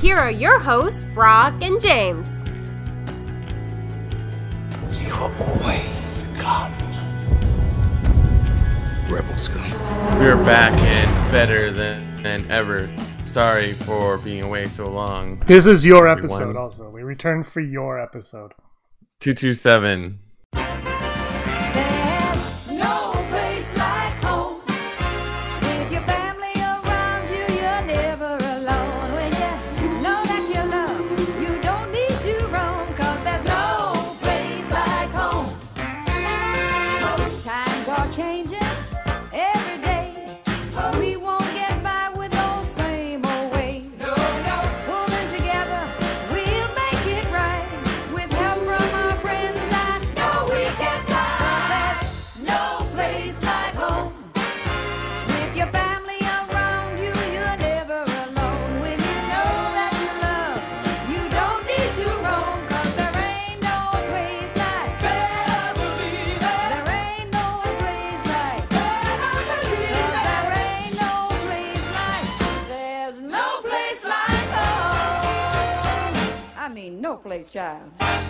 Here 0.00 0.16
are 0.16 0.30
your 0.30 0.58
hosts, 0.58 1.04
Brock 1.14 1.54
and 1.62 1.80
James. 1.80 2.30
You 5.00 5.12
always 5.14 5.88
scum. 5.88 6.72
Rebel 9.08 9.36
scum. 9.36 9.70
We're 10.18 10.36
back 10.44 10.74
and 10.74 11.32
better 11.32 11.70
than, 11.70 12.22
than 12.22 12.50
ever. 12.50 12.94
Sorry 13.24 13.72
for 13.72 14.18
being 14.18 14.42
away 14.42 14.68
so 14.68 14.90
long. 14.90 15.40
This 15.46 15.66
is 15.66 15.84
your 15.84 16.06
Everyone. 16.06 16.40
episode 16.40 16.56
also. 16.56 16.90
We 16.90 17.02
return 17.02 17.42
for 17.42 17.60
your 17.60 17.98
episode. 17.98 18.52
227. 19.20 20.18
Mean, 77.54 77.64
no 77.98 77.98
child. 77.98 78.24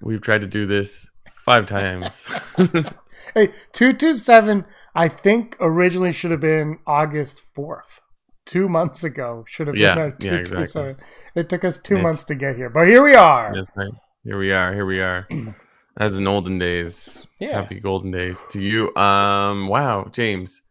We've 0.00 0.20
tried 0.20 0.42
to 0.42 0.46
do 0.46 0.66
this 0.66 1.06
five 1.44 1.66
times. 1.66 2.28
Hey, 3.34 3.48
227, 3.72 4.64
I 4.94 5.08
think 5.08 5.56
originally 5.58 6.12
should 6.12 6.30
have 6.30 6.40
been 6.40 6.78
August 6.86 7.42
4th. 7.56 8.00
Two 8.44 8.68
months 8.68 9.02
ago 9.02 9.44
should 9.48 9.66
have 9.66 9.74
been 9.74 9.82
Yeah, 9.82 9.96
yeah, 9.96 10.10
227. 10.44 10.96
It 11.34 11.48
took 11.48 11.64
us 11.64 11.78
two 11.80 11.94
It's- 11.94 12.02
months 12.04 12.24
to 12.24 12.34
get 12.34 12.56
here, 12.56 12.70
but 12.70 12.86
here 12.86 13.02
we 13.02 13.14
are. 13.14 13.52
That's 13.52 13.70
right. 13.74 13.90
Here 14.22 14.38
we 14.38 14.52
are. 14.52 14.72
Here 14.72 14.86
we 14.86 15.00
are. 15.00 15.26
As 15.96 16.16
in 16.16 16.26
olden 16.26 16.58
days. 16.58 17.26
Yeah. 17.40 17.60
Happy 17.60 17.80
golden 17.80 18.10
days 18.10 18.44
to 18.50 18.60
you. 18.60 18.94
Um. 18.96 19.66
Wow, 19.66 20.08
James. 20.12 20.62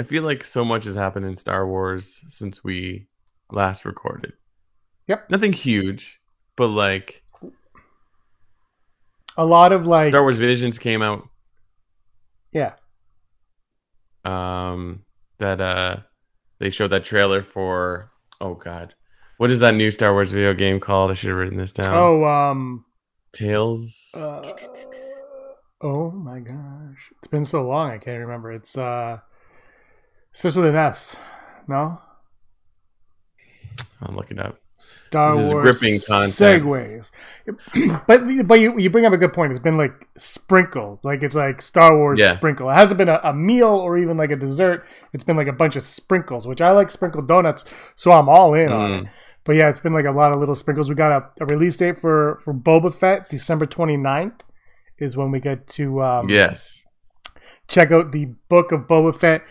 I 0.00 0.02
feel 0.04 0.22
like 0.24 0.42
so 0.42 0.64
much 0.64 0.84
has 0.84 0.94
happened 0.96 1.26
in 1.26 1.36
Star 1.36 1.66
Wars 1.66 2.22
since 2.28 2.64
we 2.64 3.08
last 3.52 3.84
recorded. 3.84 4.32
Yep. 5.06 5.30
Nothing 5.30 5.52
huge, 5.52 6.18
but 6.58 6.68
like 6.68 7.22
A 9.38 9.44
lot 9.46 9.72
of 9.72 9.86
like, 9.86 10.08
Star 10.08 10.22
Wars 10.22 10.38
Visions 10.38 10.78
came 10.78 11.00
out. 11.00 11.26
yeah, 12.52 12.74
Um. 14.24 15.04
That 15.38 15.60
uh, 15.60 15.98
they 16.58 16.68
showed 16.70 16.88
that 16.88 17.04
trailer 17.04 17.42
for. 17.44 18.10
Oh 18.40 18.54
God, 18.54 18.94
what 19.36 19.52
is 19.52 19.60
that 19.60 19.74
new 19.74 19.92
Star 19.92 20.12
Wars 20.12 20.32
video 20.32 20.52
game 20.52 20.80
called? 20.80 21.12
I 21.12 21.14
should 21.14 21.28
have 21.30 21.38
written 21.38 21.58
this 21.58 21.70
down. 21.70 21.94
oh, 21.94 22.24
um, 22.24 22.84
Tales. 23.32 24.10
uh, 24.16 24.42
oh 25.80 26.10
my 26.10 26.40
gosh, 26.40 27.12
it's 27.18 27.28
been 27.28 27.44
so 27.44 27.62
long, 27.62 27.92
I 27.92 27.98
can't 27.98 28.18
remember. 28.18 28.50
It's 28.50 28.76
uh, 28.76 29.18
starts 30.32 30.56
with 30.56 30.66
an 30.66 30.74
S, 30.74 31.16
no? 31.68 32.00
I'll 34.02 34.14
look 34.14 34.32
it 34.32 34.40
up. 34.40 34.58
Star 34.80 35.36
Wars 35.36 35.80
gripping 35.80 35.98
segues. 35.98 37.10
but 38.06 38.46
but 38.46 38.60
you, 38.60 38.78
you 38.78 38.88
bring 38.90 39.04
up 39.06 39.12
a 39.12 39.16
good 39.16 39.32
point. 39.32 39.50
It's 39.50 39.60
been 39.60 39.76
like 39.76 39.92
sprinkled, 40.16 41.00
like 41.02 41.22
it's 41.24 41.34
like 41.34 41.60
Star 41.60 41.96
Wars 41.96 42.20
Yeah. 42.20 42.36
sprinkle. 42.36 42.70
It 42.70 42.74
hasn't 42.74 42.96
been 42.98 43.08
a, 43.08 43.20
a 43.24 43.34
meal 43.34 43.68
or 43.68 43.98
even 43.98 44.16
like 44.16 44.30
a 44.30 44.36
dessert. 44.36 44.84
It's 45.12 45.24
been 45.24 45.36
like 45.36 45.48
a 45.48 45.52
bunch 45.52 45.74
of 45.76 45.82
sprinkles, 45.84 46.46
which 46.46 46.60
I 46.60 46.70
like 46.70 46.90
sprinkled 46.92 47.26
donuts, 47.26 47.64
so 47.96 48.12
I'm 48.12 48.28
all 48.28 48.54
in 48.54 48.70
on 48.72 48.90
Mm. 48.90 49.02
it. 49.04 49.08
But 49.44 49.56
yeah, 49.56 49.68
it's 49.68 49.80
been 49.80 49.94
like 49.94 50.04
a 50.04 50.12
lot 50.12 50.30
of 50.32 50.38
little 50.38 50.54
sprinkles. 50.54 50.88
We 50.88 50.94
got 50.94 51.10
a, 51.38 51.42
a 51.42 51.46
release 51.46 51.76
date 51.76 51.98
for 51.98 52.38
for 52.44 52.54
Boba 52.54 52.94
Fett, 52.94 53.28
December 53.28 53.66
29th 53.66 54.40
is 55.00 55.16
when 55.16 55.30
we 55.30 55.40
get 55.40 55.66
to 55.68 56.02
um, 56.02 56.28
Yes. 56.28 56.84
check 57.68 57.90
out 57.90 58.12
the 58.12 58.26
book 58.48 58.72
of 58.72 58.82
Boba 58.82 59.18
Fett. 59.18 59.42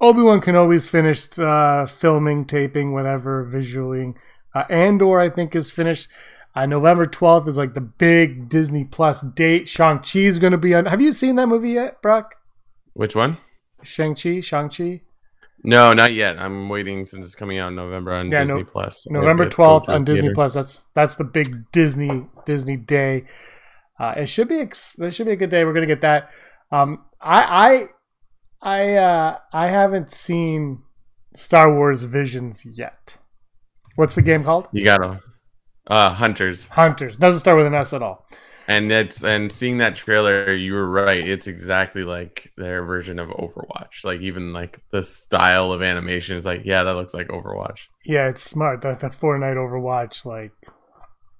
Obi 0.00 0.22
Wan 0.22 0.40
Kenobi's 0.40 0.88
finished 0.88 1.38
uh, 1.38 1.84
filming, 1.86 2.46
taping, 2.46 2.92
whatever, 2.94 3.44
visualing. 3.44 4.16
Uh, 4.54 4.64
Andor, 4.70 5.18
I 5.20 5.30
think, 5.30 5.54
is 5.54 5.70
finished. 5.70 6.08
Uh, 6.54 6.66
November 6.66 7.06
12th 7.06 7.46
is 7.48 7.56
like 7.56 7.74
the 7.74 7.80
big 7.80 8.48
Disney 8.48 8.84
Plus 8.84 9.20
date. 9.20 9.68
Shang-Chi 9.68 10.18
is 10.20 10.38
going 10.38 10.50
to 10.52 10.58
be 10.58 10.74
on. 10.74 10.86
Have 10.86 11.00
you 11.00 11.12
seen 11.12 11.36
that 11.36 11.46
movie 11.46 11.70
yet, 11.70 12.02
Brock? 12.02 12.34
Which 12.94 13.14
one? 13.14 13.38
Shang-Chi? 13.82 14.40
Shang-Chi? 14.40 15.02
No, 15.62 15.92
not 15.92 16.12
yet. 16.14 16.38
I'm 16.38 16.68
waiting 16.68 17.06
since 17.06 17.24
it's 17.26 17.34
coming 17.34 17.58
out 17.58 17.68
in 17.68 17.76
November 17.76 18.12
on 18.12 18.30
Yeah, 18.30 18.40
Disney 18.40 18.62
no- 18.62 18.64
Plus. 18.64 19.06
November 19.08 19.44
Maybe 19.44 19.54
I'll 19.58 19.78
go 19.80 19.80
12th 19.80 19.84
to 19.84 19.86
the 19.86 19.92
on 19.94 20.04
Disney 20.04 20.20
theater. 20.22 20.34
Plus. 20.34 20.54
That's 20.54 20.86
that's 20.94 21.14
the 21.16 21.24
big 21.24 21.70
Disney 21.70 22.26
Disney 22.46 22.76
day. 22.76 23.26
Uh, 23.98 24.14
it 24.16 24.26
should 24.26 24.48
be 24.48 24.58
ex- 24.60 24.94
this 24.94 25.14
should 25.14 25.26
be 25.26 25.32
a 25.32 25.36
good 25.36 25.50
day. 25.50 25.64
We're 25.64 25.74
gonna 25.74 25.84
get 25.86 26.00
that. 26.00 26.30
Um, 26.72 27.04
I 27.20 27.88
I 28.62 28.72
I 28.80 28.94
uh, 28.96 29.38
I 29.52 29.66
haven't 29.66 30.10
seen 30.10 30.82
Star 31.36 31.72
Wars 31.74 32.04
Visions 32.04 32.64
yet. 32.64 33.18
What's 34.00 34.14
the 34.14 34.22
game 34.22 34.44
called? 34.44 34.66
You 34.72 34.82
gotta 34.84 35.20
uh 35.86 36.14
Hunters. 36.14 36.66
Hunters. 36.68 37.18
Doesn't 37.18 37.40
start 37.40 37.58
with 37.58 37.66
an 37.66 37.74
S 37.74 37.92
at 37.92 38.02
all. 38.02 38.26
And 38.66 38.90
it's 38.92 39.24
and 39.24 39.52
seeing 39.52 39.78
that 39.78 39.94
trailer, 39.96 40.52
you 40.54 40.72
were 40.72 40.88
right. 40.88 41.26
It's 41.26 41.46
exactly 41.46 42.04
like 42.04 42.50
their 42.56 42.84
version 42.84 43.18
of 43.18 43.28
Overwatch. 43.28 44.04
Like 44.04 44.20
even 44.20 44.52
like 44.54 44.80
the 44.90 45.02
style 45.02 45.72
of 45.72 45.82
animation 45.82 46.36
is 46.36 46.46
like, 46.46 46.62
yeah, 46.64 46.84
that 46.84 46.94
looks 46.94 47.12
like 47.12 47.28
Overwatch. 47.28 47.88
Yeah, 48.04 48.28
it's 48.28 48.42
smart. 48.42 48.80
The, 48.82 48.94
the 48.94 49.08
Fortnite 49.08 49.56
Overwatch, 49.56 50.24
like 50.24 50.52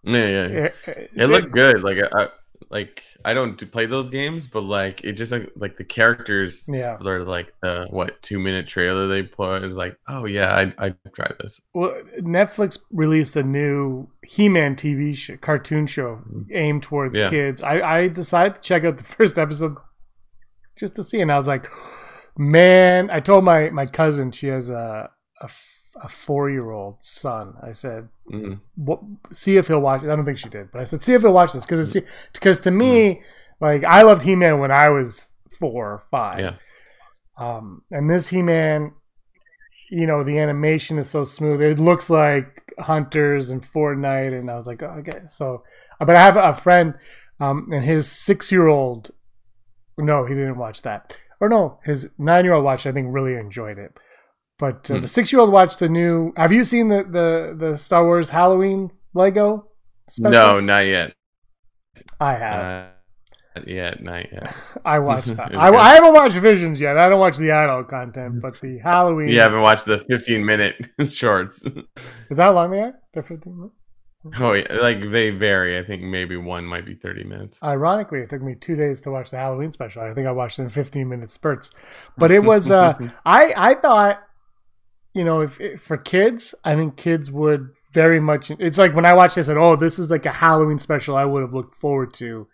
Yeah, 0.03 0.26
yeah. 0.26 0.47
yeah. 0.49 0.69
it, 0.87 1.10
It 1.16 1.26
looked 1.26 1.53
good. 1.53 1.82
Like 1.82 1.99
I 2.12 2.28
like 2.70 3.03
I 3.25 3.34
don't 3.34 3.56
play 3.72 3.86
those 3.86 4.08
games, 4.08 4.47
but 4.47 4.62
like 4.62 5.03
it 5.03 5.12
just 5.14 5.32
like 5.32 5.50
like 5.56 5.76
the 5.76 5.84
characters 5.84 6.64
Yeah. 6.69 6.97
for 6.98 7.25
like 7.25 7.53
the 7.62 7.86
what 7.91 8.22
two 8.22 8.38
minute 8.38 8.66
trailer 8.69 9.08
they 9.08 9.25
put. 9.25 9.62
It 9.62 9.66
was 9.66 9.76
like, 9.76 9.97
oh 10.08 10.25
yeah, 10.26 10.54
I 10.54 10.86
I 10.86 10.94
try 11.12 11.31
this. 11.41 11.60
Well, 11.75 12.00
Netflix 12.20 12.78
released 12.93 13.34
a 13.37 13.43
new 13.43 14.08
He-Man 14.25 14.76
TV 14.76 15.17
show, 15.17 15.37
cartoon 15.37 15.87
show 15.87 16.17
mm-hmm. 16.17 16.43
aimed 16.52 16.84
towards 16.84 17.19
Yeah. 17.19 17.28
kids. 17.31 17.62
I, 17.62 17.81
I 17.81 18.08
decided 18.08 18.55
to 18.56 18.61
check 18.61 18.84
out 18.84 18.96
the 18.99 19.05
first 19.17 19.37
episode 19.38 19.76
just 20.78 20.94
to 20.96 21.02
see, 21.02 21.20
and 21.20 21.31
I 21.32 21.37
was 21.37 21.49
like, 21.49 21.67
man, 22.38 23.11
I 23.11 23.19
told 23.20 23.44
my 23.44 23.70
my 23.70 23.87
cousin 23.87 24.31
she 24.31 24.46
has 24.46 24.70
a 24.70 25.11
a, 25.40 25.50
a 26.02 26.08
four 26.08 26.50
year 26.50 26.70
old 26.70 26.96
son. 27.00 27.54
I 27.62 27.72
said, 27.72 28.08
Mm. 28.31 28.60
what, 28.76 29.00
see 29.32 29.56
if 29.56 29.66
he'll 29.69 29.81
watch 29.81 30.02
it. 30.04 30.10
I 30.10 30.14
don't 30.16 30.25
think 30.25 30.38
she 30.38 30.48
did, 30.48 30.70
but 30.70 30.81
I 30.81 30.84
said, 30.84 31.02
see 31.02 31.14
if 31.14 31.22
he'll 31.22 31.32
watch 31.32 31.52
this 31.52 31.66
because 31.66 31.96
it's 31.96 32.06
because 32.32 32.60
to 32.60 32.70
me, 32.70 33.22
like 33.60 33.82
I 33.84 34.02
loved 34.02 34.22
He 34.22 34.37
Man 34.37 34.60
when 34.60 34.70
I 34.70 34.88
was 34.88 35.31
four 35.58 35.92
or 35.94 36.02
five. 36.10 36.38
Yeah. 36.40 36.54
Um, 37.38 37.82
and 37.90 38.08
this 38.08 38.28
He 38.28 38.42
Man, 38.42 38.92
you 39.90 40.06
know, 40.06 40.22
the 40.22 40.38
animation 40.38 40.98
is 40.98 41.10
so 41.10 41.25
smooth. 41.25 41.60
It 41.60 41.81
looks 41.81 42.08
like 42.08 42.72
Hunters 42.78 43.50
and 43.50 43.62
Fortnite, 43.62 44.38
and 44.38 44.48
I 44.50 44.54
was 44.56 44.66
like, 44.69 44.82
oh, 44.82 44.96
okay. 45.00 45.22
So, 45.26 45.64
but 45.98 46.14
I 46.14 46.20
have 46.25 46.36
a 46.36 46.54
friend, 46.54 46.94
um, 47.40 47.69
and 47.72 47.82
his 47.82 48.10
six 48.10 48.52
year 48.52 48.69
old. 48.69 49.10
No, 49.98 50.25
he 50.25 50.34
didn't 50.34 50.56
watch 50.58 50.82
that. 50.82 51.16
Or 51.40 51.48
no, 51.48 51.81
his 51.84 52.08
nine 52.19 52.44
year 52.44 52.54
old 52.54 52.64
watched. 52.64 52.86
it, 52.86 52.90
I 52.90 52.93
think 52.93 53.08
really 53.10 53.34
enjoyed 53.34 53.78
it. 53.78 53.98
But 54.60 54.90
uh, 54.90 54.94
Hmm. 54.96 55.00
the 55.00 55.08
six 55.08 55.32
year 55.32 55.40
old 55.40 55.50
watched 55.50 55.78
the 55.80 55.88
new. 55.88 56.32
Have 56.36 56.52
you 56.52 56.62
seen 56.64 56.88
the 56.88 57.02
the 57.02 57.56
the 57.58 57.76
Star 57.76 58.04
Wars 58.04 58.30
Halloween 58.30 58.90
Lego? 59.14 59.66
Special? 60.08 60.30
No, 60.30 60.60
not 60.60 60.80
yet. 60.80 61.14
I 62.20 62.34
have. 62.34 62.62
Uh, 62.62 62.86
not 63.56 63.68
yet, 63.68 64.02
not 64.02 64.32
yet. 64.32 64.54
I 64.84 64.98
watched 64.98 65.34
that. 65.36 65.56
I. 65.56 65.74
I 65.74 65.94
haven't 65.94 66.12
watched 66.14 66.36
Visions 66.36 66.80
yet. 66.80 66.96
I 66.98 67.08
don't 67.08 67.18
watch 67.20 67.36
the 67.38 67.50
adult 67.50 67.88
content, 67.88 68.40
but 68.40 68.60
the 68.60 68.78
Halloween. 68.78 69.28
You 69.28 69.40
haven't 69.40 69.62
watched 69.62 69.86
the 69.86 69.98
15 69.98 70.44
minute 70.44 70.76
shorts. 71.10 71.64
Is 71.64 72.36
that 72.36 72.44
how 72.44 72.52
long 72.52 72.70
they 72.70 72.80
are? 72.80 72.94
They're 73.14 73.22
15 73.22 73.56
minutes? 73.56 73.74
oh, 74.38 74.52
yeah, 74.52 74.66
like 74.82 75.10
they 75.10 75.30
vary. 75.30 75.78
I 75.78 75.82
think 75.84 76.02
maybe 76.02 76.36
one 76.36 76.64
might 76.66 76.84
be 76.84 76.94
30 76.94 77.24
minutes. 77.24 77.58
Ironically, 77.62 78.18
it 78.20 78.28
took 78.28 78.42
me 78.42 78.54
two 78.54 78.76
days 78.76 79.00
to 79.02 79.10
watch 79.10 79.30
the 79.30 79.38
Halloween 79.38 79.70
special. 79.72 80.02
I 80.02 80.12
think 80.12 80.26
I 80.26 80.32
watched 80.32 80.58
it 80.58 80.64
in 80.64 80.68
15 80.68 81.08
minute 81.08 81.30
spurts. 81.30 81.70
But 82.18 82.30
it 82.30 82.40
was, 82.44 82.70
uh, 82.70 82.98
I, 83.24 83.54
I 83.56 83.74
thought, 83.74 84.22
you 85.14 85.24
know, 85.24 85.40
if, 85.40 85.60
if 85.60 85.82
for 85.82 85.96
kids, 85.96 86.54
I 86.64 86.74
think 86.74 86.96
kids 86.96 87.30
would 87.30 87.70
very 87.92 88.20
much. 88.20 88.50
It's 88.52 88.78
like 88.78 88.94
when 88.94 89.06
I 89.06 89.14
watched 89.14 89.34
this, 89.34 89.48
I 89.48 89.50
said, 89.50 89.56
oh, 89.56 89.76
this 89.76 89.98
is 89.98 90.10
like 90.10 90.26
a 90.26 90.32
Halloween 90.32 90.78
special 90.78 91.16
I 91.16 91.24
would 91.24 91.42
have 91.42 91.54
looked 91.54 91.74
forward 91.74 92.14
to 92.14 92.46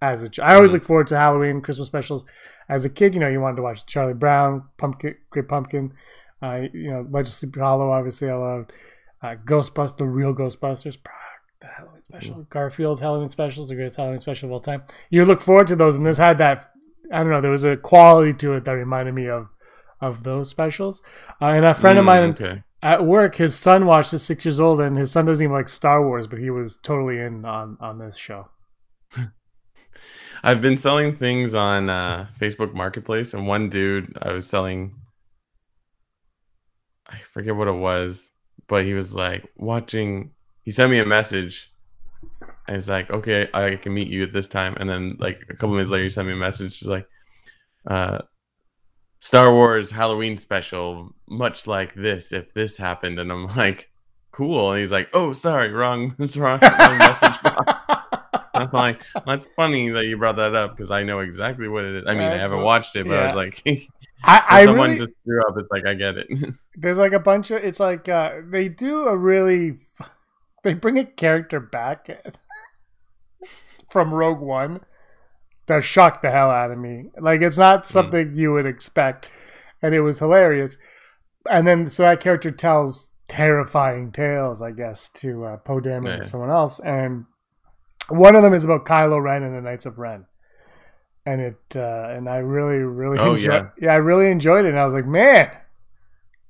as 0.00 0.22
a 0.22 0.28
child. 0.28 0.50
I 0.50 0.54
always 0.54 0.72
look 0.72 0.84
forward 0.84 1.06
to 1.08 1.18
Halloween, 1.18 1.60
Christmas 1.60 1.88
specials. 1.88 2.24
As 2.68 2.84
a 2.84 2.90
kid, 2.90 3.14
you 3.14 3.20
know, 3.20 3.28
you 3.28 3.40
wanted 3.40 3.56
to 3.56 3.62
watch 3.62 3.86
Charlie 3.86 4.14
Brown, 4.14 4.64
Pumpkin, 4.78 5.16
Great 5.30 5.48
Pumpkin, 5.48 5.92
uh, 6.42 6.62
you 6.72 6.90
know, 6.90 7.00
Legend 7.00 7.26
of 7.26 7.28
Sleepy 7.28 7.60
Hollow, 7.60 7.90
obviously, 7.90 8.30
I 8.30 8.36
loved. 8.36 8.72
Uh, 9.22 9.34
Ghostbusters, 9.44 9.96
the 9.96 10.04
real 10.04 10.34
Ghostbusters, 10.34 10.98
the 11.60 11.66
Halloween 11.66 12.02
special, 12.02 12.46
Garfield's 12.50 13.00
Halloween 13.00 13.28
special 13.28 13.64
specials, 13.64 13.68
the 13.68 13.74
greatest 13.74 13.96
Halloween 13.96 14.18
special 14.18 14.48
of 14.48 14.52
all 14.52 14.60
time. 14.60 14.82
You 15.10 15.24
look 15.24 15.40
forward 15.40 15.66
to 15.68 15.76
those, 15.76 15.96
and 15.96 16.06
this 16.06 16.18
had 16.18 16.38
that. 16.38 16.70
I 17.12 17.18
don't 17.18 17.30
know. 17.30 17.40
There 17.40 17.50
was 17.50 17.64
a 17.64 17.76
quality 17.76 18.32
to 18.34 18.54
it 18.54 18.64
that 18.64 18.72
reminded 18.72 19.14
me 19.14 19.28
of 19.28 19.48
of 20.00 20.22
those 20.24 20.50
specials. 20.50 21.02
Uh, 21.40 21.46
and 21.46 21.64
a 21.64 21.74
friend 21.74 21.98
of 21.98 22.04
Mm, 22.04 22.06
mine 22.06 22.38
Okay. 22.40 22.62
at 22.82 23.04
work, 23.06 23.36
his 23.36 23.54
son 23.54 23.86
watched 23.86 24.12
this 24.12 24.24
six 24.24 24.44
years 24.44 24.60
old, 24.60 24.80
and 24.80 24.96
his 24.96 25.10
son 25.10 25.24
doesn't 25.24 25.42
even 25.44 25.54
like 25.54 25.68
Star 25.68 26.06
Wars, 26.06 26.26
but 26.26 26.38
he 26.38 26.50
was 26.50 26.76
totally 26.78 27.18
in 27.18 27.44
on 27.44 27.76
on 27.80 27.98
this 27.98 28.16
show. 28.16 28.48
I've 30.42 30.60
been 30.60 30.76
selling 30.76 31.16
things 31.16 31.54
on 31.54 31.88
uh, 31.88 32.26
Facebook 32.38 32.74
Marketplace, 32.74 33.34
and 33.34 33.46
one 33.46 33.70
dude 33.70 34.16
I 34.20 34.32
was 34.32 34.46
selling, 34.46 34.94
I 37.06 37.18
forget 37.30 37.56
what 37.56 37.68
it 37.68 37.72
was, 37.72 38.30
but 38.68 38.84
he 38.84 38.94
was 38.94 39.14
like 39.14 39.44
watching. 39.56 40.32
He 40.62 40.70
sent 40.72 40.90
me 40.90 40.98
a 40.98 41.06
message, 41.06 41.72
and 42.68 42.76
it's 42.78 42.88
like, 42.88 43.10
okay, 43.10 43.48
I 43.54 43.76
can 43.76 43.94
meet 43.94 44.08
you 44.08 44.24
at 44.24 44.32
this 44.32 44.48
time. 44.48 44.76
And 44.78 44.88
then 44.88 45.16
like 45.18 45.42
a 45.50 45.54
couple 45.54 45.70
minutes 45.76 45.90
later, 45.90 46.04
he 46.04 46.10
sent 46.10 46.26
me 46.28 46.34
a 46.34 46.36
message. 46.36 46.78
He's 46.78 46.88
like, 46.88 47.08
uh, 47.86 48.20
Star 49.24 49.54
Wars 49.54 49.90
Halloween 49.90 50.36
special, 50.36 51.14
much 51.26 51.66
like 51.66 51.94
this. 51.94 52.30
If 52.30 52.52
this 52.52 52.76
happened, 52.76 53.18
and 53.18 53.32
I'm 53.32 53.46
like, 53.56 53.90
cool. 54.32 54.72
And 54.72 54.80
he's 54.80 54.92
like, 54.92 55.08
oh, 55.14 55.32
sorry, 55.32 55.70
wrong, 55.70 56.14
wrong, 56.36 56.60
wrong 56.60 56.98
message 56.98 57.42
box. 57.42 57.72
I'm 58.52 58.68
like, 58.70 59.00
that's 59.26 59.48
funny 59.56 59.88
that 59.88 60.04
you 60.04 60.18
brought 60.18 60.36
that 60.36 60.54
up 60.54 60.76
because 60.76 60.90
I 60.90 61.04
know 61.04 61.20
exactly 61.20 61.68
what 61.68 61.84
it 61.84 61.94
is. 61.96 62.04
I 62.06 62.12
mean, 62.12 62.28
I 62.28 62.36
haven't 62.36 62.60
watched 62.60 62.96
it, 62.96 63.08
but 63.08 63.16
I 63.16 63.26
was 63.26 63.34
like, 63.34 63.62
I, 64.24 64.42
I 64.46 64.64
someone 64.66 64.90
really, 64.90 65.06
just 65.06 65.12
threw 65.24 65.42
up, 65.48 65.54
it's 65.56 65.70
like 65.70 65.86
I 65.86 65.94
get 65.94 66.18
it. 66.18 66.28
there's 66.76 66.98
like 66.98 67.14
a 67.14 67.18
bunch 67.18 67.50
of 67.50 67.64
it's 67.64 67.80
like 67.80 68.08
uh 68.10 68.40
they 68.50 68.68
do 68.68 69.06
a 69.06 69.16
really 69.16 69.78
they 70.64 70.74
bring 70.74 70.98
a 70.98 71.04
character 71.04 71.60
back 71.60 72.08
from 73.90 74.12
rogue 74.12 74.40
one 74.40 74.80
that 75.66 75.84
shocked 75.84 76.22
the 76.22 76.30
hell 76.30 76.50
out 76.50 76.70
of 76.70 76.78
me. 76.78 77.10
Like 77.20 77.40
it's 77.40 77.58
not 77.58 77.86
something 77.86 78.34
you 78.36 78.52
would 78.52 78.66
expect. 78.66 79.28
And 79.82 79.94
it 79.94 80.00
was 80.00 80.18
hilarious. 80.18 80.76
And 81.50 81.66
then 81.66 81.88
so 81.88 82.02
that 82.04 82.20
character 82.20 82.50
tells 82.50 83.10
terrifying 83.26 84.12
tales 84.12 84.60
i 84.60 84.70
guess 84.70 85.08
to 85.08 85.44
uh, 85.46 85.56
poe 85.56 85.80
dameron 85.80 86.04
Yeah. 86.06 86.12
and 86.16 86.26
someone 86.26 86.50
else. 86.50 86.78
And 86.80 87.24
one 88.08 88.36
of 88.36 88.42
them 88.42 88.52
is 88.52 88.64
about 88.64 88.84
kylo 88.84 89.22
ren 89.22 89.42
and 89.42 89.56
the 89.56 89.60
knights 89.62 89.86
of 89.86 89.98
ren. 89.98 90.26
And 91.26 91.40
it 91.40 91.56
uh, 91.76 92.08
and 92.10 92.28
I 92.28 92.36
really 92.38 92.76
really 92.78 93.18
Oh, 93.18 93.34
enjoyed, 93.34 93.52
yeah. 93.52 93.86
yeah 93.88 93.92
I 93.92 93.96
really 93.96 94.30
enjoyed 94.30 94.66
it. 94.66 94.70
And 94.70 94.78
I 94.78 94.84
was 94.84 94.94
like 94.94 95.06
man 95.06 95.50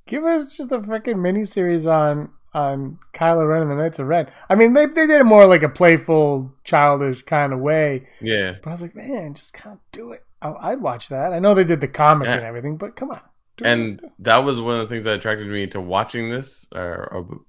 give 0.06 0.25
us 0.25 0.56
just 0.56 0.70
a 0.72 0.78
freaking 0.81 1.20
mini 1.20 1.44
series 1.44 1.87
on 1.87 2.31
on 2.55 2.99
Kylo 3.12 3.49
Ren 3.49 3.62
and 3.62 3.71
the 3.71 3.77
Knights 3.77 3.99
of 3.99 4.06
Ren 4.06 4.31
I 4.49 4.55
mean 4.55 4.73
they 4.73 4.87
they 4.87 5.06
did 5.06 5.21
it 5.21 5.25
more 5.25 5.47
like 5.47 5.62
a 5.62 5.69
playful 5.69 6.55
childish 6.65 7.23
kind 7.23 7.53
of 7.53 7.61
way 7.61 8.06
yeah, 8.21 8.56
but 8.62 8.71
I 8.71 8.73
was 8.73 8.83
like 8.83 8.95
man 8.95 9.35
just 9.35 9.55
kind 9.55 9.75
of 9.75 9.81
do 9.93 10.12
it 10.12 10.25
I, 10.41 10.53
I'd 10.61 10.81
watch 10.81 11.09
that 11.09 11.33
I 11.33 11.39
know 11.39 11.55
they 11.55 11.65
did 11.65 11.81
the 11.81 11.89
comic 11.89 12.27
Yeah. 12.27 12.35
and 12.37 12.45
everything 12.45 12.77
but 12.77 12.97
come 12.97 13.11
on 13.11 13.21
and 13.62 14.01
it. 14.03 14.11
that 14.21 14.39
was 14.39 14.61
one 14.61 14.81
of 14.81 14.89
the 14.89 14.93
things 14.93 15.05
that 15.05 15.17
attracted 15.17 15.47
me 15.47 15.67
to 15.69 15.81
watching 15.81 16.29
this, 16.31 16.67
or, 16.75 17.09
or 17.12 17.41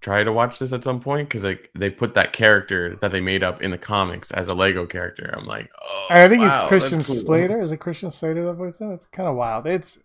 try 0.00 0.22
to 0.22 0.32
watch 0.32 0.58
this 0.60 0.72
at 0.72 0.84
some 0.84 1.00
point 1.00 1.28
because 1.28 1.42
like 1.42 1.70
they 1.74 1.90
put 1.90 2.14
that 2.14 2.32
character 2.32 2.94
that 3.00 3.10
they 3.10 3.20
made 3.20 3.42
up 3.42 3.60
in 3.60 3.72
the 3.72 3.78
comics 3.78 4.30
as 4.30 4.46
a 4.46 4.54
Lego 4.54 4.86
character. 4.86 5.34
I'm 5.36 5.44
like, 5.46 5.68
oh, 5.82 6.06
I 6.10 6.28
think 6.28 6.42
wow, 6.42 6.60
he's 6.60 6.68
Christian 6.68 7.02
cool. 7.02 7.16
Slater. 7.16 7.60
Is 7.60 7.72
it 7.72 7.78
Christian 7.78 8.10
Slater 8.12 8.44
that 8.44 8.52
voice? 8.52 8.78
It's 8.80 9.06
kind 9.06 9.28
of 9.28 9.34
wild. 9.34 9.66
It's 9.66 9.98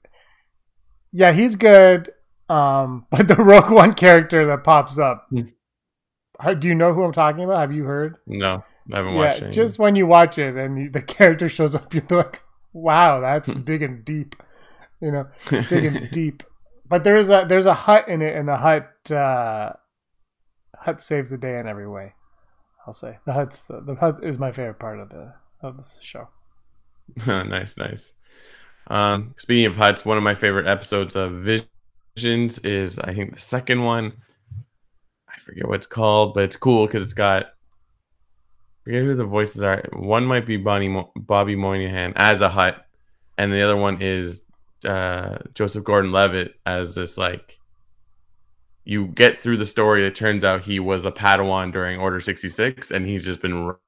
yeah, 1.11 1.33
he's 1.33 1.55
good. 1.55 2.11
Um, 2.51 3.05
but 3.11 3.27
the 3.27 3.35
Rogue 3.35 3.71
One 3.71 3.93
character 3.93 4.45
that 4.47 4.63
pops 4.63 4.97
up, 4.99 5.27
Hmm. 5.29 5.41
do 6.59 6.67
you 6.67 6.75
know 6.75 6.93
who 6.93 7.03
I'm 7.03 7.11
talking 7.13 7.43
about? 7.43 7.59
Have 7.59 7.71
you 7.71 7.83
heard? 7.85 8.15
No, 8.27 8.63
I 8.91 8.97
haven't 8.97 9.15
watched 9.15 9.41
Yeah, 9.41 9.47
it. 9.49 9.51
just 9.51 9.79
when 9.79 9.95
you 9.95 10.07
watch 10.07 10.37
it 10.37 10.55
and 10.55 10.91
the 10.93 11.01
character 11.17 11.47
shows 11.49 11.75
up, 11.75 11.93
you're 11.93 12.03
like, 12.09 12.41
"Wow, 12.73 13.19
that's 13.21 13.53
Hmm. 13.53 13.61
digging 13.61 14.01
deep," 14.03 14.35
you 14.99 15.11
know, 15.11 15.27
digging 15.69 16.09
deep. 16.11 16.43
But 16.89 17.03
there 17.03 17.15
is 17.15 17.29
a 17.29 17.45
there's 17.47 17.67
a 17.67 17.73
hut 17.73 18.07
in 18.09 18.21
it, 18.21 18.35
and 18.35 18.47
the 18.49 18.57
hut 18.57 19.11
uh, 19.11 19.73
hut 20.75 21.01
saves 21.01 21.29
the 21.29 21.37
day 21.37 21.57
in 21.59 21.67
every 21.67 21.87
way. 21.87 22.13
I'll 22.85 22.93
say 22.93 23.19
the 23.25 23.33
hut's 23.33 23.61
the, 23.61 23.79
the 23.79 23.95
hut 23.95 24.19
is 24.23 24.37
my 24.39 24.51
favorite 24.51 24.79
part 24.79 24.99
of 24.99 25.09
the 25.09 25.33
of 25.61 25.77
this 25.77 25.99
show. 26.01 26.27
nice, 27.27 27.77
nice. 27.77 28.13
Um, 28.87 29.35
speaking 29.37 29.65
of 29.67 29.77
huts, 29.77 30.03
one 30.03 30.17
of 30.17 30.23
my 30.23 30.33
favorite 30.35 30.67
episodes 30.67 31.15
of 31.15 31.31
Visions 31.33 31.69
is 32.17 32.99
I 32.99 33.13
think 33.13 33.33
the 33.33 33.41
second 33.41 33.83
one. 33.83 34.13
I 35.29 35.39
forget 35.39 35.67
what 35.67 35.75
it's 35.75 35.87
called, 35.87 36.33
but 36.33 36.43
it's 36.43 36.57
cool 36.57 36.85
because 36.85 37.03
it's 37.03 37.13
got. 37.13 37.45
I 37.45 38.83
forget 38.83 39.03
who 39.03 39.15
the 39.15 39.25
voices 39.25 39.63
are. 39.63 39.83
One 39.93 40.25
might 40.25 40.45
be 40.45 40.57
Bonnie 40.57 40.89
Mo- 40.89 41.11
Bobby 41.15 41.55
Moynihan 41.55 42.13
as 42.15 42.41
a 42.41 42.49
hut, 42.49 42.85
and 43.37 43.51
the 43.51 43.61
other 43.61 43.77
one 43.77 44.01
is 44.01 44.41
uh, 44.85 45.37
Joseph 45.53 45.83
Gordon-Levitt 45.83 46.55
as 46.65 46.95
this 46.95 47.17
like. 47.17 47.57
You 48.83 49.07
get 49.07 49.41
through 49.41 49.57
the 49.57 49.65
story. 49.67 50.05
It 50.05 50.15
turns 50.15 50.43
out 50.43 50.61
he 50.61 50.79
was 50.79 51.05
a 51.05 51.11
Padawan 51.11 51.71
during 51.71 51.99
Order 51.99 52.19
sixty 52.19 52.49
six, 52.49 52.91
and 52.91 53.05
he's 53.05 53.25
just 53.25 53.41
been 53.41 53.53
r- 53.53 53.79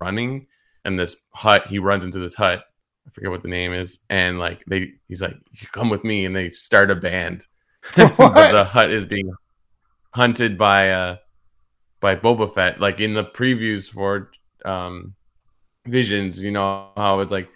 running. 0.00 0.46
And 0.84 0.98
this 0.98 1.16
hut, 1.34 1.66
he 1.66 1.78
runs 1.78 2.04
into 2.04 2.18
this 2.18 2.34
hut, 2.34 2.64
I 3.08 3.10
forget 3.10 3.30
what 3.30 3.42
the 3.42 3.48
name 3.48 3.72
is, 3.72 4.00
and 4.10 4.38
like 4.38 4.62
they, 4.66 4.92
he's 5.08 5.22
like, 5.22 5.36
"You 5.52 5.66
come 5.72 5.88
with 5.88 6.04
me," 6.04 6.26
and 6.26 6.36
they 6.36 6.50
start 6.50 6.90
a 6.90 6.94
band. 6.94 7.44
the 7.96 8.68
hut 8.70 8.90
is 8.90 9.06
being 9.06 9.32
hunted 10.12 10.58
by 10.58 10.90
uh 10.90 11.16
by 12.00 12.16
Boba 12.16 12.54
Fett. 12.54 12.80
Like 12.80 13.00
in 13.00 13.14
the 13.14 13.24
previews 13.24 13.90
for 13.90 14.30
um 14.64 15.14
Visions, 15.86 16.42
you 16.42 16.50
know 16.50 16.90
how 16.96 17.20
it's 17.20 17.32
like 17.32 17.48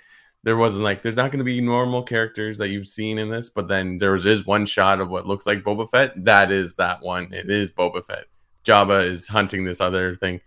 there 0.42 0.56
wasn't 0.56 0.84
like 0.84 1.02
there's 1.02 1.16
not 1.16 1.30
going 1.30 1.38
to 1.38 1.44
be 1.44 1.60
normal 1.60 2.02
characters 2.02 2.56
that 2.58 2.68
you've 2.68 2.88
seen 2.88 3.18
in 3.18 3.28
this, 3.28 3.50
but 3.50 3.68
then 3.68 3.98
there 3.98 4.12
was 4.12 4.24
is 4.24 4.46
one 4.46 4.64
shot 4.64 5.00
of 5.00 5.10
what 5.10 5.26
looks 5.26 5.46
like 5.46 5.62
Boba 5.62 5.90
Fett. 5.90 6.12
That 6.24 6.50
is 6.50 6.76
that 6.76 7.02
one. 7.02 7.28
It 7.32 7.50
is 7.50 7.70
Boba 7.70 8.02
Fett. 8.02 8.24
Jabba 8.64 9.06
is 9.06 9.28
hunting 9.28 9.64
this 9.64 9.80
other 9.80 10.14
thing. 10.14 10.40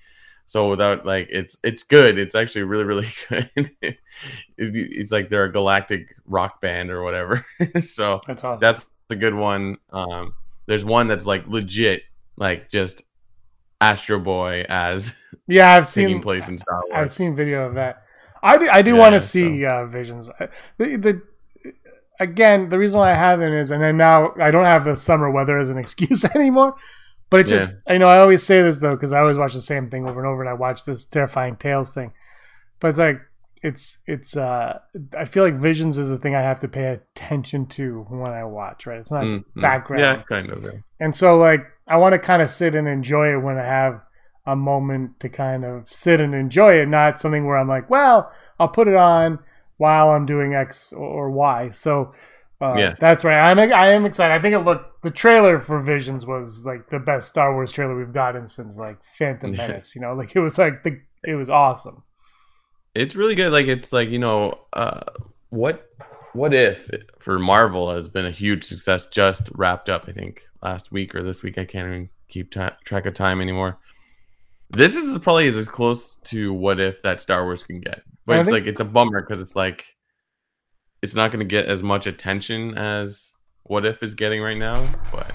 So 0.48 0.70
without 0.70 1.06
like 1.06 1.28
it's 1.32 1.58
it's 1.64 1.84
good. 1.84 2.18
It's 2.18 2.36
actually 2.36 2.64
really 2.64 2.84
really 2.86 3.08
good. 3.30 3.72
it, 3.82 3.98
it's 4.58 5.12
like 5.12 5.30
they're 5.30 5.46
a 5.46 5.52
galactic 5.52 6.16
rock 6.26 6.62
band 6.62 6.92
or 6.92 7.02
whatever. 7.04 7.46
so 7.82 8.22
That's 8.28 8.44
awesome. 8.44 8.60
that's 8.62 8.86
a 9.10 9.16
good 9.16 9.34
one. 9.34 9.78
Um, 9.92 10.34
there's 10.68 10.86
one 10.86 11.08
that's 11.08 11.26
like 11.26 11.48
legit, 11.48 12.04
like 12.38 12.70
just 12.70 13.04
Astro 13.82 14.20
Boy 14.20 14.66
as 14.70 15.16
yeah, 15.48 15.74
I've 15.74 15.92
taking 15.92 16.16
seen 16.16 16.22
place 16.22 16.48
in 16.48 16.58
Star 16.58 16.82
I've 16.94 17.12
seen 17.12 17.36
video 17.36 17.68
of 17.68 17.76
that. 17.76 18.04
I 18.44 18.58
do, 18.58 18.70
I 18.72 18.82
do 18.84 18.92
Yeah, 18.94 19.00
want 19.00 19.14
to 19.14 19.20
so- 19.20 19.26
see 19.26 19.66
uh, 19.66 19.86
visions. 19.88 20.30
The, 20.78 20.96
the 20.98 21.22
again, 22.20 22.70
the 22.70 22.78
reason 22.78 23.00
why 23.00 23.12
I 23.12 23.16
haven't 23.16 23.54
is, 23.54 23.72
and 23.72 23.82
then 23.82 23.98
now 23.98 24.34
I 24.40 24.52
don't 24.52 24.66
have 24.66 24.86
the 24.86 24.96
summer 24.96 25.30
weather 25.32 25.58
as 25.58 25.70
an 25.70 25.78
excuse 25.78 26.24
anymore. 26.36 26.76
But 27.30 27.42
it 27.42 27.48
just, 27.48 27.78
I 27.88 27.98
know 27.98 28.08
I 28.08 28.20
always 28.20 28.44
say 28.44 28.62
this 28.62 28.78
though 28.80 28.96
because 28.96 29.12
I 29.12 29.20
always 29.20 29.38
watch 29.38 29.54
the 29.54 29.62
same 29.62 29.88
thing 29.88 30.08
over 30.08 30.20
and 30.20 30.28
over, 30.28 30.42
and 30.42 30.50
I 30.50 30.54
watch 30.54 30.86
this 30.86 31.06
terrifying 31.06 31.56
tales 31.58 31.92
thing. 31.92 32.14
But 32.80 32.90
it's 32.90 33.00
like 33.00 33.20
it's 33.64 33.98
it's. 34.06 34.38
uh 34.38 34.80
I 35.18 35.26
feel 35.26 35.44
like 35.44 35.56
visions 35.56 35.98
is 35.98 36.10
the 36.10 36.18
thing 36.20 36.36
I 36.36 36.42
have 36.42 36.60
to 36.60 36.68
pay 36.68 36.86
attention 36.88 37.66
to 37.68 38.06
when 38.10 38.32
I 38.32 38.44
watch. 38.44 38.86
Right, 38.86 39.00
it's 39.00 39.12
not 39.12 39.24
Mm, 39.24 39.44
mm. 39.56 39.62
background. 39.62 40.02
Yeah, 40.02 40.22
kind 40.30 40.50
of. 40.52 40.64
yeah. 40.64 40.72
And 41.00 41.16
so, 41.16 41.38
like, 41.38 41.66
I 41.88 41.98
want 41.98 42.14
to 42.14 42.20
kind 42.20 42.42
of 42.42 42.50
sit 42.50 42.76
and 42.76 42.88
enjoy 42.88 43.34
it 43.34 43.38
when 43.42 43.58
I 43.58 43.64
have 43.66 44.02
a 44.46 44.56
moment 44.56 45.20
to 45.22 45.30
kind 45.30 45.66
of 45.66 45.92
sit 45.92 46.22
and 46.22 46.36
enjoy 46.36 46.80
it, 46.80 46.88
not 46.88 47.20
something 47.20 47.46
where 47.48 47.58
I'm 47.58 47.68
like, 47.68 47.90
well, 47.90 48.32
I'll 48.60 48.68
put 48.68 48.88
it 48.88 48.96
on 48.96 49.40
while 49.78 50.12
I'm 50.12 50.28
doing 50.28 50.54
X 50.54 50.94
or 50.94 51.32
Y. 51.32 51.72
So, 51.72 52.14
Uh, 52.74 52.78
Yeah. 52.78 52.96
that's 53.00 53.24
right. 53.24 53.38
I'm 53.38 53.60
I 53.60 53.88
am 53.90 54.06
excited. 54.06 54.34
I 54.34 54.40
think 54.40 54.54
it 54.56 54.60
looked 54.60 55.02
the 55.04 55.12
trailer 55.12 55.60
for 55.60 55.82
Visions 55.82 56.26
was 56.26 56.66
like 56.66 56.90
the 56.90 57.00
best 57.00 57.30
Star 57.30 57.54
Wars 57.54 57.72
trailer 57.72 57.96
we've 57.98 58.14
gotten 58.14 58.48
since 58.48 58.78
like 58.78 58.98
Phantom. 59.18 59.52
Menace. 59.52 59.96
You 59.96 60.02
know, 60.02 60.14
like 60.14 60.36
it 60.36 60.40
was 60.40 60.58
like 60.58 60.84
the 60.84 61.00
it 61.24 61.36
was 61.36 61.50
awesome. 61.50 62.04
It's 62.94 63.16
really 63.16 63.36
good. 63.36 63.52
Like 63.52 63.68
it's 63.68 63.92
like 63.92 64.10
you 64.10 64.20
know, 64.20 64.60
uh, 64.74 65.02
what 65.50 65.88
what 66.34 66.54
if 66.54 66.90
for 67.20 67.40
Marvel 67.40 67.94
has 67.94 68.10
been 68.10 68.26
a 68.26 68.32
huge 68.32 68.64
success. 68.64 69.08
Just 69.08 69.50
wrapped 69.54 69.90
up, 69.90 70.06
I 70.08 70.12
think, 70.12 70.44
last 70.62 70.92
week 70.92 71.16
or 71.16 71.24
this 71.24 71.44
week. 71.44 71.58
I 71.58 71.66
can't 71.66 71.88
even 71.88 72.10
keep 72.30 72.52
ti 72.52 72.68
track 72.86 73.06
of 73.06 73.14
time 73.14 73.42
anymore. 73.42 73.78
This 74.72 74.96
is 74.96 75.18
probably 75.20 75.48
as 75.48 75.68
close 75.68 76.16
to 76.26 76.54
what 76.54 76.80
if 76.80 77.02
that 77.04 77.22
Star 77.22 77.44
Wars 77.44 77.64
can 77.64 77.80
get, 77.82 78.02
but 78.26 78.38
I 78.38 78.40
it's 78.42 78.50
think- 78.50 78.62
like 78.64 78.70
it's 78.70 78.82
a 78.82 78.86
bummer 78.86 79.22
because 79.22 79.42
it's 79.42 79.56
like 79.56 79.95
it's 81.06 81.16
not 81.16 81.32
going 81.32 81.40
to 81.40 81.46
get 81.46 81.66
as 81.68 81.82
much 81.84 82.06
attention 82.08 82.78
as 82.78 83.32
what 83.64 83.86
if 83.86 84.02
is 84.04 84.14
getting 84.16 84.42
right 84.42 84.58
now. 84.58 84.86
But 85.12 85.32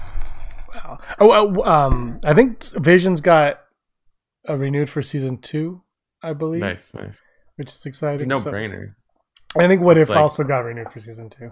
Wow. 0.73 0.99
Oh, 1.19 1.31
uh, 1.63 1.69
um, 1.69 2.19
I 2.25 2.33
think 2.33 2.63
Visions 2.75 3.19
got 3.21 3.59
uh, 4.47 4.55
renewed 4.55 4.89
for 4.89 5.01
season 5.01 5.37
two, 5.37 5.83
I 6.23 6.33
believe, 6.33 6.61
nice, 6.61 6.93
nice. 6.93 7.19
which 7.57 7.69
is 7.69 7.85
exciting. 7.85 8.27
no 8.27 8.39
So- 8.39 8.51
brainer. 8.51 8.93
I 9.59 9.67
think 9.67 9.81
What 9.81 9.97
It's 9.97 10.03
If 10.03 10.09
like- 10.11 10.19
also 10.19 10.43
got 10.45 10.59
renewed 10.59 10.91
for 10.91 10.99
season 10.99 11.29
two. 11.29 11.51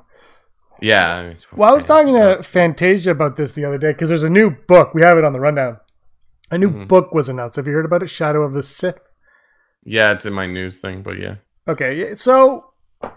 Yeah. 0.81 1.15
I 1.17 1.27
mean, 1.27 1.37
Well, 1.53 1.69
I 1.69 1.73
was 1.73 1.83
talking 1.83 2.13
to 2.13 2.41
Fantasia 2.43 3.11
about 3.11 3.35
this 3.35 3.51
the 3.51 3.65
other 3.65 3.77
day 3.77 3.91
because 3.91 4.07
there's 4.07 4.23
a 4.23 4.29
new 4.29 4.49
book. 4.51 4.93
We 4.93 5.01
have 5.01 5.17
it 5.17 5.25
on 5.25 5.33
the 5.33 5.39
rundown. 5.41 5.79
A 6.51 6.57
new 6.57 6.69
Mhm. 6.71 6.87
book 6.87 7.13
was 7.13 7.27
announced. 7.27 7.57
Have 7.57 7.67
you 7.67 7.73
heard 7.73 7.85
about 7.85 8.01
it? 8.03 8.09
Shadow 8.09 8.41
of 8.43 8.53
the 8.53 8.63
Sith. 8.63 9.11
Yeah, 9.83 10.11
it's 10.13 10.25
in 10.25 10.31
my 10.33 10.45
news 10.45 10.79
thing, 10.79 11.03
but 11.03 11.19
yeah. 11.19 11.35
Okay, 11.67 12.15
so 12.15 12.68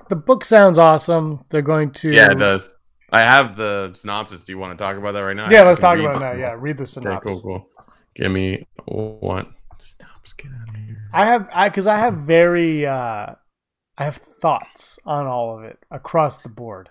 the 0.08 0.16
book 0.16 0.44
sounds 0.44 0.78
awesome. 0.78 1.44
They're 1.50 1.62
going 1.62 1.90
to 1.92 2.10
Yeah, 2.12 2.32
it 2.32 2.38
does. 2.38 2.74
I 3.10 3.20
have 3.20 3.56
the 3.56 3.92
synopsis. 3.94 4.44
Do 4.44 4.52
you 4.52 4.58
want 4.58 4.76
to 4.78 4.82
talk 4.82 4.96
about 4.96 5.12
that 5.12 5.20
right 5.20 5.36
now? 5.36 5.50
Yeah, 5.50 5.62
let's 5.64 5.80
talk 5.80 5.96
read 5.96 6.06
about 6.06 6.20
that. 6.20 6.38
Yeah, 6.38 6.54
read 6.58 6.78
the 6.78 6.82
Okay, 6.82 6.90
synopsis. 6.90 7.40
cool, 7.42 7.42
cool. 7.42 7.68
Give 8.14 8.30
me 8.32 8.66
one. 8.86 9.54
Synopsis, 9.78 10.32
get 10.34 10.50
out 10.52 10.68
of 10.68 10.76
here. 10.76 11.08
I 11.12 11.26
have 11.26 11.48
I 11.52 11.68
because 11.68 11.86
I 11.86 11.98
have 11.98 12.14
very 12.14 12.86
uh 12.86 13.26
I 13.98 14.04
have 14.04 14.16
thoughts 14.16 14.98
on 15.04 15.26
all 15.26 15.58
of 15.58 15.64
it 15.64 15.78
across 15.90 16.38
the 16.38 16.48
board. 16.48 16.88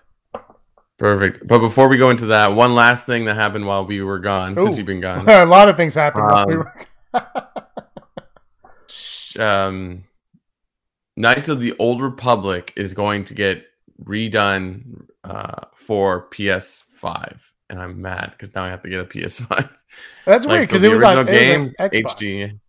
Perfect. 0.98 1.48
But 1.48 1.58
before 1.58 1.88
we 1.88 1.96
go 1.96 2.10
into 2.10 2.26
that, 2.26 2.52
one 2.54 2.74
last 2.76 3.06
thing 3.06 3.24
that 3.24 3.34
happened 3.34 3.66
while 3.66 3.84
we 3.84 4.00
were 4.02 4.20
gone, 4.20 4.56
since 4.58 4.76
you've 4.78 4.86
been 4.86 5.00
gone. 5.00 5.28
a 5.28 5.44
lot 5.44 5.68
of 5.68 5.76
things 5.76 5.94
happened. 5.94 6.26
while 6.30 6.46
we 6.46 6.54
Um, 6.54 6.64
were- 7.16 7.22
um, 9.44 10.04
Knights 11.22 11.48
of 11.48 11.60
the 11.60 11.74
Old 11.78 12.02
Republic 12.02 12.72
is 12.76 12.94
going 12.94 13.24
to 13.26 13.34
get 13.34 13.64
redone 14.02 15.06
uh, 15.22 15.66
for 15.76 16.28
PS5, 16.30 17.40
and 17.70 17.80
I'm 17.80 18.02
mad 18.02 18.32
because 18.32 18.52
now 18.54 18.64
I 18.64 18.68
have 18.68 18.82
to 18.82 18.88
get 18.88 19.00
a 19.00 19.04
PS5. 19.04 19.70
That's 20.26 20.46
Like, 20.46 20.52
weird 20.52 20.68
because 20.68 20.82
it 20.82 20.90
was 20.90 21.02
on, 21.02 21.18
was 21.18 21.26
game 21.26 21.74
on 21.78 21.88
Xbox. 21.90 22.16
HD. 22.16 22.60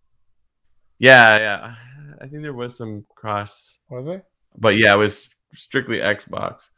Yeah, 1.00 1.38
yeah. 1.38 1.76
I 2.22 2.28
think 2.28 2.44
there 2.44 2.54
was 2.54 2.78
some 2.78 3.06
cross, 3.16 3.80
Was 3.90 4.08
it? 4.08 4.24
but 4.58 4.78
yeah, 4.78 4.94
it 4.94 4.98
was 4.98 5.30
strictly 5.54 5.98
Xbox. 5.98 6.70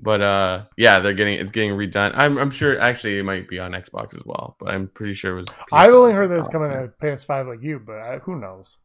But 0.00 0.22
uh, 0.22 0.64
yeah, 0.76 1.00
they're 1.00 1.12
getting 1.12 1.34
it's 1.40 1.50
getting 1.50 1.72
redone. 1.72 2.12
I'm 2.14 2.38
I'm 2.38 2.50
sure 2.50 2.80
actually 2.80 3.18
it 3.18 3.24
might 3.24 3.48
be 3.48 3.58
on 3.58 3.72
Xbox 3.72 4.14
as 4.16 4.22
well, 4.24 4.56
but 4.60 4.70
I'm 4.70 4.88
pretty 4.88 5.12
sure 5.14 5.32
it 5.32 5.40
was. 5.40 5.48
I've 5.72 5.92
only 5.92 6.12
heard 6.12 6.30
that 6.30 6.38
it's 6.38 6.48
coming 6.48 6.70
to 6.70 6.90
PS5 7.02 7.48
like 7.48 7.62
you, 7.62 7.80
but 7.84 7.98
I, 7.98 8.18
who 8.18 8.38
knows? 8.40 8.78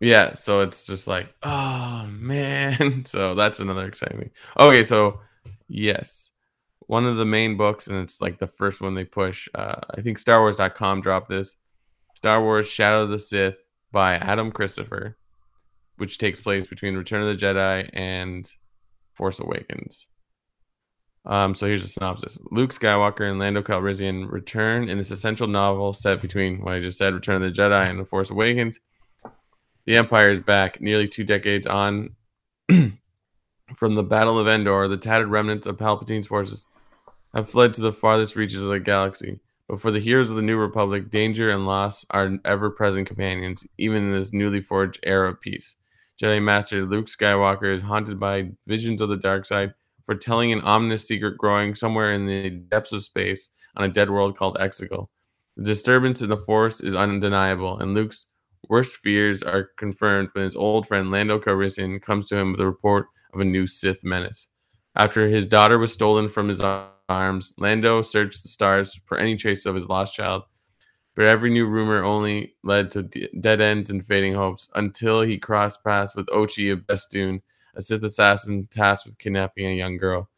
Yeah, 0.00 0.34
so 0.34 0.60
it's 0.60 0.86
just 0.86 1.08
like, 1.08 1.34
oh 1.42 2.06
man. 2.10 3.04
So 3.06 3.34
that's 3.34 3.60
another 3.60 3.86
exciting. 3.86 4.30
Okay, 4.58 4.84
so 4.84 5.20
yes. 5.66 6.30
One 6.80 7.04
of 7.04 7.16
the 7.16 7.26
main 7.26 7.56
books, 7.56 7.86
and 7.86 7.98
it's 7.98 8.20
like 8.20 8.38
the 8.38 8.46
first 8.46 8.80
one 8.80 8.94
they 8.94 9.04
push. 9.04 9.48
Uh, 9.54 9.80
I 9.96 10.00
think 10.00 10.18
StarWars.com 10.18 11.00
dropped 11.00 11.28
this. 11.28 11.56
Star 12.14 12.42
Wars 12.42 12.68
Shadow 12.68 13.02
of 13.02 13.10
the 13.10 13.18
Sith 13.18 13.56
by 13.92 14.14
Adam 14.14 14.50
Christopher, 14.50 15.16
which 15.96 16.18
takes 16.18 16.40
place 16.40 16.66
between 16.66 16.96
Return 16.96 17.22
of 17.22 17.28
the 17.28 17.36
Jedi 17.36 17.90
and 17.92 18.50
Force 19.14 19.38
Awakens. 19.38 20.08
Um, 21.26 21.54
so 21.54 21.66
here's 21.66 21.82
the 21.82 21.88
synopsis. 21.88 22.38
Luke 22.50 22.72
Skywalker 22.72 23.28
and 23.28 23.38
Lando 23.38 23.62
Calrissian 23.62 24.30
return 24.30 24.88
in 24.88 24.96
this 24.96 25.10
essential 25.10 25.46
novel 25.46 25.92
set 25.92 26.22
between 26.22 26.60
what 26.62 26.74
I 26.74 26.80
just 26.80 26.96
said, 26.96 27.14
Return 27.14 27.36
of 27.36 27.42
the 27.42 27.50
Jedi 27.50 27.88
and 27.88 28.00
The 28.00 28.04
Force 28.04 28.30
Awakens. 28.30 28.80
The 29.88 29.96
Empire 29.96 30.28
is 30.28 30.40
back, 30.40 30.82
nearly 30.82 31.08
two 31.08 31.24
decades 31.24 31.66
on 31.66 32.14
from 32.68 33.94
the 33.94 34.02
Battle 34.02 34.38
of 34.38 34.46
Endor. 34.46 34.86
The 34.86 34.98
tattered 34.98 35.28
remnants 35.28 35.66
of 35.66 35.78
Palpatine's 35.78 36.26
forces 36.26 36.66
have 37.32 37.48
fled 37.48 37.72
to 37.72 37.80
the 37.80 37.90
farthest 37.90 38.36
reaches 38.36 38.62
of 38.62 38.68
the 38.68 38.80
galaxy. 38.80 39.40
But 39.66 39.80
for 39.80 39.90
the 39.90 39.98
heroes 39.98 40.28
of 40.28 40.36
the 40.36 40.42
New 40.42 40.58
Republic, 40.58 41.10
danger 41.10 41.48
and 41.48 41.64
loss 41.64 42.04
are 42.10 42.38
ever 42.44 42.68
present 42.68 43.06
companions, 43.06 43.66
even 43.78 44.02
in 44.02 44.12
this 44.12 44.30
newly 44.30 44.60
forged 44.60 45.00
era 45.04 45.30
of 45.30 45.40
peace. 45.40 45.76
Jedi 46.22 46.42
Master 46.42 46.84
Luke 46.84 47.06
Skywalker 47.06 47.74
is 47.74 47.80
haunted 47.80 48.20
by 48.20 48.50
visions 48.66 49.00
of 49.00 49.08
the 49.08 49.16
dark 49.16 49.46
side, 49.46 49.72
foretelling 50.04 50.52
an 50.52 50.60
ominous 50.60 51.08
secret 51.08 51.38
growing 51.38 51.74
somewhere 51.74 52.12
in 52.12 52.26
the 52.26 52.50
depths 52.50 52.92
of 52.92 53.04
space 53.04 53.52
on 53.74 53.84
a 53.84 53.88
dead 53.88 54.10
world 54.10 54.36
called 54.36 54.58
Exegol. 54.58 55.08
The 55.56 55.64
disturbance 55.64 56.20
in 56.20 56.28
the 56.28 56.36
Force 56.36 56.82
is 56.82 56.94
undeniable, 56.94 57.78
and 57.78 57.94
Luke's 57.94 58.26
worst 58.68 58.96
fears 58.96 59.42
are 59.42 59.70
confirmed 59.76 60.30
when 60.32 60.44
his 60.44 60.56
old 60.56 60.86
friend 60.86 61.10
Lando 61.10 61.38
Calrissian 61.38 62.00
comes 62.00 62.26
to 62.26 62.36
him 62.36 62.52
with 62.52 62.60
a 62.60 62.66
report 62.66 63.06
of 63.32 63.40
a 63.40 63.44
new 63.44 63.66
Sith 63.66 64.04
menace. 64.04 64.48
After 64.94 65.28
his 65.28 65.46
daughter 65.46 65.78
was 65.78 65.92
stolen 65.92 66.28
from 66.28 66.48
his 66.48 66.60
arms, 66.60 67.52
Lando 67.56 68.02
searched 68.02 68.42
the 68.42 68.48
stars 68.48 69.00
for 69.06 69.18
any 69.18 69.36
trace 69.36 69.64
of 69.64 69.74
his 69.74 69.86
lost 69.86 70.14
child. 70.14 70.42
But 71.14 71.26
every 71.26 71.50
new 71.50 71.66
rumor 71.66 72.04
only 72.04 72.54
led 72.62 72.90
to 72.92 73.02
dead 73.02 73.60
ends 73.60 73.90
and 73.90 74.06
fading 74.06 74.34
hopes 74.34 74.68
until 74.74 75.22
he 75.22 75.38
crossed 75.38 75.82
paths 75.82 76.14
with 76.14 76.26
Ochi 76.26 76.72
of 76.72 76.86
Bestoon, 76.86 77.42
a 77.74 77.82
Sith 77.82 78.02
assassin 78.02 78.68
tasked 78.70 79.06
with 79.06 79.18
kidnapping 79.18 79.66
a 79.66 79.74
young 79.74 79.96
girl. 79.96 80.30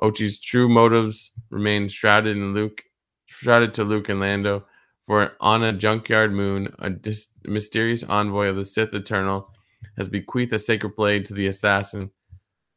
Ochi's 0.00 0.38
true 0.38 0.68
motives 0.68 1.32
remain 1.48 1.88
shrouded 1.88 2.36
in 2.36 2.52
Luke, 2.52 2.82
shrouded 3.24 3.72
to 3.74 3.84
Luke 3.84 4.08
and 4.08 4.20
Lando. 4.20 4.66
For 5.06 5.36
on 5.40 5.62
a 5.62 5.72
junkyard 5.72 6.32
moon, 6.32 6.74
a 6.80 6.90
dis- 6.90 7.28
mysterious 7.44 8.02
envoy 8.02 8.48
of 8.48 8.56
the 8.56 8.64
Sith 8.64 8.92
Eternal 8.92 9.48
has 9.96 10.08
bequeathed 10.08 10.52
a 10.52 10.58
sacred 10.58 10.96
blade 10.96 11.24
to 11.26 11.34
the 11.34 11.46
assassin, 11.46 12.10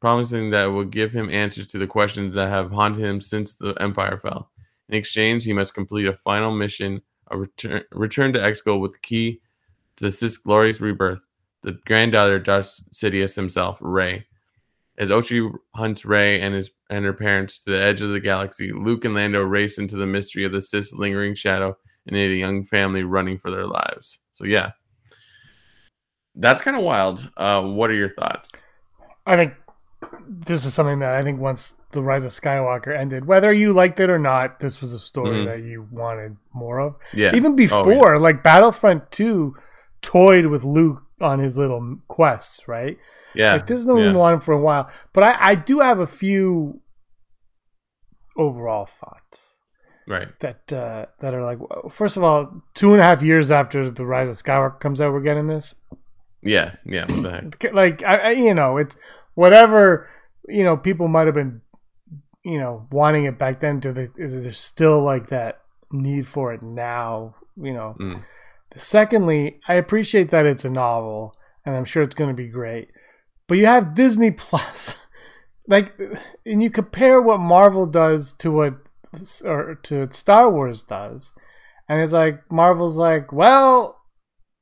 promising 0.00 0.50
that 0.50 0.66
it 0.66 0.70
will 0.70 0.84
give 0.84 1.12
him 1.12 1.28
answers 1.28 1.66
to 1.68 1.78
the 1.78 1.88
questions 1.88 2.34
that 2.34 2.48
have 2.48 2.70
haunted 2.70 3.04
him 3.04 3.20
since 3.20 3.56
the 3.56 3.70
Empire 3.80 4.16
fell. 4.16 4.50
In 4.88 4.94
exchange, 4.94 5.44
he 5.44 5.52
must 5.52 5.74
complete 5.74 6.06
a 6.06 6.12
final 6.12 6.54
mission, 6.54 7.02
a 7.30 7.36
return, 7.36 7.82
return 7.90 8.32
to 8.32 8.38
Exegol 8.38 8.80
with 8.80 8.92
the 8.92 8.98
key 8.98 9.40
to 9.96 10.04
the 10.04 10.12
Sith's 10.12 10.38
glorious 10.38 10.80
rebirth, 10.80 11.20
the 11.62 11.78
granddaughter 11.84 12.36
of 12.36 12.44
Darth 12.44 12.80
Sidious 12.92 13.34
himself, 13.34 13.78
Rey. 13.80 14.26
As 14.96 15.10
Ochi 15.10 15.52
hunts 15.74 16.04
Rey 16.04 16.40
and 16.40 16.54
his 16.54 16.70
and 16.88 17.04
her 17.04 17.12
parents 17.12 17.64
to 17.64 17.70
the 17.70 17.82
edge 17.82 18.00
of 18.00 18.10
the 18.10 18.20
galaxy, 18.20 18.70
Luke 18.70 19.04
and 19.04 19.14
Lando 19.14 19.42
race 19.42 19.78
into 19.78 19.96
the 19.96 20.06
mystery 20.06 20.44
of 20.44 20.52
the 20.52 20.60
Sith's 20.60 20.92
lingering 20.92 21.34
shadow 21.34 21.76
and 22.06 22.16
aid 22.16 22.30
a 22.30 22.34
young 22.34 22.64
family 22.64 23.02
running 23.02 23.38
for 23.38 23.50
their 23.50 23.66
lives. 23.66 24.18
So 24.32 24.44
yeah, 24.44 24.70
that's 26.34 26.62
kind 26.62 26.76
of 26.76 26.82
wild. 26.82 27.30
Uh, 27.36 27.62
what 27.62 27.90
are 27.90 27.94
your 27.94 28.08
thoughts? 28.08 28.52
I 29.26 29.36
think 29.36 29.54
this 30.26 30.64
is 30.64 30.72
something 30.72 31.00
that 31.00 31.14
I 31.14 31.22
think 31.22 31.40
once 31.40 31.74
the 31.92 32.02
Rise 32.02 32.24
of 32.24 32.32
Skywalker 32.32 32.96
ended, 32.96 33.26
whether 33.26 33.52
you 33.52 33.72
liked 33.72 34.00
it 34.00 34.08
or 34.08 34.18
not, 34.18 34.60
this 34.60 34.80
was 34.80 34.92
a 34.94 34.98
story 34.98 35.38
Mhm. 35.38 35.44
that 35.46 35.62
you 35.62 35.86
wanted 35.90 36.36
more 36.54 36.78
of. 36.80 36.94
Yeah, 37.12 37.34
Even 37.34 37.52
Oh, 37.52 37.56
before, 37.56 38.18
like 38.18 38.42
Battlefront 38.42 39.10
Two, 39.10 39.56
toyed 40.02 40.46
with 40.46 40.64
Luke 40.64 41.02
on 41.20 41.38
his 41.38 41.58
little 41.58 41.98
quests, 42.08 42.66
right? 42.66 42.96
yeah, 43.34 43.52
Like 43.52 43.66
this 43.66 43.78
has 43.80 43.86
been 43.86 43.98
yeah. 43.98 44.12
wanting 44.12 44.40
for 44.40 44.52
a 44.52 44.60
while, 44.60 44.88
but 45.12 45.22
I, 45.22 45.36
I 45.50 45.54
do 45.54 45.80
have 45.80 45.98
a 46.00 46.06
few 46.06 46.80
overall 48.36 48.86
thoughts 48.86 49.59
right. 50.10 50.28
that 50.40 50.72
uh, 50.72 51.06
that 51.20 51.32
are 51.34 51.44
like, 51.44 51.58
first 51.90 52.16
of 52.16 52.24
all, 52.24 52.62
two 52.74 52.92
and 52.92 53.00
a 53.00 53.04
half 53.04 53.22
years 53.22 53.50
after 53.50 53.90
the 53.90 54.04
Rise 54.04 54.28
of 54.28 54.44
Skywalker 54.44 54.80
comes 54.80 55.00
out, 55.00 55.12
we're 55.12 55.20
getting 55.20 55.46
this. 55.46 55.74
Yeah, 56.42 56.74
yeah. 56.84 57.06
The? 57.06 57.70
Like, 57.72 58.02
I, 58.04 58.16
I 58.16 58.30
you 58.30 58.54
know, 58.54 58.76
it's 58.76 58.96
whatever 59.34 60.08
you 60.48 60.64
know. 60.64 60.76
People 60.76 61.08
might 61.08 61.26
have 61.26 61.34
been, 61.34 61.60
you 62.44 62.58
know, 62.58 62.86
wanting 62.90 63.24
it 63.24 63.38
back 63.38 63.60
then. 63.60 63.80
Do 63.80 63.92
they? 63.92 64.08
Is 64.16 64.42
there 64.42 64.52
still 64.52 65.02
like 65.02 65.28
that 65.28 65.60
need 65.92 66.28
for 66.28 66.52
it 66.52 66.62
now? 66.62 67.36
You 67.56 67.72
know. 67.72 67.96
Mm. 68.00 68.24
Secondly, 68.76 69.60
I 69.66 69.74
appreciate 69.74 70.30
that 70.30 70.46
it's 70.46 70.64
a 70.64 70.70
novel, 70.70 71.34
and 71.64 71.76
I'm 71.76 71.84
sure 71.84 72.02
it's 72.02 72.14
going 72.14 72.30
to 72.30 72.42
be 72.42 72.48
great. 72.48 72.88
But 73.48 73.58
you 73.58 73.66
have 73.66 73.94
Disney 73.94 74.30
Plus, 74.30 74.96
like, 75.68 75.98
and 76.46 76.62
you 76.62 76.70
compare 76.70 77.20
what 77.20 77.40
Marvel 77.40 77.86
does 77.86 78.32
to 78.34 78.50
what 78.50 78.74
or 79.44 79.74
to 79.82 80.12
Star 80.12 80.50
Wars 80.50 80.82
does, 80.82 81.32
and 81.88 82.00
it's 82.00 82.12
like 82.12 82.50
Marvel's 82.50 82.96
like, 82.96 83.32
well, 83.32 84.00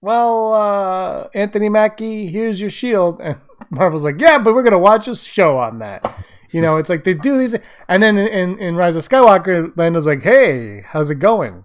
well, 0.01 0.53
uh, 0.53 1.29
Anthony 1.35 1.69
Mackie, 1.69 2.27
here's 2.29 2.61
your 2.61 2.71
shield, 2.71 3.21
and 3.23 3.37
Marvel's 3.71 4.05
like, 4.05 4.21
yeah, 4.21 4.39
but 4.39 4.55
we're 4.55 4.63
gonna 4.63 4.79
watch 4.79 5.09
a 5.09 5.15
show 5.17 5.59
on 5.59 5.79
that. 5.81 6.05
You 6.51 6.63
know, 6.63 6.79
it's 6.79 6.89
like 6.89 7.05
they 7.05 7.15
do 7.15 7.39
these, 7.39 7.55
and 7.89 8.03
then 8.03 8.17
in, 8.17 8.59
in, 8.59 8.77
Rise 8.77 8.97
of 8.97 9.03
Skywalker, 9.03 9.71
Lando's 9.77 10.07
like, 10.07 10.23
"Hey, 10.23 10.81
how's 10.81 11.11
it 11.11 11.17
going? 11.17 11.65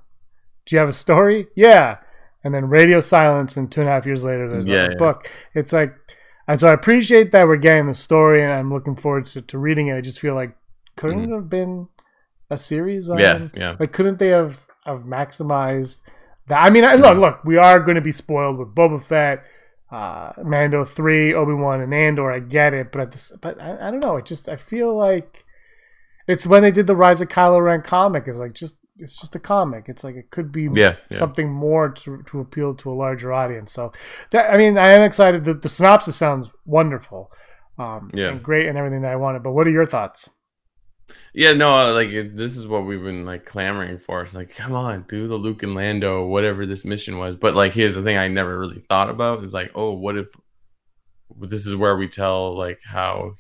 Do 0.66 0.76
you 0.76 0.80
have 0.80 0.90
a 0.90 0.94
story? 0.94 1.48
Yeah." 1.56 1.98
And 2.44 2.54
then 2.54 2.68
radio 2.68 3.00
silence, 3.00 3.56
and 3.56 3.72
two 3.72 3.80
and 3.80 3.90
a 3.90 3.94
half 3.94 4.06
years 4.06 4.26
later, 4.26 4.50
there's 4.50 4.68
Yeah, 4.68 4.82
like 4.82 4.90
a 4.90 4.92
yeah. 4.92 4.98
book. 4.98 5.32
It's 5.54 5.72
like, 5.72 5.96
and 6.50 6.60
so 6.60 6.68
I 6.68 6.74
appreciate 6.74 7.32
that 7.32 7.48
we're 7.48 7.56
getting 7.56 7.88
the 7.88 7.94
story, 7.94 8.44
and 8.44 8.52
I'm 8.52 8.74
looking 8.74 8.98
forward 8.98 9.26
to, 9.28 9.42
to 9.42 9.58
reading 9.58 9.88
it. 9.88 9.96
I 9.96 10.02
just 10.02 10.20
feel 10.20 10.36
like 10.36 10.54
couldn't 10.98 11.32
it 11.32 11.34
have 11.34 11.50
been 11.50 11.88
a 12.50 12.58
series 12.58 13.10
on? 13.10 13.20
Yeah, 13.20 13.48
yeah. 13.56 13.76
Like, 13.80 13.94
couldn't 13.94 14.20
they 14.20 14.30
have 14.30 14.60
have 14.86 15.04
maximized 15.04 16.02
that? 16.48 16.62
I 16.64 16.70
mean, 16.70 16.84
I, 16.84 16.96
look, 16.96 17.16
look, 17.18 17.44
we 17.44 17.58
are 17.58 17.80
going 17.80 17.96
to 17.96 18.02
be 18.02 18.12
spoiled 18.12 18.58
with 18.58 18.76
Boba 18.76 19.04
Fett, 19.04 19.44
uh, 19.92 20.34
Mando 20.44 20.86
three, 20.86 21.34
Obi 21.34 21.54
Wan, 21.54 21.82
and 21.82 21.94
Andor. 21.94 22.32
I 22.32 22.40
get 22.40 22.74
it, 22.74 22.92
but 22.92 23.02
at 23.02 23.12
this, 23.12 23.32
but 23.42 23.60
I, 23.62 23.88
I 23.88 23.92
don't 23.92 24.04
know. 24.04 24.18
It 24.18 24.26
just 24.26 24.50
I 24.50 24.56
feel 24.58 24.96
like 24.98 25.46
it's 26.28 26.48
when 26.48 26.62
they 26.64 26.72
did 26.72 26.88
the 26.88 26.96
Rise 26.96 27.22
of 27.22 27.28
Kylo 27.30 27.64
Ren 27.64 27.82
comic. 27.82 28.24
It's 28.28 28.38
like 28.38 28.54
just 28.54 28.78
it's 28.98 29.20
just 29.20 29.36
a 29.36 29.40
comic. 29.40 29.86
It's 29.88 30.04
like 30.04 30.16
it 30.16 30.30
could 30.30 30.52
be 30.52 30.64
Yeah, 30.74 30.98
yeah. 31.10 31.18
something 31.18 31.50
more 31.52 31.90
to 31.90 32.22
to 32.28 32.40
appeal 32.40 32.76
to 32.76 32.92
a 32.92 32.94
larger 32.94 33.34
audience. 33.34 33.72
So, 33.72 33.92
that, 34.32 34.54
I 34.54 34.58
mean, 34.58 34.78
I 34.78 34.92
am 34.92 35.02
excited. 35.02 35.46
The, 35.46 35.54
the 35.56 35.70
synopsis 35.70 36.16
sounds 36.16 36.50
wonderful. 36.66 37.32
Um, 37.80 38.12
Yeah. 38.14 38.28
and 38.28 38.44
great 38.44 38.68
and 38.68 38.78
everything 38.78 39.02
that 39.02 39.12
I 39.12 39.16
wanted. 39.16 39.42
But 39.42 39.54
what 39.54 39.66
are 39.66 39.72
your 39.72 39.88
thoughts? 39.88 40.30
Yeah, 41.34 41.54
no, 41.54 41.74
uh, 41.74 41.94
like 41.94 42.10
it, 42.10 42.38
this 42.38 42.58
is 42.58 42.68
what 42.68 42.86
we've 42.86 43.04
been 43.04 43.26
like 43.26 43.46
clamoring 43.46 44.00
for. 44.00 44.22
It's 44.22 44.36
like, 44.36 44.56
come 44.56 44.74
on, 44.74 45.06
do 45.08 45.28
the 45.28 45.36
Luke 45.36 45.64
and 45.64 45.76
Lando, 45.76 46.26
whatever 46.26 46.66
this 46.66 46.86
mission 46.86 47.18
was. 47.18 47.36
But 47.36 47.56
like, 47.56 47.74
here's 47.74 47.96
the 47.96 48.04
thing: 48.04 48.18
I 48.18 48.28
never 48.28 48.58
really 48.60 48.80
thought 48.80 49.10
about 49.10 49.44
is 49.44 49.54
like, 49.54 49.72
oh, 49.76 49.94
what 49.94 50.18
if 50.18 50.28
this 51.40 51.66
is 51.66 51.76
where 51.76 51.96
we 51.96 52.08
tell 52.08 52.56
like 52.56 52.80
how 52.86 53.36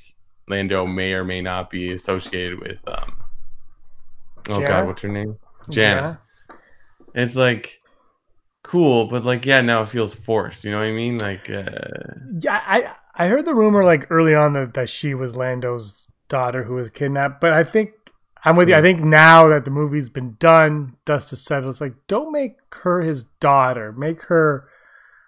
Lando 0.47 0.85
may 0.85 1.13
or 1.13 1.23
may 1.23 1.41
not 1.41 1.69
be 1.69 1.91
associated 1.91 2.59
with 2.59 2.79
um. 2.87 3.23
Oh 4.49 4.55
Jannah? 4.55 4.65
God, 4.65 4.87
what's 4.87 5.01
her 5.03 5.09
name? 5.09 5.37
Jannah. 5.69 6.19
It's 7.15 7.35
like 7.35 7.81
cool, 8.63 9.05
but 9.05 9.23
like, 9.23 9.45
yeah, 9.45 9.61
now 9.61 9.83
it 9.83 9.89
feels 9.89 10.13
forced. 10.13 10.63
You 10.63 10.71
know 10.71 10.79
what 10.79 10.87
I 10.87 10.91
mean? 10.91 11.17
Like, 11.17 11.49
uh, 11.49 11.63
Yeah, 12.39 12.59
I 12.65 12.95
I 13.15 13.27
heard 13.27 13.45
the 13.45 13.53
rumor 13.53 13.83
like 13.83 14.09
early 14.09 14.33
on 14.33 14.53
that, 14.53 14.73
that 14.73 14.89
she 14.89 15.13
was 15.13 15.35
Lando's 15.35 16.07
daughter 16.33 16.63
who 16.63 16.73
was 16.73 16.89
kidnapped, 16.89 17.39
but 17.39 17.53
I 17.53 17.63
think 17.63 17.91
I'm 18.43 18.55
with 18.55 18.67
you. 18.67 18.75
I 18.75 18.81
think 18.81 19.01
now 19.01 19.47
that 19.49 19.65
the 19.65 19.71
movie's 19.71 20.09
been 20.09 20.35
done, 20.39 20.97
dust 21.05 21.29
has 21.29 21.45
settled. 21.45 21.71
It's 21.71 21.79
like 21.79 21.93
don't 22.07 22.31
make 22.31 22.55
her 22.71 23.01
his 23.01 23.25
daughter. 23.39 23.91
Make 23.91 24.23
her 24.23 24.67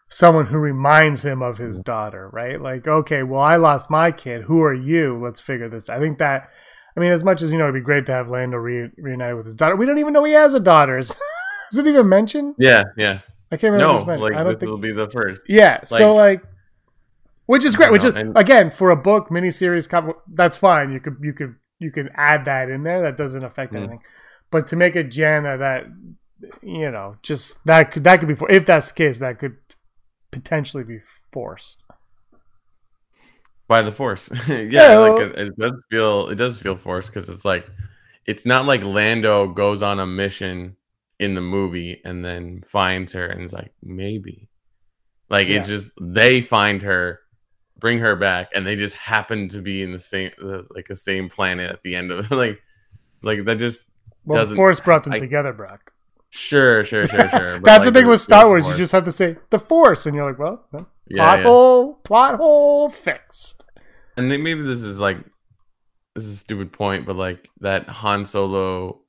someone 0.09 0.47
who 0.47 0.57
reminds 0.57 1.23
him 1.23 1.43
of 1.43 1.59
his 1.59 1.79
daughter, 1.79 2.27
right? 2.33 2.59
Like, 2.59 2.87
okay, 2.87 3.21
well, 3.21 3.41
I 3.41 3.57
lost 3.57 3.91
my 3.91 4.11
kid. 4.11 4.41
Who 4.41 4.63
are 4.63 4.73
you? 4.73 5.21
Let's 5.23 5.39
figure 5.39 5.69
this. 5.69 5.89
I 5.89 5.99
think 5.99 6.17
that. 6.17 6.49
I 6.97 7.01
mean, 7.01 7.11
as 7.11 7.23
much 7.23 7.41
as 7.41 7.51
you 7.51 7.59
know, 7.59 7.65
it'd 7.65 7.75
be 7.75 7.81
great 7.81 8.05
to 8.07 8.13
have 8.13 8.29
Lando 8.29 8.57
re- 8.57 8.89
reunited 8.97 9.35
with 9.35 9.45
his 9.45 9.55
daughter. 9.55 9.75
We 9.75 9.85
don't 9.85 9.99
even 9.99 10.13
know 10.13 10.23
he 10.23 10.33
has 10.33 10.55
a 10.55 10.59
daughter. 10.59 10.97
Is 10.97 11.11
is 11.71 11.77
it 11.77 11.85
even 11.85 12.09
mentioned? 12.09 12.55
yeah, 12.57 12.85
yeah. 12.97 13.19
I 13.51 13.57
can't 13.57 13.73
remember. 13.73 14.17
No, 14.17 14.23
like 14.23 14.33
I 14.33 14.43
don't 14.43 14.53
this 14.53 14.61
think 14.61 14.71
will 14.71 14.79
be 14.79 14.91
the 14.91 15.09
first. 15.09 15.43
yeah. 15.47 15.83
so 15.83 16.15
like, 16.15 16.41
which 17.45 17.63
is 17.65 17.75
great. 17.75 17.91
Which 17.91 18.03
know, 18.03 18.09
is 18.09 18.15
and- 18.15 18.37
again 18.37 18.71
for 18.71 18.91
a 18.91 18.95
book 18.95 19.29
miniseries. 19.29 19.87
com- 19.89 20.13
That's 20.27 20.57
fine. 20.57 20.91
You 20.91 20.99
could 20.99 21.17
you 21.21 21.33
could 21.33 21.55
you 21.79 21.91
could 21.91 22.09
add 22.15 22.45
that 22.45 22.69
in 22.69 22.83
there. 22.83 23.01
That 23.03 23.17
doesn't 23.17 23.43
affect 23.43 23.73
Mm. 23.73 23.77
anything. 23.77 23.99
But 24.51 24.67
to 24.67 24.75
make 24.75 24.95
a 24.95 25.03
Jannah 25.03 25.57
that 25.57 25.85
you 26.61 26.91
know 26.91 27.17
just 27.21 27.63
that 27.65 27.91
could 27.91 28.03
that 28.03 28.19
could 28.19 28.27
be 28.27 28.35
for 28.35 28.49
if 28.51 28.65
that's 28.65 28.89
the 28.89 28.93
case 28.95 29.17
that 29.19 29.39
could 29.39 29.57
potentially 30.31 30.83
be 30.83 30.99
forced. 31.31 31.83
by 33.67 33.81
the 33.81 33.91
force 33.91 34.29
yeah, 34.47 34.57
Yeah, 34.59 34.97
like 34.99 35.19
it, 35.21 35.39
it 35.39 35.57
does 35.57 35.73
feel 35.89 36.27
it 36.29 36.35
does 36.35 36.57
feel 36.59 36.75
forced 36.75 37.11
because 37.13 37.29
it's 37.29 37.45
like 37.45 37.65
it's 38.25 38.45
not 38.45 38.65
like 38.65 38.83
lando 38.83 39.47
goes 39.47 39.81
on 39.81 39.99
a 39.99 40.05
mission 40.05 40.75
in 41.19 41.33
the 41.35 41.41
movie 41.41 41.99
and 42.05 42.23
then 42.23 42.61
finds 42.67 43.13
her 43.13 43.25
and 43.25 43.41
is 43.43 43.53
like 43.53 43.73
maybe 43.81 44.49
like 45.29 45.47
it's 45.47 45.67
just 45.67 45.93
they 45.99 46.41
find 46.41 46.83
her 46.83 47.21
bring 47.79 47.99
her 47.99 48.15
back 48.15 48.49
and 48.55 48.65
they 48.65 48.75
just 48.75 48.95
happen 48.95 49.49
to 49.49 49.61
be 49.61 49.81
in 49.81 49.91
the 49.91 49.99
same 49.99 50.31
the, 50.37 50.65
like 50.73 50.87
the 50.87 50.95
same 50.95 51.29
planet 51.29 51.69
at 51.71 51.83
the 51.83 51.95
end 51.95 52.11
of 52.11 52.31
like 52.43 52.59
like 53.21 53.43
that 53.45 53.57
just 53.57 53.87
Well, 54.25 54.41
doesn't 54.41 54.55
Force 54.55 54.79
brought 54.79 55.03
them 55.03 55.13
I- 55.13 55.19
together, 55.19 55.51
Brock. 55.53 55.91
sure 56.29 56.83
sure 56.83 57.07
sure 57.07 57.29
sure 57.29 57.59
That's 57.59 57.85
like, 57.85 57.93
the 57.93 57.99
thing 57.99 58.07
with 58.07 58.21
Star 58.21 58.47
Wars. 58.47 58.67
You 58.67 58.75
just 58.75 58.91
have 58.93 59.03
to 59.05 59.11
say 59.11 59.37
the 59.49 59.59
Force, 59.59 60.05
and 60.05 60.15
you're 60.15 60.27
like, 60.29 60.39
well, 60.39 60.65
well, 60.71 60.87
yeah, 61.07 61.23
plot 61.23 61.39
yeah. 61.39 61.43
hole, 61.45 61.93
plot 62.03 62.35
hole 62.37 62.89
fixed. 62.89 63.65
and 64.17 64.29
maybe 64.29 64.61
this 64.61 64.81
is 64.81 64.99
like 64.99 65.17
this 66.15 66.23
is 66.25 66.33
a 66.33 66.37
stupid 66.37 66.71
point, 66.71 67.05
but 67.05 67.15
like 67.17 67.49
that 67.59 67.87
Han 67.89 68.25
Solo 68.25 69.01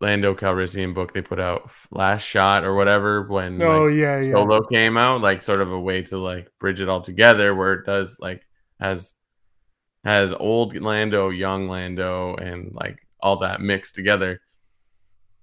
Lando 0.00 0.34
Calrissian 0.34 0.94
book 0.94 1.12
they 1.12 1.20
put 1.20 1.38
out 1.38 1.70
last 1.90 2.22
shot 2.22 2.64
or 2.64 2.74
whatever 2.74 3.22
when 3.22 3.60
Oh 3.60 3.84
like, 3.84 3.94
yeah, 3.94 4.16
yeah. 4.16 4.32
Solo 4.32 4.62
came 4.62 4.96
out, 4.96 5.20
like 5.20 5.42
sort 5.42 5.60
of 5.60 5.70
a 5.70 5.80
way 5.80 6.02
to 6.02 6.18
like 6.18 6.50
bridge 6.58 6.80
it 6.80 6.88
all 6.88 7.02
together 7.02 7.54
where 7.54 7.74
it 7.74 7.86
does 7.86 8.18
like 8.18 8.42
has 8.80 9.14
has 10.04 10.32
old 10.32 10.74
Lando, 10.74 11.28
young 11.28 11.68
Lando, 11.68 12.34
and 12.34 12.72
like 12.72 13.06
all 13.20 13.38
that 13.38 13.60
mixed 13.60 13.94
together. 13.94 14.40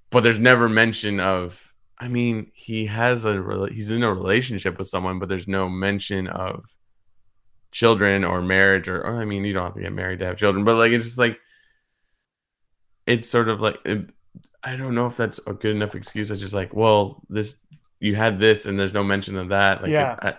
But 0.10 0.24
there's 0.24 0.40
never 0.40 0.68
mention 0.68 1.20
of 1.20 1.74
I 2.00 2.08
mean, 2.08 2.52
he 2.54 2.88
has 2.88 3.26
a 3.26 3.68
he's 3.72 3.92
in 3.92 4.04
a 4.04 4.14
relationship 4.14 4.78
with 4.78 4.88
someone, 4.88 5.20
but 5.20 5.30
there's 5.30 5.48
no 5.48 5.70
mention 5.70 6.28
of 6.28 6.66
children 7.72 8.24
or 8.24 8.42
marriage 8.42 8.88
or, 8.88 9.02
or 9.02 9.22
I 9.22 9.26
mean, 9.26 9.46
you 9.46 9.54
don't 9.54 9.66
have 9.66 9.76
to 9.76 9.82
get 9.82 9.94
married 9.94 10.20
to 10.20 10.26
have 10.26 10.38
children, 10.38 10.66
but 10.66 10.76
like 10.78 10.92
it's 10.92 11.06
just 11.06 11.18
like 11.20 11.40
it's 13.06 13.30
sort 13.30 13.50
of 13.50 13.62
like 13.62 13.78
it, 13.86 14.10
I 14.68 14.76
don't 14.76 14.96
know 14.96 15.08
if 15.08 15.16
that's 15.16 15.40
a 15.48 15.54
good 15.54 15.78
enough 15.78 15.96
excuse. 15.96 16.30
It's 16.30 16.42
just 16.42 16.54
like, 16.54 16.74
well, 16.74 17.24
this 17.30 17.56
you 18.02 18.16
had 18.16 18.38
this 18.38 18.66
and 18.66 18.78
there's 18.78 18.94
no 18.94 19.04
mention 19.04 19.38
of 19.38 19.50
that. 19.50 19.82
Like, 19.82 19.92
Yeah. 19.92 20.18
I, 20.22 20.34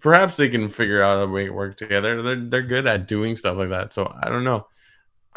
perhaps 0.00 0.38
they 0.38 0.48
can 0.48 0.70
figure 0.70 1.02
out 1.02 1.22
a 1.22 1.30
way 1.30 1.44
to 1.44 1.50
work 1.52 1.76
together. 1.76 2.22
They're 2.22 2.48
they're 2.48 2.62
good 2.62 2.86
at 2.86 3.06
doing 3.06 3.36
stuff 3.36 3.58
like 3.58 3.68
that. 3.68 3.92
So 3.92 4.10
I 4.22 4.30
don't 4.30 4.42
know. 4.42 4.66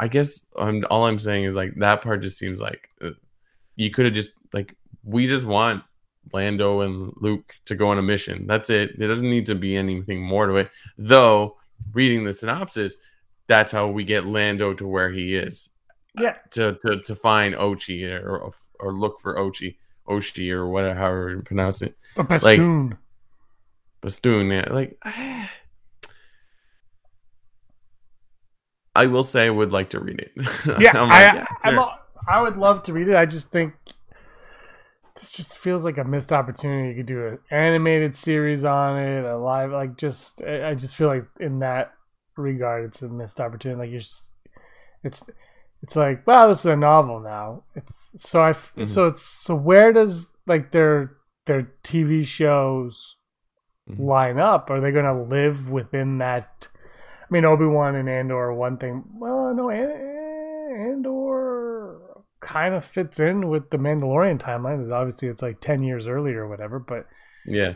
I 0.00 0.08
guess 0.08 0.46
I'm 0.58 0.82
all 0.88 1.04
I'm 1.04 1.18
saying 1.18 1.44
is 1.44 1.56
like 1.56 1.74
that 1.76 2.00
part 2.00 2.22
just 2.22 2.38
seems 2.38 2.58
like 2.58 2.88
uh, 3.02 3.10
you 3.76 3.90
could 3.90 4.06
have 4.06 4.14
just 4.14 4.32
like 4.54 4.74
we 5.04 5.26
just 5.26 5.44
want 5.44 5.82
Lando 6.32 6.80
and 6.80 7.12
Luke 7.16 7.54
to 7.66 7.74
go 7.74 7.90
on 7.90 7.98
a 7.98 8.02
mission. 8.02 8.46
That's 8.46 8.70
it. 8.70 8.98
There 8.98 9.08
doesn't 9.08 9.28
need 9.28 9.44
to 9.46 9.56
be 9.56 9.76
anything 9.76 10.22
more 10.22 10.46
to 10.46 10.56
it. 10.56 10.70
Though 10.96 11.58
reading 11.92 12.24
the 12.24 12.32
synopsis, 12.32 12.96
that's 13.46 13.72
how 13.72 13.88
we 13.88 14.04
get 14.04 14.26
Lando 14.26 14.72
to 14.72 14.86
where 14.86 15.10
he 15.10 15.34
is 15.34 15.68
yeah. 16.16 16.34
to 16.52 16.78
to, 16.82 17.00
to 17.02 17.14
find 17.16 17.54
Ochi 17.54 18.08
or 18.10 18.52
or 18.80 18.92
look 18.92 19.20
for 19.20 19.36
Ochi, 19.36 19.76
Oshi 20.08 20.50
or 20.50 20.68
whatever 20.68 20.98
however 20.98 21.30
you 21.30 21.42
pronounce 21.42 21.82
it. 21.82 21.96
A 22.16 22.24
Bastoon. 22.24 22.96
Bastoon, 24.02 24.50
yeah. 24.50 24.72
Like 24.72 24.98
I 28.94 29.06
will 29.06 29.22
say 29.22 29.46
I 29.46 29.50
would 29.50 29.72
like 29.72 29.90
to 29.90 30.00
read 30.00 30.20
it. 30.20 30.32
yeah, 30.80 31.00
I'm 31.00 31.10
I, 31.10 31.20
yeah, 31.20 31.46
sure. 31.64 31.78
a- 31.78 31.98
I 32.28 32.42
would 32.42 32.56
love 32.56 32.82
to 32.84 32.92
read 32.92 33.08
it. 33.08 33.16
I 33.16 33.26
just 33.26 33.50
think 33.50 33.72
this 35.14 35.32
just 35.32 35.58
feels 35.58 35.84
like 35.84 35.98
a 35.98 36.04
missed 36.04 36.32
opportunity. 36.32 36.90
You 36.90 36.94
could 36.96 37.06
do 37.06 37.26
an 37.26 37.38
animated 37.50 38.14
series 38.14 38.64
on 38.64 38.98
it, 38.98 39.24
a 39.24 39.36
live, 39.36 39.70
like 39.72 39.96
just. 39.96 40.42
I 40.42 40.70
I 40.70 40.74
just 40.74 40.96
feel 40.96 41.08
like 41.08 41.24
in 41.40 41.60
that 41.60 41.92
regard, 42.36 42.84
it's 42.84 43.02
a 43.02 43.08
missed 43.08 43.40
opportunity. 43.40 43.78
Like 43.78 43.90
you 43.90 44.00
just, 44.00 44.30
it's, 45.04 45.22
it's 45.82 45.96
like, 45.96 46.26
wow, 46.26 46.48
this 46.48 46.60
is 46.60 46.66
a 46.66 46.76
novel 46.76 47.20
now. 47.20 47.62
It's 47.74 48.10
so 48.16 48.40
I, 48.40 48.50
f 48.50 48.72
Mhm. 48.76 48.86
so 48.86 49.06
it's 49.06 49.22
so 49.22 49.54
where 49.54 49.92
does 49.92 50.32
like 50.46 50.72
their 50.72 51.16
their 51.46 51.72
TV 51.82 52.24
shows 52.26 53.16
Mhm. 53.88 53.98
line 54.00 54.38
up? 54.38 54.70
Are 54.70 54.80
they 54.80 54.90
going 54.92 55.04
to 55.06 55.22
live 55.22 55.70
within 55.70 56.18
that? 56.18 56.68
I 57.22 57.26
mean, 57.30 57.44
Obi 57.44 57.66
Wan 57.66 57.94
and 57.94 58.08
Andor 58.08 58.52
one 58.52 58.76
thing. 58.78 59.04
Well, 59.14 59.54
no, 59.54 59.70
An- 59.70 60.88
Andor 60.90 61.98
kind 62.40 62.74
of 62.74 62.84
fits 62.84 63.18
in 63.20 63.48
with 63.48 63.70
the 63.70 63.76
Mandalorian 63.78 64.38
timeline. 64.38 64.82
Is 64.82 64.92
obviously 64.92 65.28
it's 65.28 65.42
like 65.42 65.60
ten 65.60 65.82
years 65.82 66.06
earlier 66.08 66.44
or 66.44 66.48
whatever, 66.48 66.78
but 66.78 67.06
Yeah. 67.46 67.74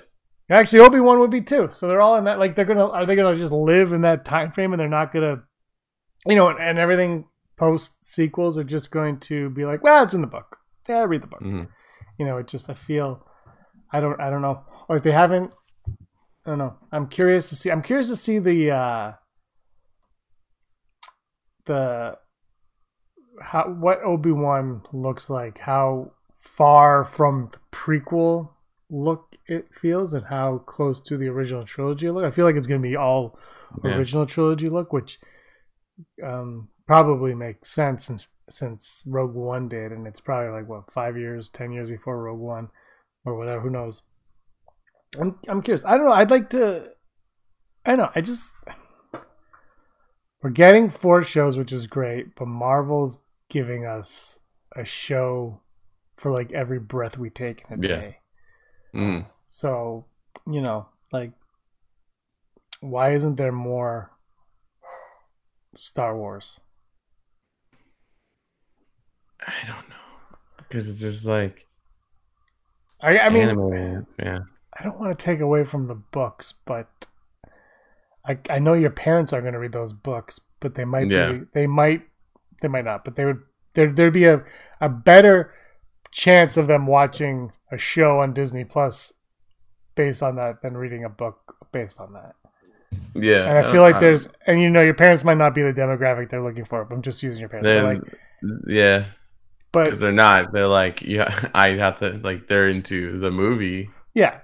actually 0.51 0.81
Obi 0.81 1.01
Wan 1.01 1.19
would 1.21 1.31
be 1.31 1.41
too. 1.41 1.69
So 1.71 1.89
they're 1.89 2.01
all 2.01 2.17
in 2.17 2.25
that. 2.25 2.39
Like 2.39 2.55
they're 2.55 2.65
gonna 2.65 2.89
are 2.89 3.07
they 3.07 3.17
gonna 3.17 3.35
just 3.37 3.53
live 3.53 3.93
in 3.93 4.03
that 4.03 4.25
time 4.25 4.53
frame 4.53 4.73
and 4.73 4.81
they're 4.81 4.89
not 4.89 5.13
gonna, 5.13 5.43
you 6.27 6.37
know, 6.37 6.49
and 6.51 6.79
everything 6.79 7.25
post 7.57 8.05
sequels 8.05 8.57
are 8.59 8.65
just 8.65 8.91
going 8.91 9.19
to 9.21 9.51
be 9.51 9.65
like, 9.65 9.83
well, 9.83 10.03
it's 10.05 10.15
in 10.15 10.21
the 10.21 10.27
book. 10.27 10.59
Yeah, 10.89 11.05
read 11.05 11.23
the 11.23 11.27
book 11.29 11.41
Mhm. 11.43 11.69
you 12.19 12.27
know, 12.27 12.37
it 12.39 12.49
just 12.49 12.69
I 12.71 12.75
feel 12.75 13.27
I 13.93 14.01
don't 14.01 14.21
I 14.21 14.31
don't 14.31 14.43
know. 14.43 14.65
Like 14.89 15.03
they 15.03 15.13
haven't 15.13 15.53
I 16.45 16.51
don't 16.51 16.59
know. 16.59 16.75
I'm 16.91 17.07
curious 17.09 17.49
to 17.51 17.55
see 17.57 17.71
I'm 17.71 17.83
curious 17.83 18.09
to 18.09 18.17
see 18.17 18.39
the 18.39 18.71
uh 18.73 19.13
the 21.67 22.17
how 23.41 23.65
what 23.69 24.03
Obi-Wan 24.03 24.83
looks 24.93 25.31
like, 25.31 25.59
how 25.59 26.13
far 26.41 27.05
from 27.05 27.49
the 27.53 27.59
prequel 27.71 28.51
look 28.91 29.37
it 29.47 29.69
feels 29.73 30.13
and 30.15 30.25
how 30.27 30.59
close 30.59 31.01
to 31.01 31.17
the 31.17 31.29
original 31.29 31.65
trilogy 31.65 32.11
look. 32.11 32.25
I 32.25 32.31
feel 32.31 32.45
like 32.45 32.57
it's 32.57 32.67
going 32.67 32.83
to 32.83 32.89
be 32.89 32.97
all 32.97 33.39
Yeah. 33.85 33.97
original 33.97 34.27
trilogy 34.27 34.69
look, 34.69 34.93
which 34.93 35.19
um 36.23 36.69
probably 36.93 37.35
makes 37.35 37.71
sense 37.71 38.05
since 38.05 38.29
since 38.51 39.03
Rogue 39.07 39.35
One 39.35 39.67
did, 39.67 39.93
and 39.93 40.07
it's 40.07 40.21
probably 40.21 40.51
like 40.53 40.69
what 40.69 40.93
five 40.93 41.17
years, 41.17 41.49
ten 41.49 41.73
years 41.73 41.89
before 41.89 42.23
Rogue 42.23 42.39
One, 42.39 42.69
or 43.25 43.35
whatever. 43.39 43.63
Who 43.63 43.71
knows? 43.71 44.03
I'm 45.19 45.39
I'm 45.49 45.63
curious. 45.63 45.87
I 45.87 45.97
don't 45.97 46.05
know. 46.05 46.13
I'd 46.13 46.31
like 46.31 46.51
to. 46.51 46.89
I 47.87 47.91
don't 47.97 47.99
know. 48.01 48.11
I 48.15 48.21
just 48.21 48.53
we're 50.43 50.51
getting 50.51 50.91
four 50.91 51.23
shows, 51.23 51.57
which 51.57 51.73
is 51.73 51.87
great, 51.87 52.35
but 52.37 52.47
Marvel's 52.47 53.19
giving 53.49 53.87
us 53.87 54.39
a 54.77 54.85
show 54.85 55.61
for 56.17 56.31
like 56.31 56.53
every 56.53 56.79
breath 56.79 57.17
we 57.17 57.31
take 57.31 57.65
in 57.71 57.79
a 57.83 57.89
Yeah. 57.89 57.97
day. 57.97 58.19
Mm. 58.95 59.27
So, 59.47 60.05
you 60.47 60.61
know, 60.61 60.89
like, 61.11 61.33
why 62.81 63.15
isn't 63.15 63.37
there 63.37 63.51
more 63.53 64.11
Star 65.75 66.15
Wars? 66.15 66.61
I 69.47 69.67
don't 69.67 69.89
know 69.89 70.37
because 70.59 70.89
it's 70.89 71.01
just 71.01 71.27
like 71.27 71.67
I, 73.01 73.19
I 73.19 73.29
mean, 73.31 73.49
anime. 73.49 74.07
Yeah, 74.19 74.39
I 74.79 74.85
don't 74.85 74.99
want 75.01 75.17
to 75.19 75.25
take 75.25 75.41
away 75.41 75.65
from 75.65 75.89
the 75.89 75.95
books, 75.95 76.55
but 76.65 77.07
I 78.27 78.39
I 78.49 78.59
know 78.59 78.75
your 78.75 78.91
parents 78.91 79.33
are 79.33 79.41
going 79.41 79.55
to 79.55 79.59
read 79.59 79.73
those 79.73 79.93
books, 79.93 80.41
but 80.61 80.75
they 80.75 80.85
might 80.85 81.09
Yeah. 81.11 81.33
be 81.33 81.41
they 81.53 81.67
might 81.67 82.03
they 82.61 82.69
might 82.69 82.85
not, 82.85 83.05
but 83.05 83.17
they 83.17 83.25
would 83.25 83.41
there 83.75 83.93
there'd 83.93 84.13
be 84.13 84.27
a 84.27 84.43
a 84.81 84.89
better 84.89 85.53
chance 86.13 86.57
of 86.57 86.67
them 86.67 86.87
watching 86.87 87.53
a 87.71 87.79
show 87.79 88.21
on 88.21 88.33
Disney 88.35 88.65
Plus 88.65 89.13
based 89.95 90.23
on 90.23 90.37
that 90.37 90.63
than 90.63 90.77
reading 90.77 91.05
a 91.05 91.09
book 91.09 91.57
based 91.73 92.01
on 92.01 92.13
that. 92.13 92.35
yeah. 93.15 93.49
And 93.49 93.59
I 93.59 93.73
feel 93.73 93.83
like 93.83 93.97
uh, 93.97 94.01
there's 94.01 94.29
and 94.47 94.61
you 94.61 94.71
know 94.71 94.83
your 94.83 94.95
parents 94.95 95.25
might 95.25 95.39
not 95.39 95.55
be 95.55 95.63
the 95.63 95.73
demographic 95.73 96.31
they're 96.31 96.43
looking 96.43 96.65
for. 96.65 96.85
But 96.85 96.95
I'm 96.95 97.03
just 97.03 97.23
using 97.23 97.41
your 97.41 97.49
parents. 97.49 97.67
But 97.67 97.75
Then, 97.75 97.85
like, 97.85 98.63
yeah, 98.69 99.05
but 99.73 99.85
because 99.85 100.01
they're 100.01 100.13
not. 100.13 100.53
They're 100.53 100.67
like, 100.67 101.03
yeah, 101.03 101.49
I 101.55 101.71
have 101.71 101.99
to 102.01 102.13
like 102.23 102.47
they're 102.49 102.69
into 102.69 103.19
the 103.19 103.31
movie 103.31 103.91
yeah, 104.15 104.41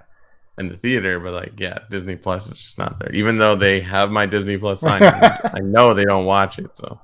and 0.57 0.69
the 0.69 0.77
theater, 0.77 1.19
but 1.19 1.33
like, 1.33 1.53
yeah, 1.59 1.79
Disney 1.89 2.15
Plus 2.15 2.47
is 2.47 2.61
just 2.61 2.77
not 2.77 2.99
there. 2.99 3.11
Even 3.13 3.37
though 3.37 3.55
they 3.55 3.79
have 3.81 4.11
my 4.11 4.25
Disney 4.25 4.57
Plus 4.57 4.81
sign, 4.81 5.03
I 5.03 5.59
know 5.61 5.93
they 5.93 6.05
don't 6.05 6.25
watch 6.25 6.59
it. 6.59 6.71
So 6.75 6.99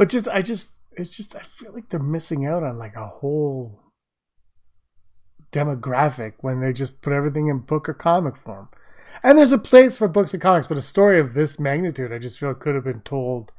but 0.00 0.08
just 0.08 0.28
I 0.28 0.40
just 0.40 0.78
it's 0.92 1.14
just 1.14 1.36
I 1.36 1.40
feel 1.40 1.74
like 1.74 1.90
they're 1.90 2.00
missing 2.00 2.46
out 2.46 2.62
on 2.62 2.78
like 2.78 2.96
a 2.96 3.06
whole 3.06 3.82
demographic 5.52 6.34
when 6.40 6.62
they 6.62 6.72
just 6.72 7.02
put 7.02 7.12
everything 7.12 7.48
in 7.48 7.58
book 7.58 7.86
or 7.86 7.92
comic 7.92 8.38
form. 8.38 8.70
And 9.22 9.36
there's 9.36 9.52
a 9.52 9.58
place 9.58 9.98
for 9.98 10.08
books 10.08 10.32
and 10.32 10.42
comics, 10.42 10.66
but 10.66 10.78
a 10.78 10.82
story 10.82 11.20
of 11.20 11.34
this 11.34 11.58
magnitude, 11.60 12.14
I 12.14 12.18
just 12.18 12.38
feel 12.38 12.54
could 12.54 12.74
have 12.74 12.84
been 12.84 13.02
told 13.02 13.52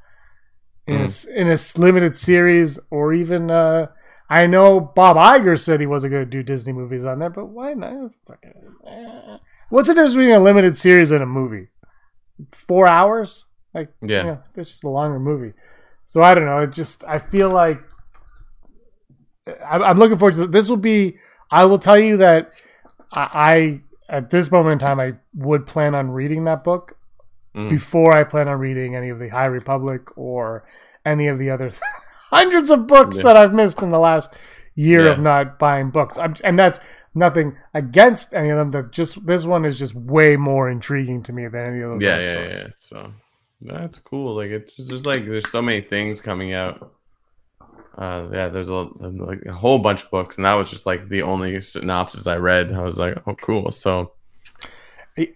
in 0.88 1.02
a 1.02 1.40
in 1.40 1.48
a 1.48 1.58
limited 1.78 2.16
series, 2.16 2.80
or 2.90 3.14
even 3.14 3.52
uh, 3.52 3.90
I 4.32 4.48
know 4.48 4.80
Bob 4.80 5.18
Iger 5.18 5.60
said 5.60 5.80
he 5.82 5.86
wasn't 5.88 6.12
going 6.12 6.24
to 6.24 6.30
do 6.30 6.42
Disney 6.42 6.72
movies 6.74 7.06
on 7.06 7.20
there, 7.20 7.30
but 7.30 7.48
why 7.48 7.74
not? 7.74 8.12
Eh. 8.44 9.38
What's 9.70 9.88
the 9.90 9.94
difference 9.94 10.16
between 10.16 10.32
a 10.34 10.40
limited 10.40 10.78
series 10.78 11.12
and 11.12 11.22
a 11.22 11.26
movie? 11.26 11.68
Four 12.54 12.88
hours? 12.90 13.46
Like, 13.74 13.90
Yeah. 14.02 14.20
you 14.20 14.28
know, 14.28 14.40
this 14.56 14.74
is 14.76 14.84
a 14.84 14.90
longer 14.90 15.20
movie. 15.20 15.54
So 16.06 16.22
I 16.22 16.34
don't 16.34 16.46
know. 16.46 16.60
It 16.60 16.72
just 16.72 17.04
I 17.06 17.20
feel 17.20 17.50
like 17.50 17.82
I- 19.48 19.78
I'm 19.84 19.98
looking 19.98 20.18
forward 20.18 20.36
to 20.36 20.48
this. 20.48 20.70
Will 20.70 20.78
be. 20.78 21.18
I 21.50 21.66
will 21.66 21.80
tell 21.80 22.00
you 22.00 22.18
that 22.18 22.52
I, 23.12 23.82
I 24.10 24.16
at 24.18 24.30
this 24.30 24.52
moment 24.52 24.82
in 24.82 24.88
time 24.88 25.00
I 25.00 25.14
would 25.36 25.66
plan 25.66 25.96
on 25.96 26.12
reading 26.12 26.46
that 26.46 26.64
book 26.64 26.96
Mm. 27.56 27.70
before 27.70 28.16
I 28.16 28.24
plan 28.24 28.48
on 28.48 28.60
reading 28.60 28.96
any 28.96 29.10
of 29.10 29.20
the 29.20 29.28
High 29.28 29.48
Republic 29.48 30.18
or 30.18 30.64
any 31.06 31.28
of 31.28 31.38
the 31.38 31.50
other 31.50 31.72
hundreds 32.32 32.70
of 32.70 32.88
books 32.88 33.18
Yeah. 33.18 33.24
that 33.24 33.38
I've 33.38 33.54
missed 33.54 33.82
in 33.82 33.90
the 33.90 34.00
last 34.00 34.36
year 34.76 35.08
of 35.08 35.20
not 35.20 35.60
buying 35.60 35.90
books. 35.92 36.18
I'm, 36.18 36.36
and 36.44 36.58
that's 36.58 36.80
nothing 37.14 37.58
against 37.74 38.34
any 38.34 38.50
of 38.50 38.58
them. 38.58 38.72
That 38.72 38.92
just 38.92 39.26
this 39.26 39.46
one 39.46 39.66
is 39.66 39.78
just 39.78 39.94
way 39.96 40.38
more 40.38 40.70
intriguing 40.70 41.24
to 41.24 41.34
me 41.34 41.48
than 41.48 41.74
any 41.74 41.82
of 41.82 41.92
those. 41.92 42.02
yeah, 42.02 42.20
yeah, 42.20 42.32
stories. 42.32 42.60
yeah. 42.62 42.68
So 42.76 43.14
that's 43.62 44.00
cool. 44.00 44.36
Like 44.36 44.50
it's 44.52 44.78
just 44.78 45.06
like 45.06 45.26
there's 45.26 45.50
so 45.52 45.62
many 45.62 45.82
things 45.82 46.22
coming 46.22 46.54
out. 46.54 46.94
Uh, 47.98 48.30
yeah, 48.32 48.48
there's 48.48 48.70
a 48.70 48.88
like 49.00 49.44
a 49.46 49.52
whole 49.52 49.78
bunch 49.78 50.04
of 50.04 50.10
books, 50.12 50.38
and 50.38 50.46
that 50.46 50.54
was 50.54 50.70
just 50.70 50.86
like 50.86 51.10
the 51.10 51.22
only 51.24 51.62
synopsis 51.62 52.26
I 52.26 52.38
read. 52.38 52.72
I 52.72 52.82
was 52.82 52.98
like, 52.98 53.18
oh, 53.28 53.36
cool. 53.36 53.72
So 53.72 54.14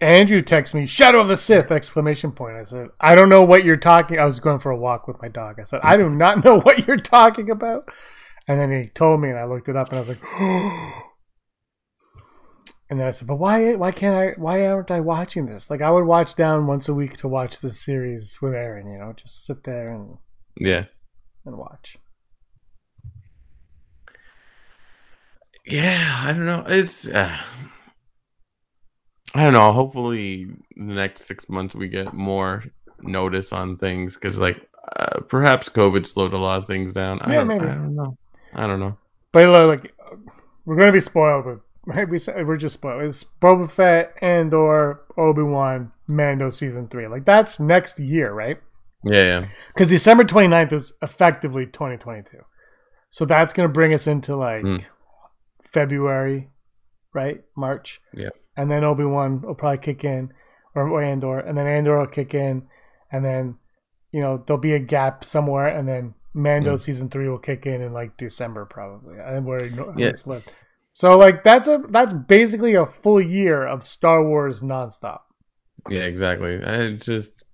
Andrew 0.00 0.40
texts 0.40 0.74
me, 0.74 0.86
"Shadow 0.86 1.20
of 1.20 1.28
the 1.28 1.36
Sith!" 1.36 1.70
Exclamation 1.70 2.32
point. 2.32 2.56
I 2.56 2.62
said, 2.62 2.88
"I 2.98 3.14
don't 3.14 3.28
know 3.28 3.42
what 3.42 3.64
you're 3.64 3.76
talking." 3.76 4.18
I 4.18 4.24
was 4.24 4.40
going 4.40 4.58
for 4.58 4.70
a 4.70 4.76
walk 4.76 5.06
with 5.06 5.20
my 5.20 5.28
dog. 5.28 5.60
I 5.60 5.64
said, 5.64 5.80
"I 5.82 5.96
do 5.96 6.08
not 6.08 6.44
know 6.44 6.60
what 6.60 6.86
you're 6.86 6.96
talking 6.96 7.50
about." 7.50 7.88
And 8.48 8.58
then 8.58 8.70
he 8.70 8.88
told 8.88 9.20
me, 9.20 9.28
and 9.30 9.38
I 9.38 9.44
looked 9.44 9.68
it 9.68 9.76
up, 9.76 9.88
and 9.88 9.96
I 9.96 10.00
was 10.00 10.08
like, 10.08 10.22
and 12.88 13.00
then 13.00 13.06
I 13.06 13.10
said, 13.10 13.28
"But 13.28 13.36
why? 13.36 13.74
Why 13.74 13.90
can't 13.92 14.16
I? 14.16 14.40
Why 14.40 14.66
aren't 14.66 14.90
I 14.90 15.00
watching 15.00 15.46
this? 15.46 15.68
Like, 15.70 15.82
I 15.82 15.90
would 15.90 16.04
watch 16.04 16.34
down 16.36 16.66
once 16.66 16.88
a 16.88 16.94
week 16.94 17.16
to 17.18 17.28
watch 17.28 17.60
this 17.60 17.80
series 17.80 18.38
with 18.40 18.54
Aaron. 18.54 18.90
You 18.90 18.98
know, 18.98 19.12
just 19.12 19.44
sit 19.44 19.64
there 19.64 19.92
and 19.92 20.16
yeah, 20.56 20.84
and 21.44 21.58
watch." 21.58 21.98
yeah. 25.66 26.22
I 26.24 26.32
don't 26.32 26.46
know. 26.46 26.64
It's 26.68 27.06
uh, 27.08 27.36
I 29.36 29.42
don't 29.44 29.52
know. 29.52 29.72
Hopefully, 29.72 30.46
the 30.76 30.82
next 30.94 31.24
six 31.24 31.48
months 31.48 31.74
we 31.74 31.88
get 31.88 32.12
more 32.12 32.64
notice 33.00 33.52
on 33.52 33.76
things 33.76 34.14
because, 34.14 34.38
like, 34.38 34.56
uh, 34.96 35.20
perhaps 35.28 35.68
COVID 35.68 36.06
slowed 36.06 36.32
a 36.32 36.38
lot 36.38 36.58
of 36.58 36.66
things 36.66 36.92
down. 36.92 37.20
I 37.22 37.30
Yeah, 37.32 37.38
don't, 37.38 37.48
maybe. 37.48 37.66
I 37.66 37.74
don't 37.74 37.94
know. 37.94 38.18
I 38.54 38.66
don't 38.66 38.80
know. 38.80 38.96
But 39.32 39.48
like, 39.48 39.92
we're 40.64 40.76
gonna 40.76 40.92
be 40.92 41.00
spoiled. 41.00 41.44
But 41.44 41.60
right, 41.94 42.08
We 42.08 42.18
we're 42.44 42.56
just 42.56 42.74
spoiled. 42.74 43.02
It's 43.02 43.24
Boba 43.24 43.70
Fett 43.70 44.14
and 44.22 44.54
or 44.54 45.02
Obi 45.18 45.42
Wan 45.42 45.92
Mando 46.08 46.50
season 46.50 46.88
three. 46.88 47.06
Like 47.08 47.24
that's 47.24 47.60
next 47.60 47.98
year, 47.98 48.32
right? 48.32 48.58
Yeah, 49.04 49.22
yeah, 49.40 49.46
Because 49.74 49.88
December 49.88 50.24
29th 50.24 50.72
is 50.72 50.92
effectively 51.02 51.66
2022. 51.66 52.38
So 53.10 53.24
that's 53.24 53.52
gonna 53.52 53.68
bring 53.68 53.92
us 53.92 54.06
into 54.06 54.34
like 54.36 54.64
Mm. 54.64 54.84
February, 55.70 56.48
right? 57.14 57.42
March. 57.56 58.00
Yeah. 58.14 58.30
And 58.56 58.70
then 58.70 58.84
Obi 58.84 59.04
Wan 59.04 59.40
will 59.42 59.54
probably 59.54 59.78
kick 59.78 60.04
in, 60.04 60.32
or, 60.74 60.88
or 60.88 61.02
Andor, 61.02 61.38
and 61.38 61.56
then 61.58 61.66
Andor 61.66 61.98
will 61.98 62.06
kick 62.06 62.34
in, 62.34 62.66
and 63.12 63.24
then 63.24 63.56
you 64.12 64.20
know 64.20 64.42
there'll 64.46 64.60
be 64.60 64.72
a 64.72 64.78
gap 64.78 65.24
somewhere, 65.24 65.68
and 65.68 65.86
then 65.86 66.14
Mando 66.34 66.74
Mm. 66.74 66.80
season 66.80 67.08
three 67.10 67.28
will 67.28 67.38
kick 67.38 67.66
in 67.66 67.80
in 67.80 67.92
like 67.92 68.16
December 68.16 68.64
probably, 68.66 69.16
and 69.18 69.44
where 69.46 69.64
Yeah. 69.96 70.08
it's 70.08 70.26
left. 70.26 70.48
So 70.94 71.16
like 71.18 71.44
that's 71.44 71.68
a 71.68 71.82
that's 71.90 72.12
basically 72.14 72.74
a 72.74 72.86
full 72.86 73.20
year 73.20 73.66
of 73.66 73.82
Star 73.82 74.24
Wars 74.24 74.62
nonstop. 74.62 75.20
yeah. 75.90 76.04
Exactly. 76.04 76.62
I 76.62 76.92
just, 76.92 77.44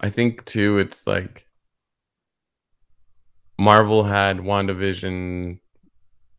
I 0.00 0.10
think 0.10 0.44
too. 0.44 0.78
It's 0.78 1.06
like 1.06 1.46
Marvel 3.58 4.04
had 4.04 4.38
WandaVision, 4.38 5.58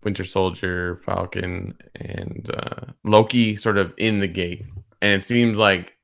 Winter 0.04 0.24
Soldier, 0.24 1.02
Falcon, 1.06 1.76
and 1.96 2.50
uh, 2.56 2.86
Loki 3.04 3.56
sort 3.58 3.78
of 3.78 3.94
in 3.98 4.20
the 4.20 4.28
gate, 4.28 4.66
and 5.02 5.22
it 5.22 5.26
seems 5.26 5.58
like 5.58 5.96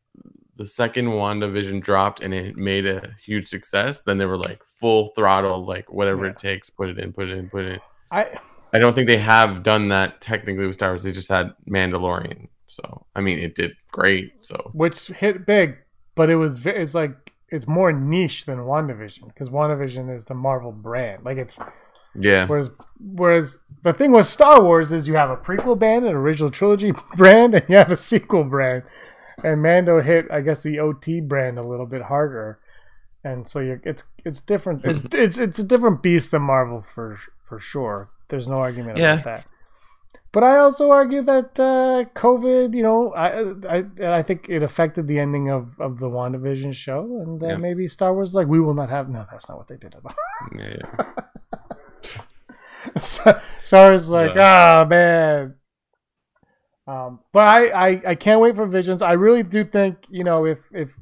the 0.58 0.66
second 0.66 1.08
WandaVision 1.08 1.82
dropped 1.82 2.22
and 2.22 2.34
it 2.34 2.56
made 2.56 2.86
a 2.86 3.14
huge 3.24 3.46
success. 3.48 4.04
Then 4.04 4.18
they 4.18 4.26
were 4.26 4.38
like 4.38 4.62
full 4.80 5.08
throttle, 5.16 5.66
like 5.66 5.92
whatever 5.92 6.26
Yeah. 6.26 6.32
it 6.32 6.38
takes, 6.38 6.70
put 6.70 6.88
it 6.90 6.98
in, 6.98 7.12
put 7.12 7.30
it 7.30 7.38
in, 7.38 7.50
put 7.50 7.66
it 7.66 7.72
in. 7.74 7.80
I 8.12 8.38
I 8.74 8.80
don't 8.80 8.94
think 8.94 9.08
they 9.08 9.18
have 9.18 9.64
done 9.64 9.90
that 9.90 10.22
technically 10.22 10.66
with 10.66 10.76
Star 10.76 10.92
Wars. 10.92 11.04
They 11.04 11.12
just 11.12 11.28
had 11.30 11.54
Mandalorian. 11.70 12.48
So 12.68 13.06
I 13.16 13.22
mean, 13.22 13.40
it 13.40 13.56
did 13.56 13.76
great. 13.92 14.34
So 14.46 14.72
which 14.74 15.08
hit 15.08 15.46
big, 15.46 15.76
but 16.16 16.30
it 16.30 16.36
was 16.38 16.66
it's 16.66 16.94
like 16.94 17.34
it's 17.50 17.68
more 17.68 17.92
niche 17.92 18.46
than 18.46 18.60
WandaVision 18.60 19.28
because 19.28 19.50
WandaVision 19.50 20.14
is 20.14 20.24
the 20.24 20.36
Marvel 20.36 20.72
brand. 20.72 21.24
Like 21.26 21.38
it's 21.38 21.60
yeah, 22.18 22.48
whereas 22.48 22.70
whereas 23.00 23.58
the 23.84 23.94
thing 23.94 24.12
with 24.12 24.26
Star 24.26 24.62
Wars 24.64 24.92
is 24.92 25.08
you 25.08 25.16
have 25.16 25.30
a 25.30 25.38
prequel 25.38 25.78
brand, 25.78 26.06
an 26.06 26.14
original 26.14 26.50
trilogy 26.52 26.92
brand, 27.16 27.54
and 27.54 27.66
you 27.70 27.78
have 27.78 27.92
a 27.92 27.96
sequel 27.96 28.44
brand. 28.44 28.84
And 29.44 29.62
Mando 29.62 30.02
hit, 30.02 30.26
I 30.32 30.42
guess, 30.42 30.64
the 30.64 30.80
OT 30.80 31.20
brand 31.20 31.60
a 31.60 31.62
little 31.62 31.86
bit 31.86 32.02
harder, 32.04 32.58
and 33.24 33.48
so 33.48 33.60
you're 33.60 33.82
it's 33.84 34.04
it's 34.24 34.40
different. 34.42 34.86
It's 34.86 35.04
it's 35.14 35.38
it's 35.38 35.60
a 35.60 35.64
different 35.64 36.02
beast 36.02 36.32
than 36.32 36.42
Marvel 36.44 36.82
for 36.82 37.20
for 37.44 37.60
sure. 37.60 38.10
There's 38.30 38.48
no 38.48 38.56
argument 38.56 38.98
Yeah. 38.98 39.14
about 39.14 39.26
that. 39.26 39.46
But 40.32 40.44
I 40.44 40.58
also 40.58 40.92
argue 40.92 41.22
that 41.22 41.58
uh, 41.60 42.06
COVID, 42.14 42.74
you 42.76 42.84
know, 42.84 43.14
I, 43.14 43.54
I 43.70 44.18
I 44.20 44.22
think 44.22 44.48
it 44.50 44.64
affected 44.64 45.08
the 45.08 45.18
ending 45.20 45.50
of, 45.50 45.80
of 45.80 46.00
the 46.00 46.08
WandaVision 46.10 46.74
show, 46.74 47.04
and 47.26 47.42
uh, 47.44 47.48
Yeah. 47.48 47.58
maybe 47.58 47.88
Star 47.88 48.14
Wars 48.14 48.34
like 48.34 48.48
we 48.48 48.60
will 48.60 48.74
not 48.74 48.90
have. 48.90 49.10
No, 49.10 49.26
that's 49.32 49.48
not 49.48 49.58
what 49.58 49.68
they 49.70 49.78
did 49.78 49.96
at 49.96 50.02
all. 50.06 50.14
yeah, 50.58 51.14
yeah. 52.16 53.00
so, 53.02 53.42
Star 53.64 53.90
Wars 53.90 54.10
like, 54.10 54.36
oh 54.36 54.86
man. 54.86 55.56
Um, 56.88 57.20
but 57.32 57.50
I, 57.50 57.68
I 57.88 58.02
I 58.10 58.16
can't 58.16 58.40
wait 58.40 58.56
for 58.56 58.66
Visions. 58.68 59.02
I 59.02 59.14
really 59.14 59.42
do 59.44 59.64
think 59.64 60.06
you 60.10 60.24
know 60.24 60.46
if 60.46 60.60
if 60.72 60.94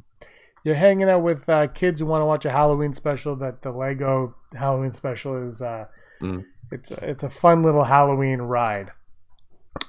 you're 0.63 0.76
hanging 0.76 1.10
out 1.10 1.24
with 1.24 1.50
uh, 1.50 1.68
kids 1.68 2.00
who 2.00 2.06
want 2.06 2.22
to 2.22 2.26
watch 2.26 2.46
a 2.46 2.52
Halloween 2.52 2.94
special. 2.94 3.36
That 3.36 3.62
the 3.62 3.72
Lego 3.72 4.36
Halloween 4.54 4.92
special 4.94 5.48
is. 5.48 5.62
Uh, 5.62 5.86
Mm. 6.24 6.46
It's 6.72 6.92
a, 6.92 7.10
it's 7.10 7.24
a 7.24 7.30
fun 7.30 7.63
little 7.63 7.84
Halloween 7.84 8.39
ride, 8.39 8.92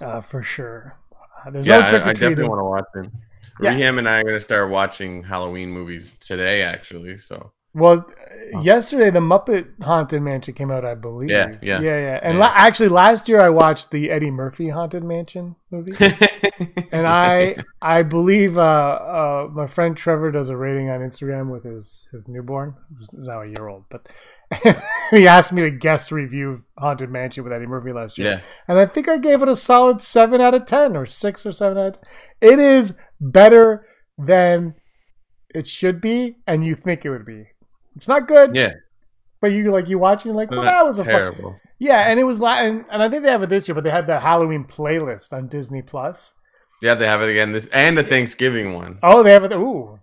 uh, 0.01 0.21
for 0.21 0.43
sure. 0.43 0.99
Uh, 1.47 1.51
there's 1.51 1.67
Yeah, 1.67 1.81
no 1.81 1.91
trick 1.91 2.03
I, 2.03 2.11
I 2.11 2.13
definitely 2.13 2.49
want 2.49 2.59
to 2.59 2.65
watch 2.65 3.07
it. 3.07 3.13
Yeah. 3.61 3.73
Reham 3.75 3.99
and 3.99 4.09
I 4.09 4.19
are 4.19 4.25
gonna 4.25 4.41
start 4.41 4.69
watching 4.71 5.23
Halloween 5.23 5.71
movies 5.71 6.17
today, 6.19 6.63
actually. 6.63 7.19
So 7.19 7.53
Well, 7.75 8.05
uh, 8.55 8.61
yesterday 8.61 9.11
the 9.11 9.21
Muppet 9.21 9.83
Haunted 9.83 10.23
Mansion 10.23 10.55
came 10.55 10.71
out, 10.71 10.85
I 10.85 10.95
believe. 10.95 11.29
Yeah, 11.29 11.57
yeah. 11.61 11.81
yeah, 11.81 11.99
yeah. 11.99 12.21
And 12.23 12.39
Yeah. 12.39 12.45
La- 12.45 12.55
actually, 12.55 12.89
last 12.89 13.29
year 13.29 13.41
I 13.41 13.49
watched 13.49 13.91
the 13.91 14.11
Eddie 14.11 14.31
Murphy 14.31 14.69
Haunted 14.69 15.03
Mansion 15.03 15.57
movie, 15.71 15.93
and 16.93 17.07
I 17.07 17.57
I 17.83 18.03
believe 18.03 18.57
uh, 18.57 18.63
uh, 18.63 19.49
my 19.53 19.67
friend 19.67 19.97
Trevor 19.97 20.31
does 20.31 20.51
a 20.51 20.57
rating 20.57 20.89
on 20.89 21.01
Instagram 21.01 21.51
with 21.51 21.65
his 21.65 22.07
his 22.13 22.29
newborn, 22.29 22.75
who's 22.97 23.09
now 23.13 23.43
a 23.43 23.47
year 23.47 23.69
old, 23.69 23.85
but. 23.91 24.09
he 25.11 25.27
asked 25.27 25.53
me 25.53 25.63
to 25.63 25.71
guest 25.71 26.13
review 26.13 26.63
Haunted 26.79 27.11
Mansion 27.11 27.43
with 27.43 27.53
Eddie 27.53 27.67
Murphy 27.67 27.93
last 27.93 28.19
year. 28.19 28.29
yeah, 28.31 28.41
and 28.69 28.79
I 28.79 28.87
think 28.87 29.09
I 29.09 29.17
gave 29.19 29.43
it 29.43 29.49
a 29.49 29.57
solid 29.57 30.01
seven 30.01 30.41
out 30.41 30.55
of 30.55 30.67
ten, 30.67 30.97
or 30.97 31.07
six 31.07 31.45
or 31.47 31.51
seven 31.51 31.79
out 31.79 31.87
of 31.87 31.95
10. 31.95 32.53
It 32.53 32.59
is 32.61 32.95
better 33.21 33.87
than 34.19 34.75
it 35.49 35.67
should 35.67 36.01
be, 36.01 36.37
and 36.47 36.65
you 36.65 36.77
think 36.77 37.05
it 37.05 37.11
would 37.11 37.25
be. 37.25 37.47
It's 37.97 38.09
not 38.09 38.27
good, 38.29 38.55
yeah, 38.57 38.73
but 39.41 39.53
you 39.53 39.71
like 39.71 39.89
you 39.89 39.99
watch 39.99 40.25
you're 40.25 40.35
like, 40.35 40.51
well, 40.51 40.63
that 40.63 40.85
was 40.85 40.99
a 40.99 41.05
fun. 41.05 41.13
terrible. 41.15 41.57
Yeah, 41.79 42.01
and 42.11 42.19
it 42.19 42.25
was 42.25 42.41
la- 42.41 42.59
and, 42.61 42.85
I 42.91 43.09
think 43.09 43.23
they 43.25 43.31
have 43.31 43.43
it 43.43 43.49
this 43.51 43.69
year, 43.69 43.75
but 43.75 43.85
they 43.85 43.91
had 43.91 44.07
the 44.07 44.19
Halloween 44.21 44.65
playlist 44.65 45.33
on 45.33 45.49
Disney 45.49 45.83
Plus. 45.83 46.35
Yeah, 46.83 46.95
they 46.95 47.07
have 47.07 47.23
it 47.23 47.29
again. 47.31 47.53
This 47.53 47.67
and 47.69 47.97
the 47.97 48.03
Thanksgiving 48.05 48.75
one. 48.75 48.99
Oh, 49.03 49.23
they 49.23 49.33
have 49.33 49.45
it. 49.45 49.53
Ooh, 49.53 49.99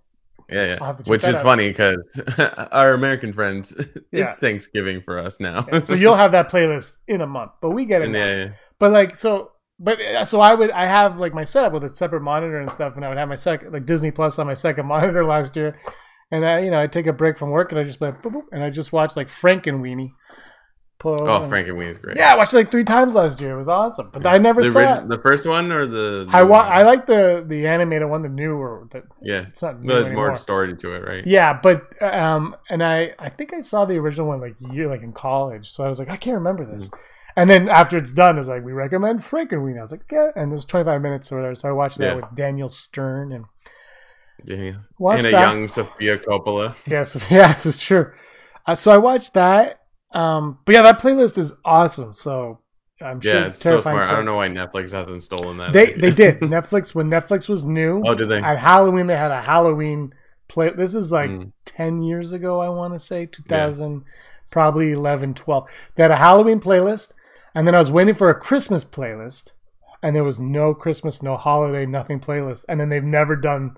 Yeah, 0.50 0.78
yeah. 0.80 0.94
Which 1.06 1.24
is 1.26 1.36
out. 1.36 1.44
funny 1.44 1.68
because 1.70 2.22
our 2.72 2.94
American 2.94 3.34
friends, 3.34 3.74
Yeah. 4.12 4.26
it's 4.26 4.38
Thanksgiving 4.40 5.02
for 5.02 5.18
us 5.20 5.40
now. 5.40 5.66
so 5.84 5.94
you'll 5.94 6.16
have 6.16 6.32
that 6.32 6.50
playlist 6.52 6.98
in 7.08 7.22
a 7.22 7.28
month, 7.28 7.52
but 7.62 7.72
we 7.72 7.86
get 7.86 8.02
it. 8.02 8.10
Yeah, 8.12 8.36
yeah. 8.46 8.50
But 8.80 8.92
like 8.92 9.16
so, 9.16 9.52
but 9.80 10.00
uh, 10.02 10.26
so 10.26 10.40
I 10.42 10.54
would 10.54 10.72
I 10.72 10.86
have 10.86 11.18
like 11.18 11.34
my 11.34 11.44
setup 11.44 11.74
with 11.74 11.84
a 11.84 11.90
separate 11.90 12.22
monitor 12.22 12.60
and 12.60 12.72
stuff, 12.72 12.96
and 12.96 13.04
I 13.06 13.10
would 13.10 13.18
have 13.18 13.30
my 13.30 13.36
second 13.36 13.74
like 13.74 13.86
Disney 13.86 14.12
Plus 14.12 14.40
on 14.40 14.48
my 14.48 14.54
second 14.56 14.86
monitor 14.94 15.24
last 15.26 15.56
year, 15.56 15.78
and 16.32 16.46
I 16.46 16.60
you 16.60 16.72
know 16.72 16.82
I 16.82 16.88
take 16.88 17.08
a 17.08 17.14
break 17.14 17.38
from 17.38 17.50
work 17.52 17.72
and 17.72 17.80
I 17.80 17.84
just 17.84 18.02
like 18.02 18.22
boop, 18.22 18.32
boop, 18.34 18.44
and 18.52 18.64
I 18.64 18.70
just 18.70 18.92
watch 18.94 19.16
like 19.16 19.28
Frankenweenie. 19.28 20.12
Pull 21.00 21.14
over 21.20 21.28
Oh, 21.28 21.42
and- 21.42 21.52
Frankenweenie 21.52 21.90
is 21.90 21.98
great. 21.98 22.16
Yeah, 22.16 22.32
I 22.32 22.38
watched 22.38 22.54
it 22.54 22.58
like 22.58 22.70
three 22.70 22.84
times 22.84 23.16
last 23.16 23.42
year. 23.42 23.56
It 23.56 23.58
was 23.58 23.68
awesome, 23.68 24.12
but 24.14 24.24
I 24.28 24.38
never 24.38 24.62
the, 24.64 24.70
saw 24.70 24.80
origi- 24.82 25.02
it. 25.02 25.10
the 25.10 25.18
first 25.18 25.48
one 25.48 25.72
or 25.72 25.88
the. 25.88 26.28
I 26.32 26.44
wa- 26.44 26.58
one? 26.60 26.80
I 26.80 26.84
like 26.84 27.08
the 27.08 27.44
the 27.48 27.66
animated 27.66 28.08
one, 28.08 28.22
the 28.22 28.30
newer. 28.30 28.88
The, 28.92 29.02
Yeah, 29.20 29.48
it's 29.48 29.64
not 29.64 29.82
new 29.82 29.88
well, 29.88 30.04
there's 30.04 30.14
more 30.14 30.36
story 30.36 30.78
to 30.78 30.94
it, 30.94 31.00
right? 31.00 31.26
Yeah, 31.26 31.60
but 31.60 31.88
um, 32.04 32.56
and 32.70 32.84
I 32.84 33.14
I 33.18 33.30
think 33.30 33.52
I 33.52 33.62
saw 33.62 33.86
the 33.86 33.98
original 33.98 34.28
one 34.28 34.42
like 34.42 34.56
year 34.72 34.88
like 34.88 35.02
in 35.02 35.12
college, 35.12 35.72
so 35.72 35.84
I 35.84 35.88
was 35.88 35.98
like 35.98 36.12
I 36.12 36.18
can't 36.18 36.36
remember 36.38 36.66
this. 36.72 36.90
Mm. 36.90 36.98
And 37.36 37.50
then 37.50 37.68
after 37.70 37.98
it's 37.98 38.12
done, 38.12 38.38
it's 38.38 38.48
like 38.50 38.64
we 38.64 38.74
recommend 38.74 39.22
Frankenweenie. 39.22 39.80
I 39.80 39.82
was 39.82 39.92
like, 39.94 40.04
yeah, 40.12 40.30
and 40.36 40.52
it 40.52 40.54
was 40.54 40.66
25 40.66 41.02
minutes 41.02 41.32
or 41.32 41.38
whatever. 41.38 41.56
So 41.56 41.70
I 41.70 41.72
watched 41.72 41.98
that 41.98 42.10
Yeah. 42.10 42.16
with 42.18 42.26
Daniel 42.36 42.70
Stern 42.70 43.32
and 43.32 43.46
Yeah. 44.46 44.74
watched 45.00 45.26
and 45.26 45.28
a 45.28 45.32
that. 45.32 45.42
young 45.42 45.68
Sofia 45.68 46.18
Coppola. 46.18 46.76
Yes, 46.88 47.16
yeah, 47.32 47.54
this 47.54 47.66
is 47.66 47.82
true. 47.82 48.12
Uh, 48.66 48.76
so 48.76 48.92
I 48.92 48.98
watched 48.98 49.34
that. 49.34 49.80
Um, 50.12 50.60
but 50.66 50.76
yeah, 50.76 50.82
that 50.84 51.00
playlist 51.02 51.38
is 51.38 51.54
awesome. 51.64 52.14
So 52.14 52.60
I'm 53.02 53.22
sure 53.22 53.34
Yeah, 53.34 53.48
it's 53.48 53.62
so 53.62 53.80
smart. 53.82 54.10
I 54.10 54.14
don't 54.16 54.26
know 54.26 54.36
why 54.36 54.50
Netflix 54.50 54.92
hasn't 54.92 55.24
stolen 55.24 55.58
that. 55.58 55.74
They 55.74 55.94
they 55.94 56.12
did 56.12 56.40
Netflix 56.42 56.94
when 56.94 57.10
Netflix 57.10 57.48
was 57.48 57.64
new. 57.66 58.04
oh, 58.06 58.14
did 58.16 58.30
they? 58.30 58.40
At 58.42 58.60
Halloween, 58.60 59.08
they 59.08 59.16
had 59.18 59.32
a 59.32 59.42
Halloween 59.42 60.14
play. 60.48 60.70
This 60.72 60.94
is 60.96 61.12
like 61.12 61.30
Mm. 61.30 61.52
10 61.66 62.02
years 62.04 62.34
ago, 62.34 62.60
I 62.60 62.68
want 62.70 62.94
to 62.94 63.00
say, 63.00 63.26
2000, 63.26 64.04
probably 64.52 64.92
11, 64.92 65.34
12. 65.36 65.68
They 65.96 66.04
had 66.04 66.12
a 66.12 66.18
Halloween 66.18 66.60
playlist, 66.60 67.14
and 67.56 67.66
then 67.66 67.74
I 67.74 67.80
was 67.80 67.90
waiting 67.92 68.14
for 68.14 68.30
a 68.30 68.36
Christmas 68.36 68.84
playlist, 68.84 69.54
and 70.04 70.14
there 70.14 70.26
was 70.26 70.42
no 70.42 70.74
Christmas, 70.74 71.24
no 71.24 71.38
holiday, 71.38 71.86
nothing 71.86 72.20
playlist. 72.20 72.66
And 72.68 72.80
then 72.82 72.90
they've 72.90 73.02
never 73.04 73.38
done, 73.38 73.78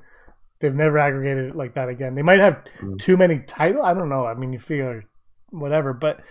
they've 0.64 0.74
never 0.74 0.98
aggregated 0.98 1.50
it 1.50 1.56
like 1.56 1.76
that 1.76 1.90
again. 1.90 2.16
They 2.16 2.24
might 2.24 2.40
have 2.40 2.64
Mm. 2.82 2.98
too 2.98 3.18
many 3.18 3.40
titles. 3.40 3.84
I 3.86 3.94
don't 3.94 4.10
know. 4.10 4.26
I 4.26 4.34
mean, 4.34 4.52
you 4.52 4.58
figure 4.60 5.04
whatever, 5.52 5.94
but 5.94 6.22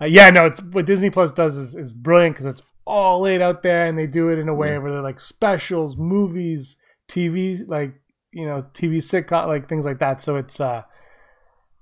uh, 0.00 0.06
yeah, 0.06 0.30
no, 0.30 0.46
it's 0.46 0.60
what 0.60 0.86
Disney 0.86 1.10
Plus 1.10 1.30
does 1.30 1.56
is, 1.56 1.74
is 1.76 1.92
brilliant 1.92 2.34
because 2.34 2.46
it's 2.46 2.62
all 2.86 3.20
laid 3.20 3.40
out 3.42 3.62
there, 3.62 3.86
and 3.86 3.96
they 3.98 4.06
do 4.08 4.30
it 4.30 4.38
in 4.38 4.48
a 4.48 4.54
way 4.54 4.76
where 4.78 4.90
they're 4.90 5.02
like 5.02 5.20
specials, 5.20 5.96
movies, 5.96 6.76
TV, 7.08 7.62
like 7.68 7.92
you 8.32 8.44
know, 8.46 8.62
TV 8.74 8.96
sitcom, 8.96 9.46
like 9.46 9.68
things 9.68 9.84
like 9.84 9.98
that. 10.00 10.20
So 10.22 10.36
it's 10.36 10.60
uh, 10.60 10.82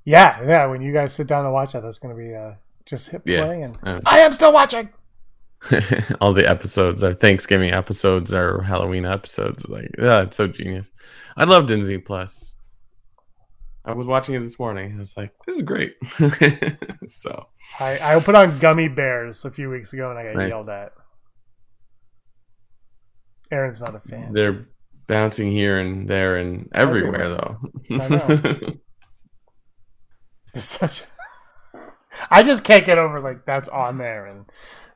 yeah, 0.05 0.41
yeah. 0.47 0.67
When 0.67 0.81
you 0.83 0.93
guys 0.93 1.13
sit 1.13 1.27
down 1.27 1.45
to 1.45 1.51
watch 1.51 1.73
that, 1.73 1.83
that's 1.83 1.99
gonna 1.99 2.15
be 2.15 2.35
uh, 2.35 2.53
just 2.85 3.09
hit 3.11 3.23
Yeah. 3.25 3.45
and 3.51 4.03
I 4.07 4.21
am 4.21 4.33
still 4.33 4.53
watching. 4.53 4.91
all 6.21 6.33
the 6.33 6.49
episodes 6.49 7.03
are 7.03 7.15
Thanksgiving 7.15 7.73
episodes 7.73 8.33
are 8.33 8.63
Halloween 8.63 9.05
episodes. 9.05 9.67
Like, 9.69 9.91
yeah, 9.99 10.23
it's 10.23 10.37
so 10.37 10.47
genius. 10.47 10.91
I 11.37 11.45
love 11.45 11.67
Disney 11.67 11.99
Plus. 11.99 12.55
I 13.85 13.93
was 13.93 14.07
watching 14.07 14.35
it 14.35 14.41
this 14.41 14.59
morning. 14.59 14.95
I 14.97 14.99
was 14.99 15.17
like, 15.17 15.33
this 15.47 15.57
is 15.57 15.63
great. 15.63 15.95
so 17.09 17.47
I 17.79 18.17
I 18.17 18.21
put 18.21 18.35
on 18.35 18.59
Gummy 18.59 18.89
Bears 18.89 19.45
a 19.45 19.51
few 19.51 19.71
weeks 19.71 19.93
ago, 19.93 20.11
and 20.11 20.19
I 20.19 20.25
got 20.25 20.37
Nice. 20.37 20.51
yelled 20.51 20.69
at. 20.69 20.93
Aaron's 23.53 23.81
not 23.81 23.95
a 23.95 24.01
fan. 24.01 24.33
they're 24.33 24.67
bouncing 25.07 25.53
here 25.53 25.79
and 25.79 26.09
there 26.09 26.37
and 26.37 26.69
everywhere, 26.75 27.29
though. 27.29 27.59
I 27.91 28.09
know. 28.09 28.43
It's 30.55 30.65
such. 30.65 31.03
I 32.31 32.43
just 32.43 32.65
can't 32.65 32.87
get 32.87 32.97
over 32.97 33.21
like 33.21 33.45
that's 33.45 33.69
on 33.69 33.99
there 33.99 34.25
and 34.27 34.47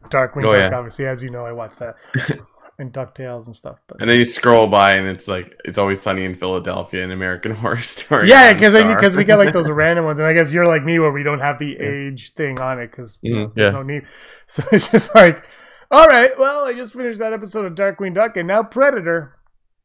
Darkwing 0.08 0.44
Oh, 0.46 0.52
Duck. 0.52 0.70
yeah. 0.72 0.78
Obviously, 0.78 1.06
as 1.06 1.22
you 1.22 1.30
know, 1.30 1.44
I 1.44 1.52
watch 1.52 1.76
that 1.76 1.96
and 2.78 2.92
Ducktales 2.92 3.46
and 3.46 3.54
stuff. 3.54 3.78
But 3.86 4.00
and 4.00 4.08
then 4.10 4.16
you 4.18 4.24
scroll 4.24 4.66
by 4.66 4.92
and 4.94 5.06
it's 5.06 5.28
like 5.28 5.54
it's 5.64 5.76
always 5.78 6.00
sunny 6.00 6.24
in 6.24 6.34
Philadelphia 6.34 7.02
and 7.04 7.12
American 7.12 7.52
Horror 7.60 7.80
Story. 7.82 8.28
yeah, 8.28 8.52
because 8.52 8.72
because 8.72 9.14
we 9.16 9.24
get 9.24 9.38
like 9.38 9.52
those 9.52 9.68
random 9.70 10.04
ones, 10.06 10.18
and 10.18 10.26
I 10.26 10.32
guess 10.32 10.52
you're 10.52 10.66
like 10.66 10.82
me 10.84 10.98
where 10.98 11.12
we 11.12 11.22
don't 11.22 11.40
have 11.40 11.58
the 11.58 11.76
age 11.78 12.32
thing 12.34 12.58
on 12.60 12.80
it 12.80 12.90
because 12.90 13.18
Mhm, 13.24 13.54
there's 13.54 13.72
yeah. 13.72 13.78
no 13.78 13.82
need. 13.82 14.02
So 14.46 14.64
it's 14.72 14.90
just 14.90 15.14
like, 15.14 15.44
all 15.90 16.06
right, 16.06 16.36
well, 16.38 16.64
I 16.64 16.72
just 16.72 16.92
finished 16.94 17.18
that 17.20 17.32
episode 17.32 17.66
of 17.66 17.74
Darkwing 17.74 18.14
Duck, 18.14 18.36
and 18.36 18.48
now 18.48 18.62
Predator, 18.64 19.36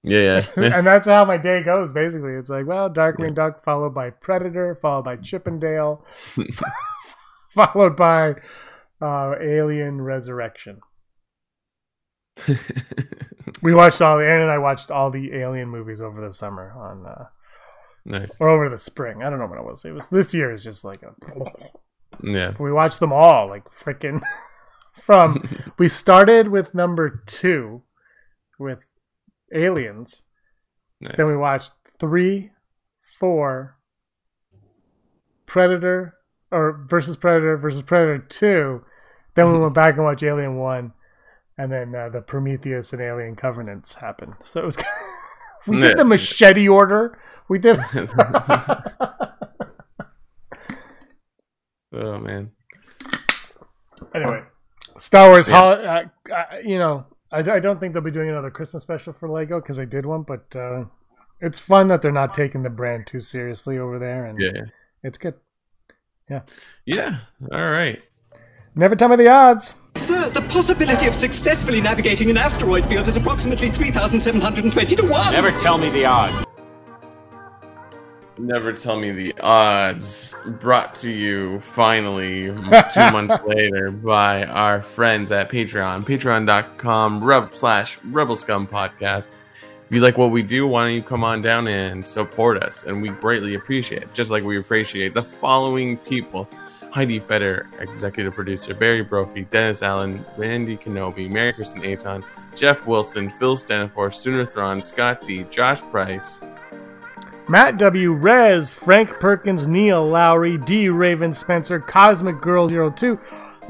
yeah, 0.04 0.41
yeah. 0.58 0.78
and 0.78 0.88
that's 0.88 1.08
how 1.08 1.25
my 1.25 1.38
day 1.38 1.62
goes. 1.62 1.91
Basically, 1.91 2.34
it's 2.34 2.49
like, 2.49 2.65
well, 2.65 2.89
Darkwing 2.89 3.36
Duck 3.36 3.63
followed 3.63 3.93
by 3.93 4.10
Predator, 4.12 4.78
followed 4.82 5.04
by 5.06 5.17
Chip 5.17 5.47
'n 5.47 5.60
Dale, 5.60 6.06
followed 7.54 7.95
by 7.95 8.36
uh, 9.06 9.36
Alien 9.41 10.02
Resurrection. 10.02 10.80
We 13.62 13.74
watched 13.74 14.02
all 14.02 14.20
Aaron 14.20 14.44
and 14.44 14.52
I 14.52 14.58
watched 14.58 14.91
all 14.91 15.10
the 15.10 15.34
Alien 15.34 15.70
movies 15.70 16.02
over 16.02 16.26
the 16.26 16.34
summer 16.34 16.72
on 16.78 17.06
uh, 17.06 17.26
nice. 18.06 18.39
or 18.39 18.50
over 18.50 18.70
the 18.70 18.78
spring. 18.78 19.24
I 19.24 19.30
don't 19.30 19.39
know 19.39 19.48
when 19.48 19.60
it 19.60 19.65
was. 19.65 19.86
It 19.86 19.91
was 19.91 20.10
this 20.10 20.34
year 20.34 20.52
is 20.52 20.63
just 20.63 20.84
like 20.84 21.02
a 21.04 21.13
Yeah. 22.22 22.54
we 22.60 22.72
watched 22.72 23.00
them 23.00 23.13
all 23.13 23.48
like 23.48 23.65
freaking 23.72 24.22
from 25.02 25.48
we 25.80 25.88
started 25.88 26.48
with 26.50 26.76
number 26.76 27.24
2 27.26 27.82
with 28.60 28.84
Aliens. 29.54 30.24
Nice. 31.02 31.15
Then 31.15 31.28
we 31.28 31.38
watched 31.38 31.72
3 32.00 32.52
4 33.20 33.78
Predator 35.46 36.15
or 36.52 36.86
versus 36.88 37.18
Predator 37.18 37.58
versus 37.58 37.82
Predator 37.82 38.20
2. 38.20 38.84
Then 39.36 39.52
we 39.52 39.60
went 39.60 39.74
back 39.74 39.95
and 39.95 40.04
watched 40.04 40.24
Alien 40.24 40.58
1 40.58 40.93
and 41.58 41.71
then 41.71 41.95
uh, 41.95 42.10
the 42.10 42.21
Prometheus 42.21 42.91
and 42.93 43.02
Alien 43.02 43.36
Covenants 43.36 43.95
happened. 43.95 44.34
So 44.43 44.62
it 44.62 44.65
was 44.65 44.78
we 45.67 45.80
did 45.80 45.98
the 45.98 46.06
machete 46.06 46.67
order. 46.67 47.17
We 47.48 47.60
did 47.60 47.80
oh 51.93 52.19
man. 52.19 52.52
anyway, 54.13 54.41
Star 54.98 55.30
Wars. 55.30 55.48
Yeah. 55.48 55.60
hol- 55.60 55.88
uh, 55.88 56.04
uh, 56.34 56.45
you 56.63 56.78
know, 56.78 57.06
I, 57.32 57.39
I 57.39 57.60
don't 57.60 57.80
think 57.80 57.93
they'll 57.93 58.02
be 58.02 58.12
doing 58.12 58.30
another 58.30 58.52
Christmas 58.52 58.84
special 58.84 59.13
for 59.13 59.30
Lego 59.30 59.62
because 59.62 59.78
they 59.78 59.86
did 59.86 60.06
one, 60.06 60.24
but 60.24 60.54
uh, 60.56 60.86
it's 61.39 61.60
fun 61.60 61.88
that 61.89 62.02
they're 62.02 62.12
not 62.12 62.34
taking 62.34 62.63
the 62.63 62.69
brand 62.69 63.08
too 63.08 63.21
seriously 63.21 63.78
over 63.78 64.00
there, 64.00 64.26
and 64.26 64.39
yeah. 64.39 64.63
it's 65.04 65.17
good. 65.17 65.36
Yeah. 66.30 66.41
Yeah. 66.86 67.19
All 67.52 67.69
right. 67.69 68.02
Never 68.78 68.94
tell 68.94 69.08
me 69.08 69.16
the 69.16 69.30
odds. 69.30 69.76
Sir, 69.96 70.30
the 70.30 70.42
possibility 70.42 71.08
of 71.08 71.16
successfully 71.16 71.80
navigating 71.80 72.30
an 72.30 72.36
asteroid 72.36 72.86
field 72.88 73.08
is 73.08 73.16
approximately 73.16 73.70
3,720 73.70 74.96
to 74.98 75.06
1. 75.06 75.32
Never 75.32 75.52
tell 75.52 75.78
me 75.78 75.90
the 75.90 76.04
odds. 76.04 76.46
Never 78.38 78.74
tell 78.74 79.00
me 79.00 79.12
the 79.12 79.34
odds. 79.40 80.36
Brought 80.60 80.94
to 80.96 81.10
you 81.10 81.62
finally 81.62 82.48
two 82.94 83.12
months 83.12 83.38
later 83.46 83.92
by 83.92 84.44
our 84.44 84.82
friends 84.82 85.32
at 85.32 85.50
Patreon. 85.50 86.04
Patreon.com 86.04 87.24
rub 87.24 87.54
slash 87.54 87.98
rebel 88.04 88.36
scum 88.36 88.68
podcast. 88.68 89.30
if 89.86 89.92
you 89.92 90.02
like 90.02 90.18
what 90.18 90.32
we 90.32 90.44
do, 90.44 90.68
why 90.68 90.84
don't 90.84 90.96
you 90.96 91.02
come 91.02 91.24
on 91.24 91.42
down 91.42 91.70
and 91.70 92.06
support 92.06 92.62
us? 92.62 92.84
And 92.84 93.02
we 93.02 93.08
greatly 93.08 93.56
appreciate 93.56 94.04
it. 94.04 94.14
Just 94.14 94.32
like 94.32 94.44
we 94.44 94.58
appreciate 94.60 95.14
the 95.14 95.24
following 95.24 95.96
people 95.96 96.50
Heidi 96.96 97.20
Feder, 97.20 97.68
executive 97.80 98.34
producer, 98.34 98.74
Barry 98.74 99.02
Brophy, 99.02 99.44
Dennis 99.44 99.84
Allen, 99.84 100.26
Randy 100.38 100.78
Kenobi, 100.78 101.30
Mary 101.30 101.52
Kristen 101.52 101.84
Aton, 101.84 102.24
Jeff 102.56 102.88
Wilson, 102.88 103.30
Phil 103.32 103.58
Stanifor, 103.58 104.14
Sooner 104.14 104.46
Thron, 104.46 104.82
Scott 104.82 105.28
D, 105.28 105.44
Josh 105.50 105.82
Price, 105.92 106.40
Matt 107.50 107.78
W, 107.80 108.14
Rez, 108.14 108.74
Frank 108.74 109.10
Perkins, 109.20 109.68
Neil 109.68 110.08
Lowry, 110.08 110.58
D 110.58 110.88
Raven 110.88 111.34
Spencer, 111.34 111.82
Cosmic 111.82 112.40
Girl 112.40 112.70
02, 112.70 113.20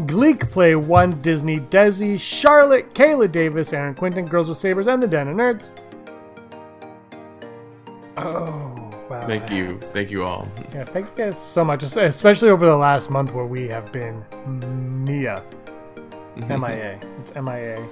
Gleek 0.05 0.51
Play 0.51 0.75
1, 0.75 1.21
Disney 1.23 1.59
Desi, 1.59 2.19
Charlotte, 2.19 2.93
Kayla 2.93 3.31
Davis, 3.31 3.73
Aaron 3.73 3.95
Quinton, 3.95 4.27
Girls 4.27 4.49
with 4.49 4.59
Sabers, 4.59 4.85
and 4.85 5.01
the 5.01 5.07
Den 5.07 5.29
of 5.29 5.35
Nerds. 5.35 5.71
Oh, 8.17 8.74
wow. 9.09 9.25
Thank 9.27 9.49
you. 9.51 9.79
Thank 9.93 10.11
you 10.11 10.23
all. 10.23 10.47
Yeah, 10.73 10.85
thank 10.85 11.07
you 11.07 11.25
guys 11.25 11.39
so 11.39 11.63
much, 11.63 11.83
especially 11.83 12.49
over 12.49 12.65
the 12.65 12.75
last 12.75 13.09
month 13.09 13.33
where 13.33 13.45
we 13.45 13.67
have 13.67 13.91
been 13.91 14.23
MIA. 15.05 15.43
MIA. 16.37 16.99
Mm-hmm. 16.99 17.21
It's 17.21 17.33
MIA. 17.35 17.87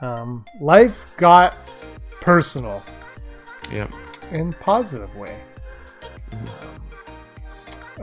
Um, 0.00 0.44
life 0.60 1.14
got 1.16 1.56
personal 2.20 2.82
Yeah. 3.70 3.88
in 4.32 4.52
positive 4.54 5.14
way. 5.16 5.36
Mm-hmm. 6.30 6.46
Um, 6.66 6.80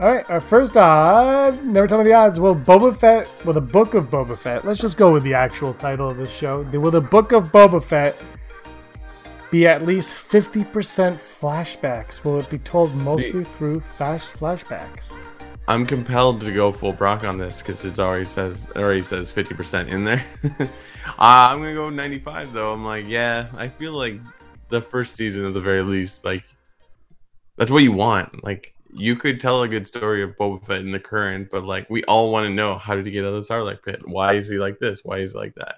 all 0.00 0.14
right, 0.14 0.30
our 0.30 0.38
first 0.40 0.76
odd. 0.76 1.64
Never 1.64 1.88
tell 1.88 1.98
me 1.98 2.04
the 2.04 2.12
odds. 2.12 2.38
Will 2.38 2.54
Boba 2.54 2.96
Fett? 2.96 3.28
Will 3.44 3.52
the 3.54 3.60
Book 3.60 3.94
of 3.94 4.04
Boba 4.10 4.38
Fett? 4.38 4.64
Let's 4.64 4.78
just 4.78 4.96
go 4.96 5.12
with 5.12 5.24
the 5.24 5.34
actual 5.34 5.74
title 5.74 6.08
of 6.08 6.16
this 6.16 6.30
show. 6.30 6.62
Will 6.62 6.92
the 6.92 7.00
Book 7.00 7.32
of 7.32 7.50
Boba 7.50 7.82
Fett 7.82 8.16
be 9.50 9.66
at 9.66 9.84
least 9.84 10.14
fifty 10.14 10.64
percent 10.64 11.18
flashbacks? 11.18 12.24
Will 12.24 12.40
it 12.40 12.50
be 12.50 12.58
told 12.58 12.94
mostly 12.94 13.44
through 13.44 13.80
flash 13.80 14.26
flashbacks? 14.26 15.14
I'm 15.68 15.84
compelled 15.84 16.40
to 16.40 16.52
go 16.52 16.72
full 16.72 16.94
Brock 16.94 17.24
on 17.24 17.36
this 17.36 17.58
because 17.58 17.84
it 17.84 17.98
already 17.98 18.24
says 18.24 18.68
already 18.74 19.02
says 19.02 19.30
50% 19.30 19.88
in 19.88 20.02
there. 20.02 20.24
uh, 20.44 20.68
I'm 21.18 21.58
gonna 21.58 21.74
go 21.74 21.90
95 21.90 22.54
though. 22.54 22.72
I'm 22.72 22.86
like, 22.86 23.06
yeah, 23.06 23.48
I 23.54 23.68
feel 23.68 23.92
like 23.92 24.18
the 24.70 24.80
first 24.80 25.14
season 25.14 25.44
at 25.44 25.52
the 25.52 25.60
very 25.60 25.82
least, 25.82 26.24
like 26.24 26.44
that's 27.58 27.70
what 27.70 27.82
you 27.82 27.92
want. 27.92 28.42
Like 28.42 28.72
you 28.94 29.14
could 29.14 29.40
tell 29.40 29.62
a 29.62 29.68
good 29.68 29.86
story 29.86 30.22
of 30.22 30.36
Boba 30.38 30.64
Fett 30.64 30.80
in 30.80 30.90
the 30.90 30.98
current, 30.98 31.50
but 31.50 31.64
like 31.64 31.90
we 31.90 32.02
all 32.04 32.32
want 32.32 32.46
to 32.46 32.52
know 32.52 32.78
how 32.78 32.94
did 32.94 33.04
he 33.04 33.12
get 33.12 33.24
out 33.24 33.34
of 33.34 33.46
the 33.46 33.54
Sarlacc 33.54 33.82
pit? 33.82 34.08
Why 34.08 34.34
is 34.34 34.48
he 34.48 34.56
like 34.56 34.78
this? 34.78 35.04
Why 35.04 35.18
is 35.18 35.32
he 35.32 35.38
like 35.38 35.54
that? 35.56 35.76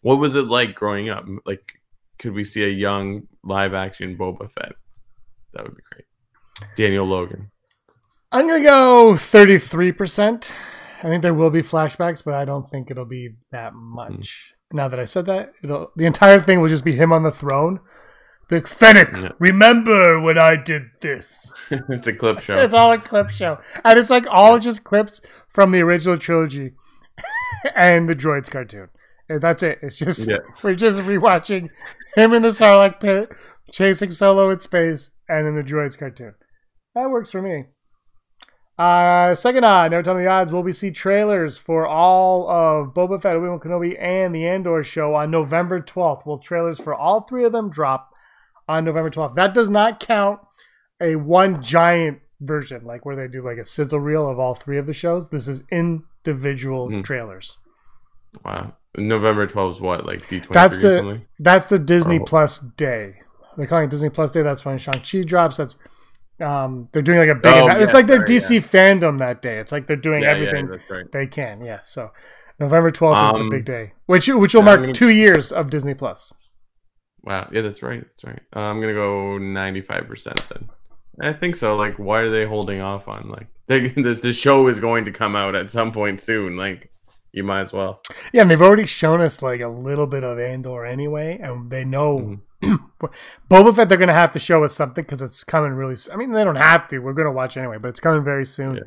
What 0.00 0.18
was 0.18 0.36
it 0.36 0.46
like 0.46 0.74
growing 0.74 1.10
up? 1.10 1.26
Like, 1.44 1.74
could 2.18 2.32
we 2.32 2.44
see 2.44 2.64
a 2.64 2.68
young 2.68 3.28
live 3.44 3.74
action 3.74 4.16
Boba 4.16 4.50
Fett? 4.50 4.72
That 5.54 5.64
would 5.64 5.76
be 5.76 5.82
great. 5.92 6.04
Daniel 6.76 7.06
Logan. 7.06 7.50
I'm 8.32 8.46
gonna 8.48 8.62
go 8.64 9.16
thirty-three 9.16 9.92
percent. 9.92 10.52
I 11.02 11.08
think 11.08 11.22
there 11.22 11.34
will 11.34 11.50
be 11.50 11.62
flashbacks, 11.62 12.24
but 12.24 12.34
I 12.34 12.44
don't 12.44 12.64
think 12.66 12.90
it'll 12.90 13.04
be 13.04 13.30
that 13.52 13.74
much. 13.74 14.54
Hmm. 14.70 14.76
Now 14.78 14.88
that 14.88 14.98
I 14.98 15.04
said 15.04 15.26
that, 15.26 15.52
it'll 15.62 15.92
the 15.96 16.06
entire 16.06 16.40
thing 16.40 16.60
will 16.60 16.68
just 16.68 16.84
be 16.84 16.96
him 16.96 17.12
on 17.12 17.22
the 17.22 17.30
throne. 17.30 17.80
Big 18.48 18.68
Fennec, 18.68 19.10
Yeah. 19.20 19.30
remember 19.40 20.20
when 20.20 20.38
I 20.38 20.54
did 20.54 20.82
this? 21.00 21.52
it's 21.70 22.06
a 22.06 22.12
clip 22.12 22.40
show. 22.40 22.58
It's 22.58 22.74
all 22.74 22.92
a 22.92 22.98
clip 22.98 23.30
show, 23.30 23.58
and 23.84 23.98
it's 23.98 24.10
like 24.10 24.26
all 24.30 24.58
just 24.60 24.84
clips 24.84 25.20
from 25.48 25.72
the 25.72 25.80
original 25.80 26.16
trilogy 26.16 26.72
and 27.74 28.08
the 28.08 28.14
Droids 28.14 28.48
cartoon. 28.50 28.88
And 29.28 29.40
that's 29.40 29.62
it. 29.62 29.78
It's 29.82 29.98
just 29.98 30.28
Yeah. 30.28 30.38
we're 30.62 30.74
just 30.74 31.00
rewatching 31.02 31.70
him 32.14 32.32
in 32.32 32.42
the 32.42 32.48
Sarlacc 32.48 33.00
pit, 33.00 33.30
chasing 33.72 34.10
Solo 34.10 34.50
in 34.50 34.60
space, 34.60 35.10
and 35.28 35.46
in 35.46 35.56
the 35.56 35.62
Droids 35.62 35.98
cartoon. 35.98 36.34
That 36.94 37.10
works 37.10 37.30
for 37.30 37.42
me. 37.42 37.64
Uh, 38.78 39.34
second 39.34 39.64
odd, 39.64 39.90
never 39.90 40.02
tell 40.02 40.14
me 40.14 40.22
the 40.22 40.28
odds. 40.28 40.52
Will 40.52 40.62
we 40.62 40.72
see 40.72 40.90
trailers 40.90 41.56
for 41.56 41.86
all 41.86 42.48
of 42.48 42.92
Boba 42.92 43.20
Fett, 43.20 43.34
Obi 43.36 43.48
Wan 43.48 43.58
Kenobi, 43.58 44.00
and 44.00 44.34
the 44.34 44.46
Andor 44.46 44.82
show 44.82 45.14
on 45.14 45.30
November 45.30 45.80
12th? 45.80 46.26
Will 46.26 46.38
trailers 46.38 46.78
for 46.78 46.94
all 46.94 47.22
three 47.22 47.44
of 47.44 47.52
them 47.52 47.70
drop 47.70 48.10
on 48.68 48.84
November 48.84 49.10
12th? 49.10 49.34
That 49.34 49.54
does 49.54 49.70
not 49.70 49.98
count 49.98 50.40
a 51.00 51.16
one 51.16 51.62
giant 51.62 52.18
version, 52.40 52.84
like 52.84 53.06
where 53.06 53.16
they 53.16 53.28
do 53.28 53.42
like 53.42 53.56
a 53.56 53.64
sizzle 53.64 53.98
reel 54.00 54.28
of 54.28 54.38
all 54.38 54.54
three 54.54 54.76
of 54.78 54.86
the 54.86 54.92
shows. 54.92 55.30
This 55.30 55.48
is 55.48 55.62
individual 55.72 56.90
Mhm. 56.90 57.02
trailers. 57.04 57.58
Wow. 58.44 58.74
November 58.96 59.46
12th 59.46 59.70
is 59.72 59.80
what? 59.80 60.06
Like 60.06 60.22
D23 60.28 60.48
That's 60.48 60.76
or 60.76 60.80
the 60.80 60.94
something? 60.96 61.26
that's 61.38 61.66
the 61.66 61.78
Disney 61.78 62.18
Oh. 62.20 62.24
Plus 62.24 62.58
day. 62.58 63.16
They're 63.56 63.66
calling 63.66 63.84
it 63.84 63.90
Disney 63.90 64.10
Plus 64.10 64.32
Day. 64.32 64.42
That's 64.42 64.64
when 64.64 64.76
Shang 64.78 65.00
Chi 65.00 65.22
drops. 65.22 65.56
That's 65.56 65.76
um, 66.40 66.88
they're 66.92 67.00
doing 67.02 67.18
like 67.18 67.30
a 67.30 67.34
big. 67.34 67.54
Oh, 67.54 67.68
it's 67.68 67.90
yeah, 67.92 67.96
like 67.96 68.06
their 68.06 68.26
sorry, 68.26 68.38
DC 68.40 68.60
fandom 68.60 69.18
that 69.18 69.40
day. 69.40 69.58
It's 69.58 69.72
like 69.72 69.86
they're 69.86 69.96
doing 69.96 70.22
Yeah, 70.22 70.32
yeah, 70.32 70.34
everything 70.48 70.66
that's 70.68 70.90
right. 70.90 71.10
they 71.12 71.26
can. 71.26 71.64
Yeah. 71.64 71.80
So 71.80 72.10
November 72.60 72.90
twelfth 72.90 73.34
is 73.34 73.40
Um, 73.40 73.48
the 73.48 73.56
big 73.56 73.64
day, 73.64 73.92
which 74.06 74.28
which 74.28 74.52
will 74.54 74.60
yeah, 74.60 74.64
mark 74.66 74.80
gonna- 74.80 74.92
two 74.92 75.08
years 75.08 75.52
of 75.52 75.70
Disney 75.70 75.94
Plus. 75.94 76.32
Wow. 77.22 77.48
Yeah, 77.50 77.62
that's 77.62 77.82
right. 77.82 78.02
That's 78.02 78.24
right. 78.24 78.42
Uh, 78.54 78.60
I'm 78.60 78.80
going 78.80 78.94
to 78.94 79.00
go 79.00 79.36
95% 79.40 80.48
then. 80.48 80.68
I 81.20 81.32
think 81.32 81.56
so. 81.56 81.74
Like, 81.74 81.98
why 81.98 82.20
are 82.20 82.30
they 82.30 82.46
holding 82.46 82.80
off 82.80 83.08
on, 83.08 83.28
like, 83.30 83.48
they, 83.66 83.88
the, 83.88 84.14
the 84.14 84.32
show 84.32 84.68
is 84.68 84.78
going 84.78 85.06
to 85.06 85.10
come 85.10 85.34
out 85.34 85.56
at 85.56 85.70
some 85.72 85.90
point 85.90 86.20
soon. 86.20 86.56
Like, 86.56 86.88
you 87.36 87.44
might 87.44 87.60
as 87.60 87.72
well. 87.72 88.00
Yeah, 88.32 88.42
and 88.42 88.50
they've 88.50 88.62
already 88.62 88.86
shown 88.86 89.20
us 89.20 89.42
like 89.42 89.62
a 89.62 89.68
little 89.68 90.06
bit 90.06 90.24
of 90.24 90.40
Andor 90.40 90.86
anyway, 90.86 91.38
and 91.40 91.70
they 91.70 91.84
know 91.84 92.40
Mm-hmm. 92.62 92.76
Boba 93.50 93.74
Fett. 93.76 93.88
They're 93.88 93.98
gonna 93.98 94.14
have 94.14 94.32
to 94.32 94.38
show 94.38 94.62
us 94.64 94.74
something 94.74 95.04
because 95.04 95.22
it's 95.22 95.44
coming 95.44 95.72
really. 95.72 95.96
I 96.12 96.16
mean, 96.16 96.32
they 96.32 96.44
don't 96.44 96.56
have 96.56 96.88
to. 96.88 96.98
We're 96.98 97.12
gonna 97.12 97.30
watch 97.32 97.58
anyway, 97.58 97.76
but 97.78 97.88
it's 97.88 98.00
coming 98.00 98.24
very 98.24 98.46
soon. 98.46 98.76
Yeah. 98.76 98.82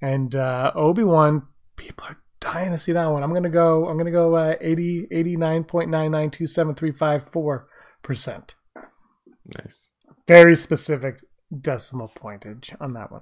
And 0.00 0.34
uh, 0.34 0.72
Obi 0.74 1.04
Wan, 1.04 1.46
people 1.76 2.06
are 2.08 2.18
dying 2.40 2.72
to 2.72 2.78
see 2.78 2.90
that 2.92 3.06
one. 3.06 3.22
I'm 3.22 3.32
gonna 3.32 3.48
go. 3.48 3.88
I'm 3.88 3.96
gonna 3.96 4.10
go 4.10 4.34
uh, 4.34 4.56
80 4.60 5.06
89.9927354 5.12 7.62
percent. 8.02 8.56
Nice. 9.62 9.90
Very 10.26 10.56
specific 10.56 11.20
decimal 11.60 12.08
pointage 12.08 12.74
on 12.80 12.94
that 12.94 13.12
one. 13.12 13.20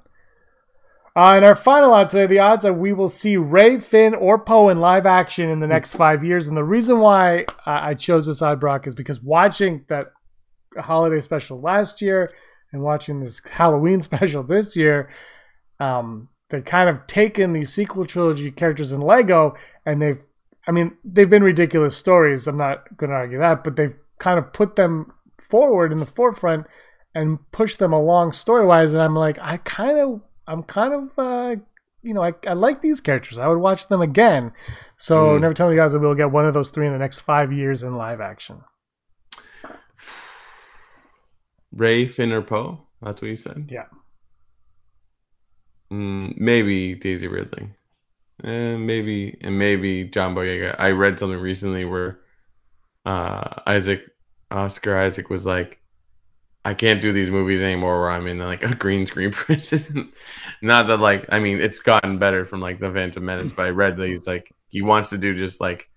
Uh, 1.14 1.32
and 1.34 1.44
our 1.44 1.54
final 1.54 1.92
odd 1.92 2.08
today, 2.08 2.26
the 2.26 2.38
odds 2.38 2.64
are 2.64 2.72
we 2.72 2.92
will 2.92 3.08
see 3.08 3.36
Rey, 3.36 3.78
Finn, 3.78 4.14
or 4.14 4.38
Poe 4.38 4.70
in 4.70 4.80
live 4.80 5.04
action 5.04 5.50
in 5.50 5.60
the 5.60 5.66
next 5.66 5.94
five 5.94 6.24
years. 6.24 6.48
And 6.48 6.56
the 6.56 6.64
reason 6.64 7.00
why 7.00 7.44
uh, 7.66 7.80
I 7.82 7.94
chose 7.94 8.26
this 8.26 8.40
odd, 8.40 8.58
Brock, 8.58 8.86
is 8.86 8.94
because 8.94 9.22
watching 9.22 9.84
that 9.88 10.12
holiday 10.78 11.20
special 11.20 11.60
last 11.60 12.00
year 12.00 12.32
and 12.72 12.82
watching 12.82 13.20
this 13.20 13.42
Halloween 13.44 14.00
special 14.02 14.42
this 14.42 14.74
year, 14.74 15.10
um, 15.80 16.28
they've 16.48 16.64
kind 16.64 16.88
of 16.88 17.06
taken 17.06 17.52
these 17.52 17.72
sequel 17.72 18.06
trilogy 18.06 18.50
characters 18.50 18.90
in 18.90 19.02
Lego 19.02 19.54
and 19.84 20.00
they've, 20.00 20.24
I 20.66 20.70
mean, 20.70 20.96
they've 21.04 21.28
been 21.28 21.42
ridiculous 21.42 21.96
stories. 21.96 22.46
I'm 22.46 22.56
not 22.56 22.96
going 22.96 23.10
to 23.10 23.16
argue 23.16 23.38
that, 23.38 23.64
but 23.64 23.76
they've 23.76 23.96
kind 24.18 24.38
of 24.38 24.52
put 24.54 24.76
them 24.76 25.12
forward 25.50 25.92
in 25.92 25.98
the 25.98 26.06
forefront 26.06 26.66
and 27.14 27.38
pushed 27.50 27.78
them 27.78 27.92
along 27.92 28.32
story 28.32 28.64
wise. 28.64 28.92
And 28.94 29.02
I'm 29.02 29.16
like, 29.16 29.38
I 29.40 29.58
kind 29.58 29.98
of, 29.98 30.20
I'm 30.46 30.62
kind 30.62 30.92
of, 30.94 31.10
uh, 31.18 31.56
you 32.02 32.14
know, 32.14 32.22
I, 32.22 32.32
I 32.46 32.52
like 32.54 32.82
these 32.82 33.00
characters. 33.00 33.38
I 33.38 33.46
would 33.46 33.58
watch 33.58 33.88
them 33.88 34.00
again. 34.02 34.52
So 34.96 35.36
Mm. 35.36 35.40
never 35.40 35.54
tell 35.54 35.68
me 35.70 35.76
guys 35.76 35.92
that 35.92 36.00
we'll 36.00 36.14
get 36.14 36.30
one 36.32 36.46
of 36.46 36.54
those 36.54 36.70
three 36.70 36.86
in 36.86 36.92
the 36.92 36.98
next 36.98 37.20
five 37.20 37.52
years 37.52 37.82
in 37.82 37.96
live 37.96 38.20
action. 38.20 38.62
Rey, 41.72 42.06
Finn, 42.06 42.32
or 42.32 42.42
Poe? 42.42 42.86
That's 43.00 43.22
what 43.22 43.28
you 43.28 43.36
said? 43.36 43.68
Yeah. 43.70 43.86
Mm, 45.92 46.36
maybe 46.38 46.94
Daisy 46.94 47.28
Ridley. 47.28 47.70
And 48.42 48.86
maybe 48.86 49.38
and 49.42 49.58
maybe 49.58 50.04
John 50.04 50.34
Boyega. 50.34 50.74
I 50.78 50.90
read 50.90 51.18
something 51.18 51.38
recently 51.40 51.84
where 51.84 52.18
uh, 53.06 53.60
Isaac 53.66 54.02
Oscar 54.50 54.96
Isaac 54.96 55.30
was 55.30 55.46
like, 55.46 55.80
I 56.64 56.74
can't 56.74 57.00
do 57.00 57.12
these 57.12 57.30
movies 57.30 57.60
anymore 57.60 58.00
where 58.00 58.10
I'm 58.10 58.26
in 58.26 58.38
like 58.38 58.62
a 58.62 58.74
green 58.74 59.06
screen 59.06 59.30
prison. 59.32 60.12
Not 60.60 60.86
that 60.86 61.00
like 61.00 61.26
I 61.30 61.38
mean 61.38 61.60
it's 61.60 61.78
gotten 61.78 62.18
better 62.18 62.44
from 62.44 62.60
like 62.60 62.78
the 62.78 62.92
Phantom 62.92 63.24
Menace, 63.24 63.52
but 63.52 63.66
I 63.66 63.70
read 63.70 63.96
that 63.96 64.08
he's 64.08 64.26
like 64.26 64.52
he 64.68 64.82
wants 64.82 65.10
to 65.10 65.18
do 65.18 65.34
just 65.34 65.60
like 65.60 65.88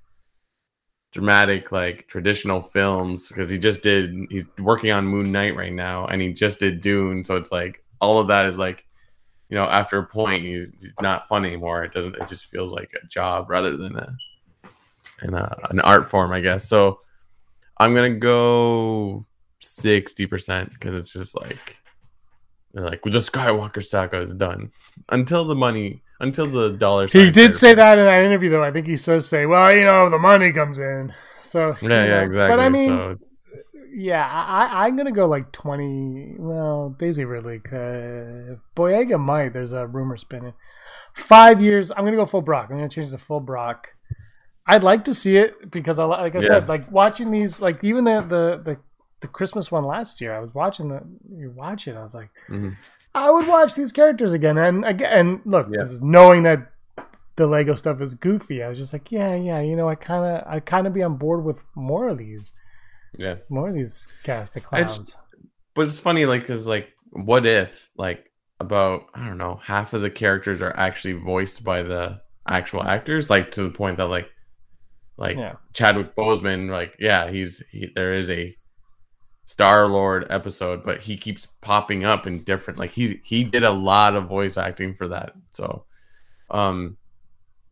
dramatic 1.11 1.71
like 1.71 2.07
traditional 2.07 2.61
films 2.61 3.29
because 3.29 3.49
he 3.49 3.57
just 3.57 3.81
did 3.81 4.13
he's 4.29 4.45
working 4.57 4.91
on 4.91 5.07
Moon 5.07 5.31
Knight 5.31 5.55
right 5.55 5.71
now 5.71 6.07
and 6.07 6.21
he 6.21 6.33
just 6.33 6.59
did 6.59 6.81
Dune, 6.81 7.23
so 7.23 7.35
it's 7.35 7.51
like 7.51 7.83
all 8.01 8.19
of 8.19 8.27
that 8.27 8.47
is 8.47 8.57
like 8.57 8.85
you 9.49 9.55
know, 9.55 9.65
after 9.65 9.99
a 9.99 10.05
point, 10.05 10.43
you, 10.43 10.71
it's 10.81 11.01
not 11.01 11.27
fun 11.27 11.45
anymore. 11.45 11.83
It 11.83 11.93
doesn't. 11.93 12.15
It 12.15 12.27
just 12.27 12.47
feels 12.47 12.71
like 12.71 12.91
a 13.01 13.05
job 13.07 13.49
rather 13.49 13.77
than 13.77 13.95
a, 13.95 14.17
an, 15.21 15.35
uh, 15.35 15.55
an 15.69 15.79
art 15.81 16.09
form, 16.09 16.31
I 16.31 16.39
guess. 16.39 16.67
So 16.67 16.99
I'm 17.77 17.93
gonna 17.93 18.15
go 18.15 19.25
sixty 19.65 20.25
percent 20.25 20.71
because 20.73 20.95
it's 20.95 21.11
just 21.13 21.39
like, 21.39 21.81
they're 22.73 22.85
like 22.85 23.01
the 23.01 23.09
Skywalker 23.11 23.83
saga 23.83 24.21
is 24.21 24.33
done 24.33 24.71
until 25.09 25.45
the 25.45 25.55
money, 25.55 26.01
until 26.19 26.47
the 26.47 26.71
dollar. 26.71 27.07
He 27.07 27.31
did 27.31 27.55
say 27.55 27.73
that 27.73 27.97
in 27.97 28.05
that 28.05 28.23
interview, 28.23 28.49
though. 28.49 28.63
I 28.63 28.71
think 28.71 28.87
he 28.87 28.97
says 28.97 29.27
say, 29.27 29.45
"Well, 29.45 29.75
you 29.75 29.85
know, 29.85 30.09
the 30.09 30.19
money 30.19 30.51
comes 30.51 30.79
in." 30.79 31.13
So 31.41 31.75
Yeah, 31.81 32.03
you 32.03 32.09
yeah, 32.11 32.21
exactly. 32.21 32.55
But 32.55 32.59
I 32.63 32.69
mean, 32.69 32.89
so 32.89 33.17
yeah, 33.93 34.25
I, 34.27 34.85
I'm 34.87 34.97
gonna 34.97 35.11
go 35.11 35.25
like 35.25 35.51
20. 35.51 36.35
Well, 36.37 36.95
Daisy 36.97 37.23
Ridley 37.23 37.59
could. 37.59 38.59
Boyega 38.75 39.19
might. 39.19 39.53
There's 39.53 39.71
a 39.73 39.87
rumor 39.87 40.17
spinning. 40.17 40.53
Five 41.13 41.61
years. 41.61 41.91
I'm 41.91 42.03
gonna 42.03 42.17
go 42.17 42.25
full 42.25 42.41
Brock. 42.41 42.67
I'm 42.69 42.75
gonna 42.77 42.89
change 42.89 43.11
to 43.11 43.17
full 43.17 43.39
Brock. 43.39 43.87
I'd 44.67 44.83
like 44.83 45.05
to 45.05 45.13
see 45.13 45.37
it 45.37 45.69
because 45.71 45.99
I 45.99 46.03
like 46.05 46.35
I 46.35 46.39
Yeah. 46.39 46.47
said, 46.47 46.67
like 46.67 46.91
watching 46.91 47.31
these, 47.31 47.61
like 47.61 47.83
even 47.83 48.03
the 48.03 48.19
the 48.21 48.61
the, 48.65 48.77
the 49.21 49.27
Christmas 49.27 49.71
one 49.71 49.85
last 49.85 50.21
year. 50.21 50.35
I 50.35 50.39
was 50.39 50.53
watching 50.53 50.89
the 50.89 51.01
you 51.35 51.51
watch 51.51 51.87
it. 51.87 51.95
I 51.95 52.01
was 52.01 52.13
like, 52.15 52.29
Mhm. 52.49 52.75
I 53.13 53.29
would 53.29 53.47
watch 53.47 53.73
these 53.75 53.91
characters 53.91 54.33
again. 54.33 54.57
And 54.57 54.83
again, 54.85 55.11
and 55.11 55.41
look, 55.45 55.67
Yeah. 55.71 55.79
this 55.79 55.91
is 55.91 56.01
knowing 56.01 56.43
that 56.43 56.71
the 57.37 57.47
Lego 57.47 57.75
stuff 57.75 58.01
is 58.01 58.13
goofy. 58.13 58.63
I 58.63 58.69
was 58.69 58.77
just 58.77 58.93
like, 58.93 59.11
yeah, 59.11 59.35
yeah. 59.35 59.59
You 59.61 59.75
know, 59.75 59.89
I 59.89 59.95
kind 59.95 60.23
of 60.37 60.47
I 60.47 60.59
kind 60.59 60.85
of 60.87 60.93
be 60.93 61.03
on 61.03 61.17
board 61.17 61.43
with 61.43 61.63
more 61.75 62.09
of 62.09 62.17
these, 62.17 62.53
Yeah. 63.17 63.35
more 63.49 63.69
of 63.69 63.75
these 63.75 64.07
cast 64.23 64.55
of 64.57 64.63
It's- 64.73 64.95
clowns. 64.97 65.17
But 65.75 65.87
it's 65.87 65.99
funny, 65.99 66.25
like, 66.25 66.45
cause 66.47 66.67
like, 66.67 66.89
what 67.11 67.45
if 67.45 67.89
like 67.97 68.31
about 68.59 69.03
I 69.13 69.27
don't 69.27 69.37
know 69.37 69.55
half 69.63 69.93
of 69.93 70.01
the 70.01 70.09
characters 70.09 70.61
are 70.61 70.73
actually 70.77 71.13
voiced 71.13 71.63
by 71.63 71.83
the 71.83 72.21
actual 72.47 72.83
actors, 72.83 73.29
like 73.29 73.51
to 73.51 73.63
the 73.63 73.69
point 73.71 73.97
that 73.97 74.07
like, 74.07 74.29
like 75.17 75.37
Yeah. 75.37 75.55
Chadwick 75.73 76.15
Boseman, 76.15 76.69
like, 76.69 76.93
yeah, 76.99 77.29
he's 77.29 77.61
he, 77.71 77.89
there 77.95 78.13
is 78.13 78.29
a 78.29 78.55
Star 79.45 79.87
Lord 79.87 80.25
episode, 80.29 80.83
but 80.83 81.01
he 81.01 81.17
keeps 81.17 81.53
popping 81.61 82.03
up 82.03 82.25
in 82.25 82.43
different. 82.43 82.79
Like 82.79 82.91
he 82.91 83.21
he 83.23 83.43
did 83.43 83.63
a 83.63 83.71
lot 83.71 84.15
of 84.15 84.25
voice 84.25 84.57
acting 84.57 84.95
for 84.95 85.07
that. 85.09 85.33
So, 85.53 85.85
um, 86.49 86.97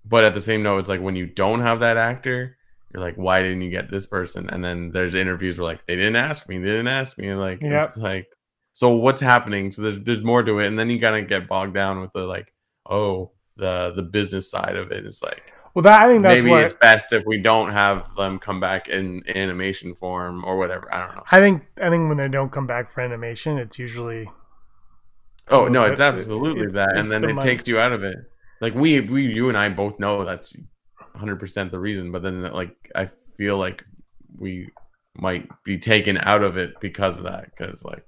but 0.05 0.23
at 0.23 0.33
the 0.33 0.41
same 0.41 0.63
note, 0.63 0.79
it's 0.79 0.89
like 0.89 1.01
when 1.01 1.15
you 1.15 1.25
don't 1.25 1.61
have 1.61 1.79
that 1.79 1.97
actor, 1.97 2.57
you're 2.93 3.01
like, 3.01 3.15
why 3.15 3.41
didn't 3.41 3.61
you 3.61 3.71
get 3.71 3.89
this 3.89 4.05
person? 4.05 4.49
And 4.49 4.63
then 4.63 4.91
there's 4.91 5.15
interviews 5.15 5.57
where 5.57 5.65
like 5.65 5.85
they 5.85 5.95
didn't 5.95 6.15
ask 6.15 6.47
me, 6.47 6.59
they 6.59 6.65
didn't 6.65 6.87
ask 6.87 7.17
me. 7.17 7.33
Like 7.33 7.59
it's 7.61 7.97
like, 7.97 8.27
so 8.73 8.89
what's 8.89 9.21
happening? 9.21 9.71
So 9.71 9.81
there's 9.81 9.99
there's 9.99 10.23
more 10.23 10.43
to 10.43 10.59
it, 10.59 10.67
and 10.67 10.77
then 10.77 10.91
you 10.91 10.99
kind 10.99 11.21
of 11.21 11.27
get 11.27 11.47
bogged 11.47 11.73
down 11.73 12.01
with 12.01 12.13
the 12.13 12.25
like, 12.25 12.53
oh, 12.87 13.31
the 13.55 13.93
the 13.95 14.03
business 14.03 14.49
side 14.49 14.75
of 14.75 14.91
it. 14.91 15.05
It's 15.05 15.23
like 15.23 15.52
Well, 15.73 15.83
that 15.83 16.03
I 16.03 16.07
think 16.07 16.21
that's 16.23 16.41
maybe 16.43 16.51
what 16.51 16.63
it's 16.63 16.73
best 16.73 17.13
if 17.13 17.23
we 17.25 17.39
don't 17.39 17.71
have 17.71 18.13
them 18.15 18.37
come 18.37 18.59
back 18.59 18.89
in 18.89 19.23
animation 19.35 19.95
form 19.95 20.43
or 20.45 20.57
whatever. 20.57 20.93
I 20.93 21.05
don't 21.05 21.15
know. 21.15 21.23
I 21.31 21.39
think. 21.39 21.65
I 21.81 21.89
think 21.89 22.07
when 22.09 22.17
they 22.17 22.27
don't 22.27 22.51
come 22.51 22.67
back 22.67 22.91
for 22.91 23.01
animation, 23.01 23.57
it's 23.57 23.79
usually 23.79 24.29
Oh 25.49 25.67
no, 25.67 25.83
it's 25.85 25.99
absolutely 25.99 26.61
it's- 26.61 26.73
that, 26.75 26.89
it's 26.91 26.99
and 26.99 27.11
then 27.11 27.21
the 27.21 27.29
it 27.29 27.33
money. 27.33 27.49
takes 27.49 27.67
you 27.67 27.79
out 27.79 27.91
of 27.91 28.03
it. 28.03 28.17
Like 28.61 28.75
we, 28.75 29.01
we, 29.01 29.25
you 29.25 29.49
and 29.49 29.57
I 29.57 29.67
both 29.69 29.99
know 29.99 30.23
that's 30.23 30.55
100 31.13 31.37
percent 31.39 31.71
the 31.71 31.79
reason, 31.79 32.11
but 32.11 32.21
then 32.23 32.43
like 32.53 32.75
I 32.95 33.09
feel 33.37 33.57
like 33.57 33.83
we 34.37 34.69
might 35.15 35.47
be 35.63 35.77
taken 35.77 36.17
out 36.19 36.43
of 36.43 36.55
it 36.57 36.79
because 36.79 37.17
of 37.17 37.23
that. 37.23 37.45
Because 37.45 37.83
like, 37.83 38.05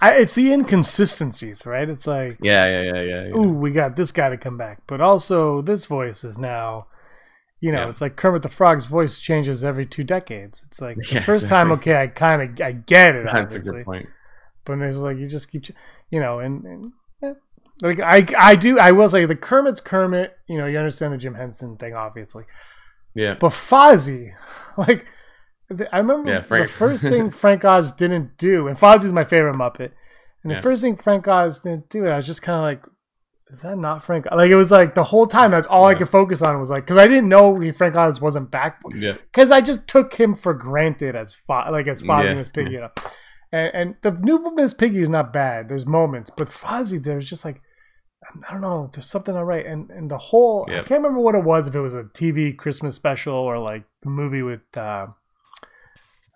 I, 0.00 0.14
it's 0.14 0.34
the 0.34 0.52
inconsistencies, 0.52 1.64
right? 1.66 1.88
It's 1.88 2.06
like, 2.06 2.38
yeah, 2.42 2.66
yeah, 2.66 2.82
yeah, 2.94 3.02
yeah. 3.02 3.24
yeah. 3.28 3.36
ooh, 3.36 3.52
we 3.52 3.70
got 3.70 3.96
this 3.96 4.12
guy 4.12 4.28
to 4.28 4.36
come 4.36 4.56
back, 4.58 4.82
but 4.86 5.00
also 5.00 5.62
this 5.62 5.84
voice 5.86 6.24
is 6.24 6.38
now. 6.38 6.86
You 7.60 7.72
know, 7.72 7.82
Yeah. 7.84 7.88
it's 7.88 8.00
like 8.02 8.16
Kermit 8.16 8.42
the 8.42 8.50
Frog's 8.50 8.84
voice 8.84 9.18
changes 9.18 9.64
every 9.64 9.86
two 9.86 10.04
decades. 10.04 10.62
It's 10.66 10.82
like 10.82 10.96
the 11.08 11.14
Yeah, 11.14 11.20
first 11.20 11.48
time, 11.48 11.72
okay, 11.72 11.94
I 12.02 12.08
kind 12.08 12.42
of 12.42 12.60
I 12.60 12.72
get 12.72 13.14
it, 13.14 13.26
That's 13.32 13.54
a 13.54 13.60
good 13.60 13.84
point. 13.86 14.06
but 14.66 14.78
it's 14.80 14.98
like 14.98 15.16
you 15.16 15.26
just 15.26 15.50
keep, 15.50 15.62
ch- 15.64 15.72
you 16.10 16.20
know, 16.20 16.40
and, 16.40 16.64
and 16.64 16.92
eh, 17.22 17.32
like 17.80 18.00
I 18.00 18.26
I 18.38 18.56
do 18.56 18.78
I 18.78 18.90
will 18.92 19.08
say 19.08 19.24
the 19.24 19.34
Kermit's 19.36 19.80
Kermit. 19.80 20.36
You 20.46 20.58
know, 20.58 20.66
you 20.66 20.76
understand 20.76 21.14
the 21.14 21.18
Jim 21.18 21.34
Henson 21.34 21.76
thing, 21.78 21.94
obviously. 21.94 22.44
Yeah, 23.14 23.34
But 23.40 23.52
Fozzie, 23.52 24.34
like, 24.76 25.06
I 25.92 25.98
remember 25.98 26.30
Yeah, 26.30 26.40
the 26.40 26.66
first 26.68 27.02
thing 27.02 27.30
Frank 27.30 27.64
Oz 27.64 27.92
didn't 27.92 28.36
do, 28.38 28.68
and 28.68 28.76
Fozzie's 28.76 29.12
my 29.12 29.24
favorite 29.24 29.56
Muppet. 29.56 29.92
And 30.42 30.50
the 30.50 30.56
Yeah. 30.56 30.60
first 30.60 30.82
thing 30.82 30.96
Frank 30.96 31.26
Oz 31.26 31.60
didn't 31.60 31.88
do, 31.88 32.06
I 32.06 32.16
was 32.16 32.26
just 32.26 32.42
kind 32.42 32.56
of 32.58 32.62
like, 32.64 32.82
is 33.50 33.62
that 33.62 33.78
not 33.78 34.04
Frank? 34.04 34.26
Like, 34.30 34.50
it 34.50 34.56
was 34.56 34.70
like 34.70 34.94
the 34.94 35.04
whole 35.04 35.26
time, 35.26 35.50
that's 35.50 35.66
all 35.66 35.86
I 35.86 35.94
could 35.94 36.08
focus 36.08 36.42
on 36.42 36.58
was 36.58 36.70
like, 36.70 36.84
because 36.84 36.96
I 36.98 37.06
didn't 37.06 37.28
know 37.28 37.58
he, 37.58 37.72
Frank 37.72 37.94
Oz 37.96 38.20
wasn't 38.20 38.50
back. 38.50 38.80
yeah, 38.94 39.12
Because 39.12 39.50
I 39.50 39.60
just 39.60 39.86
took 39.88 40.14
him 40.14 40.34
for 40.34 40.52
granted 40.54 41.16
as 41.16 41.32
Fo- 41.32 41.70
like 41.70 41.86
as 41.86 42.02
Fozzie 42.02 42.24
Yeah. 42.24 42.28
and 42.30 42.38
Miss 42.38 42.48
Piggy. 42.48 42.72
You 42.72 42.80
know? 42.80 42.90
and, 43.52 43.70
and 43.74 43.94
the 44.02 44.10
new 44.20 44.54
Miss 44.54 44.74
Piggy 44.74 45.00
is 45.00 45.08
not 45.08 45.32
bad. 45.32 45.68
There's 45.68 45.86
moments, 45.86 46.30
but 46.36 46.48
Fozzie, 46.48 47.02
there's 47.02 47.28
just 47.28 47.44
like, 47.44 47.62
I 48.48 48.52
don't 48.52 48.62
know. 48.62 48.90
There's 48.92 49.06
something 49.08 49.34
not 49.34 49.46
right, 49.46 49.64
and 49.66 49.90
and 49.90 50.10
the 50.10 50.16
whole 50.18 50.64
I 50.68 50.76
can't 50.76 51.02
remember 51.02 51.20
what 51.20 51.34
it 51.34 51.44
was. 51.44 51.68
If 51.68 51.74
it 51.74 51.80
was 51.80 51.94
a 51.94 52.04
TV 52.04 52.56
Christmas 52.56 52.94
special 52.96 53.34
or 53.34 53.58
like 53.58 53.84
the 54.02 54.08
movie 54.08 54.40
with 54.42 54.62
uh, 54.76 55.08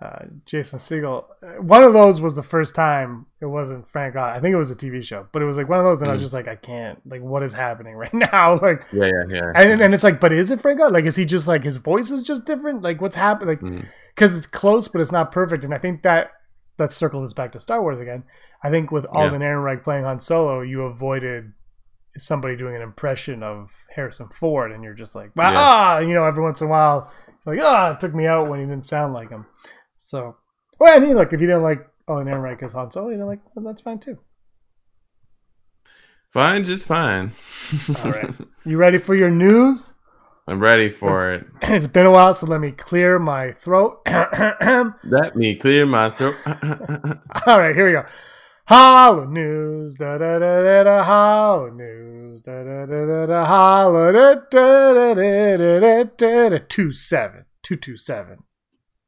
uh, 0.00 0.24
Jason 0.46 0.78
Segel. 0.78 1.24
Uh, 1.42 1.60
One 1.62 1.82
of 1.82 1.92
those 1.92 2.20
was 2.20 2.36
the 2.36 2.42
first 2.42 2.74
time 2.74 3.26
it 3.40 3.46
wasn't 3.46 3.88
Frank 3.88 4.14
Oz. 4.14 4.36
I 4.36 4.40
think 4.40 4.52
it 4.54 4.56
was 4.56 4.70
a 4.70 4.74
TV 4.76 5.04
show, 5.04 5.26
but 5.32 5.42
it 5.42 5.44
was 5.44 5.56
like 5.56 5.68
one 5.68 5.78
of 5.80 5.84
those, 5.84 6.00
and 6.00 6.08
I 6.08 6.12
was 6.12 6.20
Mm. 6.20 6.24
just 6.24 6.34
like, 6.34 6.46
I 6.48 6.54
can't. 6.54 7.00
Like, 7.10 7.20
what 7.20 7.42
is 7.42 7.52
happening 7.52 7.94
right 8.02 8.14
now? 8.14 8.58
Like, 8.62 8.84
yeah, 8.92 9.06
yeah, 9.06 9.24
yeah. 9.28 9.52
and 9.56 9.80
and 9.82 9.92
it's 9.94 10.04
like, 10.04 10.20
but 10.20 10.32
is 10.32 10.50
it 10.52 10.60
Frank 10.60 10.80
Oz? 10.80 10.92
Like, 10.92 11.04
is 11.06 11.16
he 11.16 11.24
just 11.24 11.48
like 11.48 11.64
his 11.64 11.78
voice 11.78 12.10
is 12.10 12.22
just 12.22 12.44
different? 12.44 12.82
Like, 12.82 13.00
what's 13.00 13.16
happening? 13.16 13.58
Like, 13.60 13.84
because 14.14 14.36
it's 14.36 14.46
close, 14.46 14.86
but 14.88 15.00
it's 15.00 15.12
not 15.12 15.32
perfect. 15.32 15.64
And 15.64 15.74
I 15.74 15.78
think 15.78 16.02
that 16.02 16.30
let's 16.78 16.94
circle 16.94 17.22
this 17.22 17.32
back 17.32 17.50
to 17.52 17.60
Star 17.60 17.82
Wars 17.82 17.98
again. 17.98 18.22
I 18.62 18.70
think 18.70 18.92
with 18.92 19.04
Alden 19.06 19.40
Ehrenreich 19.40 19.82
playing 19.82 20.04
Han 20.04 20.20
Solo, 20.20 20.60
you 20.60 20.82
avoided 20.82 21.52
somebody 22.16 22.56
doing 22.56 22.74
an 22.74 22.82
impression 22.82 23.42
of 23.42 23.70
Harrison 23.94 24.28
Ford, 24.28 24.72
and 24.72 24.82
you're 24.82 24.94
just 24.94 25.14
like, 25.14 25.34
wow, 25.36 25.50
Yeah. 25.50 25.58
ah, 25.60 25.98
you 25.98 26.14
know, 26.14 26.24
every 26.24 26.42
once 26.42 26.60
in 26.60 26.66
a 26.66 26.70
while, 26.70 27.10
like, 27.44 27.60
ah, 27.62 27.92
it 27.92 28.00
took 28.00 28.14
me 28.14 28.26
out 28.26 28.48
when 28.48 28.58
he 28.60 28.66
didn't 28.66 28.86
sound 28.86 29.12
like 29.12 29.28
him. 29.30 29.46
So, 29.98 30.36
well, 30.78 30.96
I 30.96 31.00
mean, 31.00 31.14
look, 31.16 31.32
if 31.32 31.40
you 31.40 31.46
didn't 31.48 31.62
like, 31.62 31.86
oh, 32.06 32.22
never 32.22 32.40
mind, 32.40 32.56
because 32.56 32.72
Han 32.72 32.90
Solo, 32.90 33.08
you 33.08 33.14
didn't 33.14 33.26
like, 33.26 33.40
well, 33.54 33.64
that's 33.64 33.82
fine 33.82 33.98
too. 33.98 34.16
Fine, 36.30 36.64
just 36.64 36.86
fine. 36.86 37.32
All 38.04 38.10
right. 38.12 38.38
You 38.64 38.76
ready 38.76 38.98
for 38.98 39.14
your 39.14 39.30
news? 39.30 39.94
I'm 40.46 40.60
ready 40.60 40.88
for 40.88 41.32
it's, 41.32 41.48
it. 41.62 41.70
It's 41.70 41.86
been 41.88 42.06
a 42.06 42.10
while, 42.10 42.32
so 42.32 42.46
let 42.46 42.60
me 42.60 42.70
clear 42.70 43.18
my 43.18 43.52
throat. 43.52 44.00
let 44.06 45.36
me 45.36 45.56
clear 45.56 45.84
my 45.84 46.10
throat. 46.10 46.36
All 47.46 47.58
right, 47.58 47.74
here 47.74 47.86
we 47.86 47.92
go. 47.92 48.06
Hollow 48.66 49.24
news, 49.24 49.96
da 49.96 50.18
da 50.18 50.38
da 50.38 50.62
da 50.62 50.84
da. 50.84 51.02
Hollow 51.02 51.70
news, 51.70 52.40
da 52.42 52.62
da 52.62 52.86
da 52.86 53.06
da 53.06 53.26
da. 53.26 53.44
Hollow 53.46 54.12
da 54.12 54.34
da 54.50 54.94
da 54.94 55.14
da 55.14 55.56
da 55.56 56.04
da 56.04 56.48
da. 56.50 56.58
Two 56.68 56.92
seven, 56.92 57.46
two 57.62 57.76
two 57.76 57.96
seven. 57.96 58.44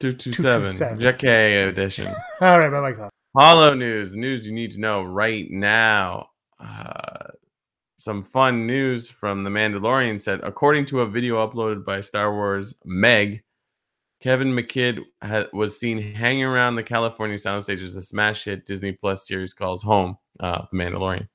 Two 0.01 0.15
two 0.15 0.33
seven, 0.33 0.75
227. 0.75 0.99
JK 0.99 1.69
edition. 1.69 2.07
All 2.41 2.59
right, 2.59 2.73
my 2.73 2.81
mic's 2.81 2.99
on. 2.99 3.11
Hollow 3.37 3.75
news, 3.75 4.17
news 4.17 4.47
you 4.47 4.53
need 4.53 4.73
to 4.73 4.81
know 4.81 5.03
right 5.03 5.49
now. 5.51 6.31
Uh, 6.59 7.29
some 7.99 8.25
fun 8.25 8.67
news 8.67 9.09
from 9.11 9.45
The 9.45 9.51
Mandalorian 9.51 10.21
said, 10.21 10.41
according 10.43 10.87
to 10.87 11.01
a 11.01 11.07
video 11.07 11.47
uploaded 11.47 11.85
by 11.85 12.01
Star 12.01 12.33
Wars 12.35 12.75
Meg, 12.85 13.43
Kevin 14.23 14.53
McKidd 14.53 15.01
ha- 15.23 15.45
was 15.53 15.79
seen 15.79 15.99
hanging 16.01 16.45
around 16.45 16.77
the 16.77 16.83
California 16.83 17.37
sound 17.39 17.65
stages 17.65 17.93
the 17.95 18.03
smash 18.03 18.45
hit 18.45 18.65
Disney 18.67 18.93
Plus 18.93 19.29
series 19.29 19.53
calls 19.53 19.83
Home, 19.83 20.17
uh, 20.41 20.65
The 20.73 20.79
Mandalorian. 20.79 21.29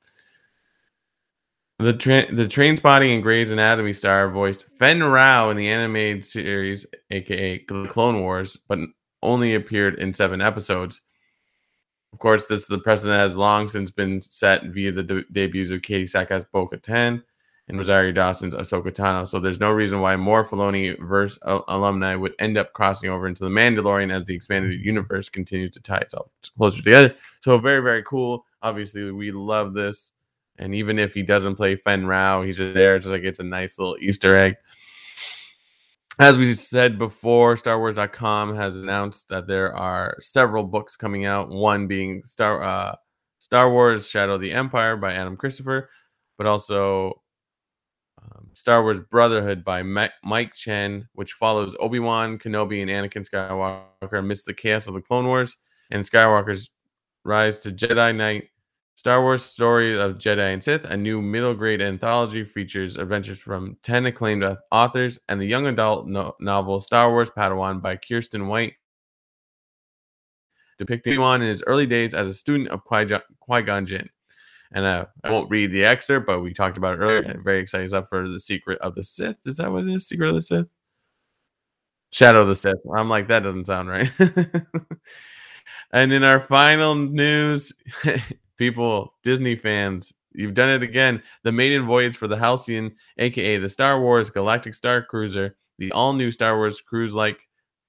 The 1.77 1.93
tra- 1.93 2.33
the 2.33 2.47
train 2.47 2.77
spotting 2.77 3.11
and 3.11 3.21
Grey's 3.23 3.51
Anatomy 3.51 3.91
star 3.91 4.29
voiced 4.29 4.63
Fenn 4.79 5.03
Rau 5.03 5.49
in 5.49 5.57
the 5.57 5.67
animated 5.67 6.23
series, 6.23 6.85
aka 7.11 7.65
The 7.67 7.87
Clone 7.87 8.21
Wars, 8.21 8.57
but 8.67 8.79
only 9.21 9.55
appeared 9.55 9.95
in 9.95 10.13
seven 10.13 10.39
episodes. 10.41 11.01
Of 12.13 12.19
course, 12.19 12.45
this 12.45 12.65
the 12.65 12.79
precedent 12.79 13.17
has 13.17 13.35
long 13.35 13.67
since 13.67 13.91
been 13.91 14.21
set 14.21 14.63
via 14.67 14.93
the 14.93 15.03
de- 15.03 15.25
debuts 15.33 15.71
of 15.71 15.81
Katee 15.81 16.03
Sackhoff 16.09 16.45
Bo 16.49 16.65
Katan 16.65 17.23
and 17.67 17.77
Rosario 17.77 18.13
Dawson's 18.13 18.53
Ahsoka 18.53 18.93
Tano. 18.93 19.27
So 19.27 19.41
there's 19.41 19.59
no 19.59 19.71
reason 19.71 19.99
why 19.99 20.15
more 20.15 20.45
Filoni 20.45 20.97
verse 21.05 21.37
al- 21.45 21.65
alumni 21.67 22.15
would 22.15 22.35
end 22.39 22.57
up 22.57 22.71
crossing 22.71 23.09
over 23.09 23.27
into 23.27 23.43
the 23.43 23.49
Mandalorian 23.49 24.13
as 24.13 24.23
the 24.23 24.35
expanded 24.35 24.79
universe 24.79 25.27
continues 25.27 25.71
to 25.71 25.81
tie 25.81 25.97
itself 25.97 26.27
closer 26.57 26.81
together. 26.81 27.15
So 27.41 27.57
very 27.57 27.81
very 27.81 28.03
cool. 28.03 28.45
Obviously, 28.61 29.11
we 29.11 29.33
love 29.33 29.73
this. 29.73 30.13
And 30.57 30.73
even 30.73 30.99
if 30.99 31.13
he 31.13 31.23
doesn't 31.23 31.55
play 31.55 31.75
Fenn 31.75 32.05
Rau, 32.07 32.41
he's 32.41 32.57
just 32.57 32.73
there. 32.73 32.95
It's 32.95 33.05
just 33.05 33.11
like 33.11 33.23
it's 33.23 33.39
a 33.39 33.43
nice 33.43 33.77
little 33.77 33.97
Easter 33.99 34.35
egg. 34.37 34.55
As 36.17 36.37
we 36.37 36.53
said 36.53 36.97
before, 36.97 37.55
StarWars.com 37.55 38.55
has 38.55 38.81
announced 38.81 39.27
that 39.29 39.47
there 39.47 39.75
are 39.75 40.15
several 40.21 40.63
books 40.63 40.95
coming 40.95 41.25
out. 41.25 41.49
One 41.49 41.87
being 41.87 42.23
Star 42.23 42.63
uh, 42.63 42.95
Star 43.39 43.69
Wars: 43.69 44.07
Shadow 44.07 44.35
of 44.35 44.41
the 44.41 44.53
Empire 44.53 44.95
by 44.95 45.13
Adam 45.13 45.35
Christopher, 45.35 45.89
but 46.37 46.47
also 46.47 47.21
um, 48.21 48.47
Star 48.53 48.81
Wars 48.81 49.01
Brotherhood 49.01 49.65
by 49.65 49.83
Mike 49.83 50.53
Chen, 50.53 51.09
which 51.13 51.33
follows 51.33 51.75
Obi 51.81 51.99
Wan 51.99 52.39
Kenobi 52.39 52.81
and 52.81 52.89
Anakin 52.89 53.27
Skywalker 53.29 54.17
amidst 54.17 54.45
the 54.45 54.53
chaos 54.53 54.87
of 54.87 54.93
the 54.93 55.01
Clone 55.01 55.25
Wars 55.25 55.57
and 55.91 56.03
Skywalker's 56.03 56.71
rise 57.25 57.59
to 57.59 57.71
Jedi 57.71 58.15
Knight. 58.15 58.45
Star 58.95 59.21
Wars 59.21 59.43
Story 59.43 59.99
of 59.99 60.17
Jedi 60.17 60.53
and 60.53 60.63
Sith, 60.63 60.85
a 60.85 60.95
new 60.95 61.21
middle 61.21 61.53
grade 61.53 61.81
anthology, 61.81 62.45
features 62.45 62.95
adventures 62.95 63.39
from 63.39 63.77
10 63.83 64.05
acclaimed 64.05 64.45
authors 64.71 65.19
and 65.27 65.39
the 65.39 65.45
young 65.45 65.67
adult 65.67 66.07
no- 66.07 66.33
novel 66.39 66.79
Star 66.79 67.11
Wars 67.11 67.29
Padawan 67.29 67.81
by 67.81 67.97
Kiersten 67.97 68.47
White. 68.47 68.73
depicting 70.77 71.13
Obi-Wan 71.13 71.41
in 71.41 71.49
his 71.49 71.61
early 71.67 71.85
days 71.85 72.13
as 72.13 72.27
a 72.29 72.33
student 72.33 72.69
of 72.69 72.83
Qui- 72.85 73.19
Qui-Gon 73.41 73.85
Jinn. 73.85 74.09
And 74.71 74.85
uh, 74.85 75.05
I 75.23 75.31
won't 75.31 75.49
read 75.49 75.71
the 75.71 75.85
excerpt, 75.85 76.25
but 76.25 76.41
we 76.41 76.53
talked 76.53 76.77
about 76.77 76.95
it 76.95 77.01
earlier. 77.01 77.39
Very 77.43 77.59
excited. 77.59 77.89
stuff 77.89 78.09
for 78.09 78.27
the 78.27 78.39
Secret 78.39 78.79
of 78.79 78.95
the 78.95 79.03
Sith. 79.03 79.37
Is 79.45 79.57
that 79.57 79.71
what 79.71 79.83
it 79.83 79.93
is? 79.93 80.07
Secret 80.07 80.29
of 80.29 80.35
the 80.35 80.41
Sith? 80.41 80.67
Shadow 82.11 82.41
of 82.41 82.47
the 82.47 82.55
Sith. 82.55 82.79
I'm 82.95 83.09
like, 83.09 83.27
that 83.27 83.41
doesn't 83.43 83.65
sound 83.65 83.89
right. 83.89 84.09
and 85.91 86.13
in 86.13 86.23
our 86.23 86.39
final 86.39 86.95
news, 86.95 87.73
people, 88.57 89.13
Disney 89.23 89.55
fans, 89.55 90.13
you've 90.33 90.53
done 90.53 90.69
it 90.69 90.83
again. 90.83 91.21
The 91.43 91.51
maiden 91.51 91.85
voyage 91.85 92.17
for 92.17 92.27
the 92.27 92.37
Halcyon, 92.37 92.95
aka 93.17 93.57
the 93.57 93.69
Star 93.69 94.01
Wars 94.01 94.29
Galactic 94.29 94.75
Star 94.75 95.01
Cruiser, 95.03 95.55
the 95.77 95.91
all 95.91 96.13
new 96.13 96.31
Star 96.31 96.57
Wars 96.57 96.81
cruise 96.81 97.13
like 97.13 97.39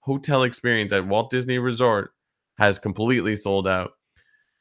hotel 0.01 0.43
experience 0.43 0.93
at 0.93 1.07
Walt 1.07 1.31
Disney 1.31 1.59
Resort, 1.59 2.13
has 2.59 2.79
completely 2.79 3.37
sold 3.37 3.67
out. 3.67 3.93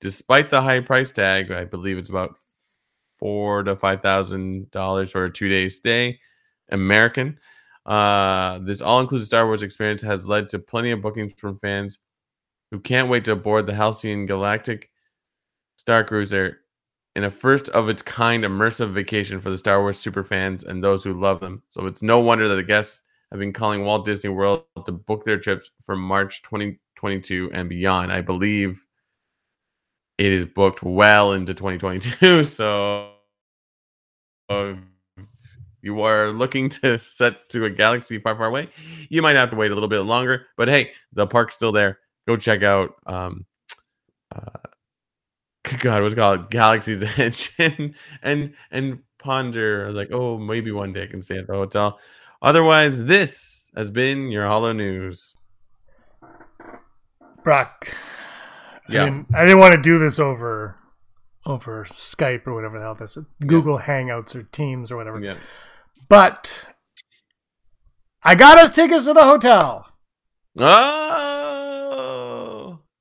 Despite 0.02 0.50
the 0.50 0.62
high 0.62 0.82
price 0.82 1.12
tag, 1.12 1.52
I 1.52 1.64
believe 1.66 1.98
it's 1.98 2.10
about 2.10 2.38
four 3.18 3.64
to 3.64 3.76
five 3.76 4.02
thousand 4.02 4.70
dollars 4.72 5.12
for 5.12 5.24
a 5.24 5.32
two 5.32 5.50
day 5.50 5.70
stay, 5.70 6.20
American. 6.70 7.40
Uh, 7.86 8.60
this 8.60 8.82
all 8.82 9.00
inclusive 9.00 9.28
Star 9.28 9.46
Wars 9.46 9.64
experience 9.64 10.02
has 10.02 10.28
led 10.28 10.50
to 10.50 10.60
plenty 10.60 10.92
of 10.92 11.02
bookings 11.02 11.34
from 11.38 11.60
fans 11.60 12.00
who 12.72 12.80
can't 12.80 13.10
wait 13.10 13.26
to 13.26 13.36
board 13.36 13.68
the 13.68 13.76
Halcyon 13.76 14.26
Galactic 14.26 14.90
Star 15.86 16.04
Cruiser 16.04 16.62
in 17.16 17.24
a 17.24 17.30
first 17.30 17.70
of 17.70 17.90
its 17.90 18.02
kind 18.02 18.44
immersive 18.44 18.92
vacation 18.92 19.40
for 19.40 19.52
the 19.52 19.58
Star 19.58 19.82
Wars 19.82 20.00
super 20.00 20.24
fans 20.24 20.64
and 20.64 20.84
those 20.84 21.04
who 21.04 21.14
love 21.14 21.40
them. 21.40 21.62
So 21.70 21.86
it's 21.86 22.02
no 22.02 22.20
wonder 22.20 22.48
that 22.48 22.56
the 22.56 22.64
guests 22.64 23.04
have 23.30 23.40
been 23.40 23.54
calling 23.54 23.86
Walt 23.86 24.04
Disney 24.04 24.32
World 24.32 24.64
to 24.84 24.92
book 24.92 25.26
their 25.26 25.38
trips 25.38 25.70
for 25.84 25.96
March 25.96 26.42
2022 26.42 27.52
and 27.54 27.70
beyond. 27.70 28.12
I 28.12 28.22
believe 28.22 28.84
it 30.18 30.32
is 30.32 30.46
booked 30.46 30.82
well 30.82 31.34
into 31.34 31.54
2022. 31.54 32.44
So 32.46 33.12
if 34.50 34.78
you 35.84 36.02
are 36.02 36.32
looking 36.32 36.70
to 36.70 36.98
set 36.98 37.48
to 37.50 37.66
a 37.66 37.70
galaxy 37.70 38.18
far, 38.18 38.36
far 38.36 38.48
away, 38.48 38.70
you 39.10 39.22
might 39.22 39.36
have 39.36 39.52
to 39.52 39.56
wait 39.56 39.70
a 39.70 39.76
little 39.76 39.90
bit 39.90 40.02
longer. 40.02 40.48
But 40.58 40.68
hey, 40.68 40.94
the 41.14 41.28
park's 41.28 41.54
still 41.54 41.72
there. 41.72 42.00
Go 42.28 42.38
check 42.38 42.64
out 42.64 42.96
um, 43.06 43.46
uh, 44.36 44.65
God, 45.80 46.02
what's 46.02 46.14
it 46.14 46.18
called 46.18 46.50
Galaxy's 46.50 47.04
Edge 47.18 47.54
and 47.58 47.96
and 48.22 48.54
and 48.72 49.00
ponder 49.20 49.92
like, 49.92 50.10
oh, 50.12 50.38
maybe 50.38 50.72
one 50.72 50.94
day 50.94 51.04
I 51.04 51.08
can 51.08 51.22
stay 51.22 51.38
at 51.38 51.48
the 51.48 51.54
hotel. 51.54 52.00
Otherwise, 52.42 53.04
this 53.06 53.70
has 53.76 53.92
been 53.92 54.30
your 54.30 54.48
Hollow 54.48 54.74
News. 54.74 55.34
Brock. 57.44 57.96
Yeah. 58.90 59.02
I 59.02 59.06
didn't, 59.06 59.28
I 59.36 59.42
didn't 59.46 59.60
want 59.60 59.74
to 59.74 59.82
do 59.82 60.00
this 60.00 60.20
over 60.20 60.78
over 61.46 61.86
Skype 61.90 62.48
or 62.48 62.56
whatever 62.56 62.78
the 62.78 62.84
hell 62.84 62.96
this 62.96 63.18
is. 63.18 63.26
Google 63.46 63.80
Hangouts 63.80 64.36
or 64.36 64.44
Teams 64.44 64.92
or 64.92 64.98
whatever. 64.98 65.20
Yeah. 65.20 65.38
But 66.10 66.66
I 68.24 68.36
got 68.36 68.58
us 68.58 68.72
tickets 68.72 69.06
to 69.06 69.14
the 69.14 69.24
hotel. 69.24 69.86
Oh, 70.58 70.64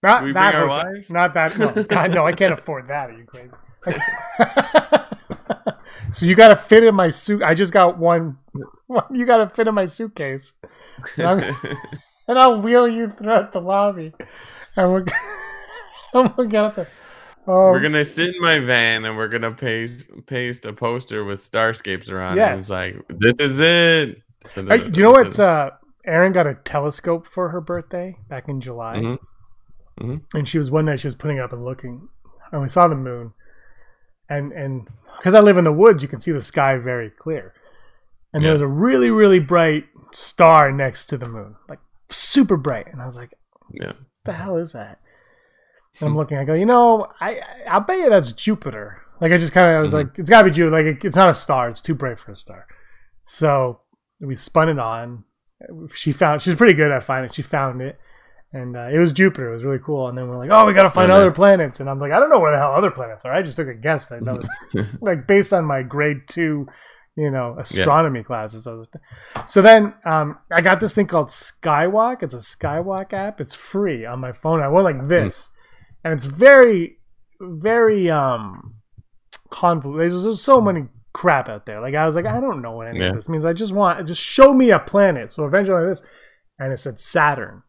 Not 0.05 0.20
Do 0.20 0.26
we 0.26 0.32
that 0.34 0.50
bring 0.52 0.62
our 0.62 0.68
wives? 0.68 1.11
Not 1.11 1.32
that. 1.34 1.59
No, 1.59 1.82
God, 1.88 2.12
no, 2.12 2.26
I 2.26 2.32
can't 2.32 2.52
afford 2.52 2.88
that. 2.88 3.09
Are 3.09 3.12
you 3.14 3.24
crazy? 3.24 3.57
so 6.12 6.26
you 6.26 6.34
got 6.34 6.48
to 6.48 6.57
fit 6.57 6.84
in 6.84 6.94
my 6.94 7.09
suit. 7.09 7.42
I 7.42 7.55
just 7.55 7.72
got 7.72 7.96
one. 7.98 8.36
one 8.86 9.05
you 9.12 9.24
got 9.24 9.38
to 9.38 9.46
fit 9.46 9.66
in 9.66 9.74
my 9.74 9.86
suitcase, 9.86 10.52
and, 11.16 11.42
and 12.28 12.38
I'll 12.38 12.61
wheel 12.61 12.86
you 12.86 13.09
throughout 13.09 13.52
the 13.52 13.62
lobby, 13.62 14.12
and 14.76 14.92
we'll, 14.92 15.05
and 16.12 16.36
we'll 16.36 16.48
get 16.48 16.76
there. 16.76 16.88
Oh, 17.46 17.70
we're 17.70 17.80
gonna 17.80 18.05
sit 18.05 18.34
in 18.34 18.40
my 18.40 18.59
van 18.59 19.05
and 19.05 19.18
we're 19.18 19.28
gonna 19.28 19.52
paste 19.52 20.07
paste 20.24 20.64
a 20.64 20.72
poster 20.72 21.24
with 21.24 21.40
starscapes 21.40 22.11
around. 22.11 22.38
it. 22.38 22.40
Yes. 22.40 22.50
And 22.50 22.61
it's 22.61 22.70
like 22.70 23.09
this 23.09 23.34
is 23.38 23.61
it. 23.61 24.22
You 24.57 25.02
know 25.02 25.11
what? 25.11 25.38
Uh, 25.38 25.72
Erin 26.07 26.32
got 26.32 26.46
a 26.46 26.55
telescope 26.55 27.26
for 27.26 27.50
her 27.50 27.61
birthday 27.61 28.16
back 28.28 28.48
in 28.48 28.62
July, 28.62 28.96
Mhm. 28.96 29.18
Mhm. 30.01 30.22
and 30.34 30.49
she 30.49 30.59
was 30.59 30.70
one 30.70 30.86
night 30.86 31.01
she 31.01 31.07
was 31.07 31.14
putting 31.14 31.38
up 31.38 31.53
and 31.53 31.64
looking, 31.64 32.09
and 32.53 32.61
we 32.62 32.68
saw 32.68 32.88
the 32.88 32.95
moon, 32.97 33.32
and 34.28 34.53
and 34.53 34.88
because 35.16 35.34
I 35.34 35.40
live 35.40 35.57
in 35.59 35.64
the 35.64 35.72
woods, 35.72 36.03
you 36.03 36.09
can 36.09 36.20
see 36.20 36.32
the 36.32 36.40
sky 36.40 36.76
very 36.78 37.11
clear, 37.11 37.55
and 38.32 38.42
Yeah. 38.42 38.49
there 38.49 38.55
was 38.55 38.62
a 38.62 38.66
really 38.66 39.11
really 39.11 39.38
bright 39.38 39.86
star 40.12 40.72
next 40.72 41.07
to 41.07 41.16
the 41.18 41.28
moon, 41.28 41.57
like 41.68 41.78
super 42.11 42.57
bright, 42.57 42.88
and 42.92 43.01
I 43.01 43.07
was 43.07 43.16
like, 43.16 43.34
yeah. 43.70 43.88
"What 43.88 43.97
the 44.24 44.32
hell 44.32 44.57
is 44.57 44.72
that?" 44.72 45.01
And 46.01 46.09
I'm 46.09 46.16
looking, 46.16 46.38
I 46.38 46.45
go, 46.45 46.55
you 46.55 46.66
know, 46.66 47.07
I 47.20 47.36
I- 47.38 47.62
I'll 47.68 47.80
bet 47.80 47.99
you 47.99 48.11
that's 48.11 48.32
Jupiter. 48.32 49.01
Like 49.20 49.30
I 49.30 49.38
just 49.38 49.53
kind 49.53 49.68
of 49.70 49.76
I 49.76 49.80
was 49.80 49.90
Mhm. 49.90 49.95
like, 49.95 50.18
it's 50.18 50.28
got 50.28 50.42
to 50.42 50.47
be 50.47 50.51
Jupiter. 50.51 50.76
Like 50.76 50.86
it, 50.97 51.05
it's 51.05 51.16
not 51.16 51.30
a 51.30 51.34
star; 51.34 51.68
it's 51.68 51.80
too 51.80 51.95
bright 51.95 52.18
for 52.18 52.32
a 52.32 52.36
star. 52.36 52.66
So 53.26 53.80
we 54.20 54.34
spun 54.34 54.68
it 54.68 54.78
on. 54.80 55.22
She 55.95 56.11
found 56.12 56.42
she's 56.42 56.57
pretty 56.57 56.74
good 56.74 56.90
at 56.90 57.05
finding. 57.05 57.30
She 57.30 57.42
found 57.42 57.80
it, 57.80 57.99
and 58.55 58.76
uh, 58.76 58.88
it 58.90 58.98
was 58.98 59.12
Jupiter. 59.12 59.50
It 59.50 59.55
was 59.57 59.64
really 59.64 59.80
cool. 59.84 60.09
And 60.09 60.16
then 60.16 60.28
we're 60.28 60.38
like, 60.38 60.48
oh, 60.50 60.64
we 60.64 60.72
got 60.72 60.84
to 60.84 60.90
find 60.90 61.11
Oh, 61.12 61.16
other 61.16 61.26
nice. 61.28 61.36
planets. 61.36 61.80
And 61.80 61.90
I'm 61.90 61.98
like, 61.98 62.12
I 62.12 62.18
don't 62.20 62.30
know 62.30 62.38
where 62.38 62.52
the 62.52 62.59
hell 62.59 62.72
other 62.72 62.90
planets 62.90 63.24
are. 63.26 63.32
I 63.32 63.42
just 63.42 63.57
took 63.57 63.68
a 63.68 63.74
guess 63.74 64.07
that 64.07 64.24
that 64.24 64.34
was 64.36 64.48
like 65.02 65.26
based 65.26 65.52
on 65.52 65.64
my 65.66 65.82
grade 65.82 66.22
two, 66.28 66.66
you 67.16 67.30
know, 67.30 67.57
astronomy 67.59 68.22
classes. 68.22 68.66
So 69.48 69.61
then 69.61 69.92
um, 70.07 70.38
I 70.50 70.61
got 70.62 70.80
this 70.80 70.94
thing 70.94 71.07
called 71.09 71.28
Skywalk. 71.28 72.22
It's 72.22 72.32
a 72.34 72.38
Skywalk 72.38 73.12
app. 73.12 73.40
It's 73.40 73.55
free 73.55 74.07
on 74.07 74.20
my 74.20 74.32
phone. 74.32 74.61
I 74.62 74.68
went 74.68 74.84
like 74.84 75.09
this, 75.09 75.48
and 76.05 76.12
it's 76.14 76.24
very, 76.26 76.98
very 77.40 78.11
um 78.11 78.74
convoluted. 79.50 80.12
There's, 80.12 80.24
there's 80.24 80.42
so 80.42 80.61
many 80.61 80.84
crap 81.12 81.48
out 81.48 81.66
there. 81.66 81.80
Like 81.80 81.94
I 81.94 82.07
was 82.07 82.14
like, 82.16 82.26
I 82.26 82.40
don't 82.40 82.62
know 82.62 82.72
what 82.72 82.88
any 82.88 83.00
Yeah. 83.00 83.09
of 83.11 83.14
this 83.14 83.28
means. 83.28 83.44
I 83.44 83.52
just 83.52 83.72
want 83.72 84.07
just 84.07 84.20
show 84.22 84.52
me 84.52 84.70
a 84.70 84.78
planet. 84.78 85.30
So 85.32 85.44
eventually 85.44 85.78
like 85.82 85.90
this, 85.90 86.02
and 86.59 86.72
it 86.72 86.78
said 86.80 86.98
Saturn. 87.00 87.62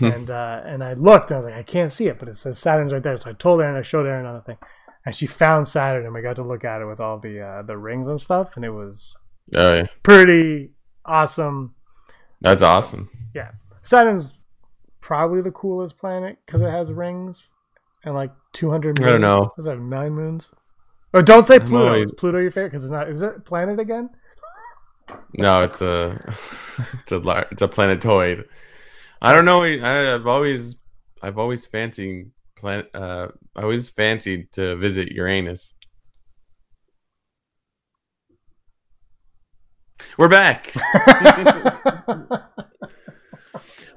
And 0.00 0.30
uh, 0.30 0.62
and 0.64 0.82
I 0.84 0.92
looked 0.94 1.30
and 1.30 1.34
I 1.34 1.38
was 1.38 1.46
like, 1.46 1.54
I 1.54 1.62
can't 1.62 1.92
see 1.92 2.06
it, 2.08 2.18
but 2.18 2.28
it 2.28 2.36
says 2.36 2.58
Saturn's 2.58 2.92
right 2.92 3.02
there. 3.02 3.16
So 3.16 3.30
I 3.30 3.32
told 3.34 3.60
Erin, 3.60 3.76
I 3.76 3.82
showed 3.82 4.06
Erin 4.06 4.26
on 4.26 4.34
the 4.34 4.40
thing, 4.42 4.58
and 5.04 5.14
she 5.14 5.26
found 5.26 5.66
Saturn, 5.66 6.04
and 6.04 6.14
we 6.14 6.22
got 6.22 6.36
to 6.36 6.42
look 6.42 6.64
at 6.64 6.80
it 6.80 6.86
with 6.86 7.00
all 7.00 7.18
the 7.18 7.40
uh, 7.40 7.62
the 7.62 7.76
rings 7.76 8.08
and 8.08 8.20
stuff, 8.20 8.56
and 8.56 8.64
it 8.64 8.70
was 8.70 9.16
Oh 9.54 9.74
yeah. 9.74 9.86
pretty 10.02 10.70
awesome. 11.04 11.74
That's 12.40 12.62
awesome. 12.62 13.10
Yeah, 13.34 13.50
Saturn's 13.82 14.34
probably 15.00 15.40
the 15.42 15.50
coolest 15.50 15.98
planet 15.98 16.38
because 16.46 16.62
it 16.62 16.70
has 16.70 16.92
rings 16.92 17.52
and 18.04 18.14
like 18.14 18.30
200. 18.52 19.02
I 19.02 19.10
don't 19.10 19.20
know. 19.20 19.52
Does 19.56 19.66
it 19.66 19.70
have 19.70 19.80
nine 19.80 20.12
moons? 20.12 20.50
Or 21.12 21.22
don't 21.22 21.44
say 21.44 21.58
Pluto. 21.58 21.86
always- 21.88 22.10
Is 22.10 22.12
Pluto 22.16 22.38
your 22.38 22.50
favorite? 22.50 22.70
Because 22.70 22.84
it's 22.84 22.92
not. 22.92 23.08
Is 23.10 23.22
it 23.22 23.44
planet 23.44 23.80
again? 23.80 24.10
No, 25.34 25.64
it's 25.64 25.80
a 25.82 26.18
it's 27.02 27.10
a 27.12 27.18
lar- 27.18 27.46
it's 27.50 27.62
a 27.62 27.68
planetoid. 27.68 28.46
I 29.22 29.32
don't 29.32 29.44
know. 29.44 29.62
I, 29.62 30.14
I've 30.14 30.26
always 30.26 30.76
I've 31.22 31.38
always 31.38 31.66
fancied 31.66 32.30
planet. 32.56 32.90
Uh, 32.94 33.28
I 33.54 33.62
always 33.62 33.88
fancied 33.90 34.52
to 34.52 34.76
visit 34.76 35.12
Uranus. 35.12 35.74
We're 40.16 40.28
back. 40.28 40.72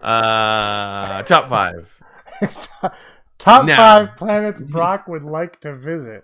uh, 0.02 1.24
top 1.24 1.50
five. 1.50 2.00
Top 3.40 3.66
Now. 3.66 3.76
five 3.76 4.16
planets 4.16 4.62
Brock 4.72 5.08
would 5.10 5.24
like 5.24 5.60
to 5.62 5.76
visit. 5.76 6.24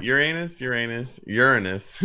Uranus, 0.00 0.60
Uranus, 0.60 1.20
Uranus. 1.24 2.02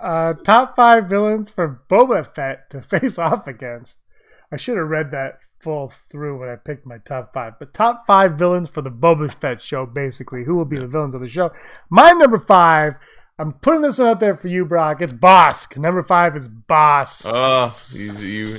Uh, 0.00 0.32
top 0.42 0.74
five 0.74 1.06
villains 1.06 1.50
for 1.50 1.82
Boba 1.90 2.34
Fett 2.34 2.70
to 2.70 2.80
face 2.80 3.18
off 3.18 3.46
against. 3.46 4.05
I 4.52 4.56
should 4.56 4.76
have 4.76 4.88
read 4.88 5.10
that 5.10 5.40
full 5.60 5.92
through 6.10 6.38
when 6.38 6.48
I 6.48 6.56
picked 6.56 6.86
my 6.86 6.98
top 6.98 7.32
five. 7.32 7.54
But 7.58 7.74
top 7.74 8.06
five 8.06 8.34
villains 8.34 8.68
for 8.68 8.82
the 8.82 8.90
Boba 8.90 9.32
Fett 9.34 9.60
show, 9.60 9.86
basically. 9.86 10.44
Who 10.44 10.54
will 10.54 10.64
be 10.64 10.78
the 10.78 10.86
villains 10.86 11.14
of 11.14 11.20
the 11.20 11.28
show? 11.28 11.50
My 11.90 12.12
number 12.12 12.38
five. 12.38 12.94
I'm 13.38 13.52
putting 13.52 13.82
this 13.82 13.98
one 13.98 14.08
out 14.08 14.20
there 14.20 14.36
for 14.36 14.48
you, 14.48 14.64
Brock. 14.64 15.02
It's 15.02 15.12
Bosk. 15.12 15.76
Number 15.76 16.02
five 16.02 16.36
is 16.36 16.48
Bosk. 16.48 17.26
oh, 17.26 17.70
you 17.92 18.26
you, 18.26 18.56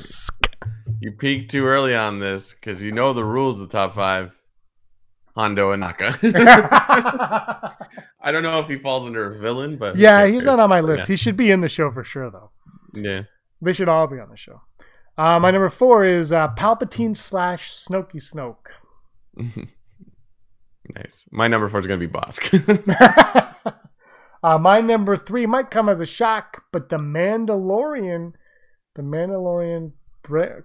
you 1.01 1.11
peaked 1.17 1.49
too 1.49 1.65
early 1.65 1.95
on 1.95 2.19
this 2.19 2.53
because 2.53 2.83
you 2.83 2.91
know 2.91 3.11
the 3.13 3.25
rules 3.25 3.59
of 3.59 3.69
the 3.69 3.77
top 3.77 3.95
five. 3.95 4.37
Hondo 5.35 5.71
Ohnaka. 5.75 6.17
I 8.21 8.31
don't 8.31 8.43
know 8.43 8.59
if 8.59 8.67
he 8.67 8.77
falls 8.77 9.05
under 9.05 9.33
a 9.33 9.37
villain, 9.37 9.77
but 9.77 9.95
yeah, 9.95 10.25
he's 10.25 10.45
not 10.45 10.59
on 10.59 10.69
my 10.69 10.81
list. 10.81 11.01
Yeah. 11.01 11.13
He 11.13 11.15
should 11.15 11.37
be 11.37 11.51
in 11.51 11.61
the 11.61 11.69
show 11.69 11.91
for 11.91 12.03
sure, 12.03 12.31
though. 12.31 12.51
Yeah. 12.93 13.21
They 13.61 13.73
should 13.73 13.87
all 13.87 14.07
be 14.07 14.19
on 14.19 14.29
the 14.29 14.37
show. 14.37 14.61
Uh, 15.17 15.39
my 15.39 15.49
number 15.51 15.69
four 15.69 16.05
is 16.05 16.31
uh, 16.31 16.49
Palpatine 16.55 17.15
slash 17.17 17.73
Snoky 17.73 18.17
Snoke. 18.17 18.67
nice. 20.95 21.25
My 21.31 21.47
number 21.47 21.67
four 21.67 21.79
is 21.79 21.87
gonna 21.87 21.99
be 21.99 22.07
Bosk. 22.07 22.53
uh, 24.43 24.57
my 24.57 24.81
number 24.81 25.17
three 25.17 25.45
might 25.45 25.71
come 25.71 25.89
as 25.89 25.99
a 25.99 26.05
shock, 26.05 26.63
but 26.71 26.89
the 26.89 26.97
Mandalorian, 26.97 28.33
the 28.95 29.01
Mandalorian 29.01 29.93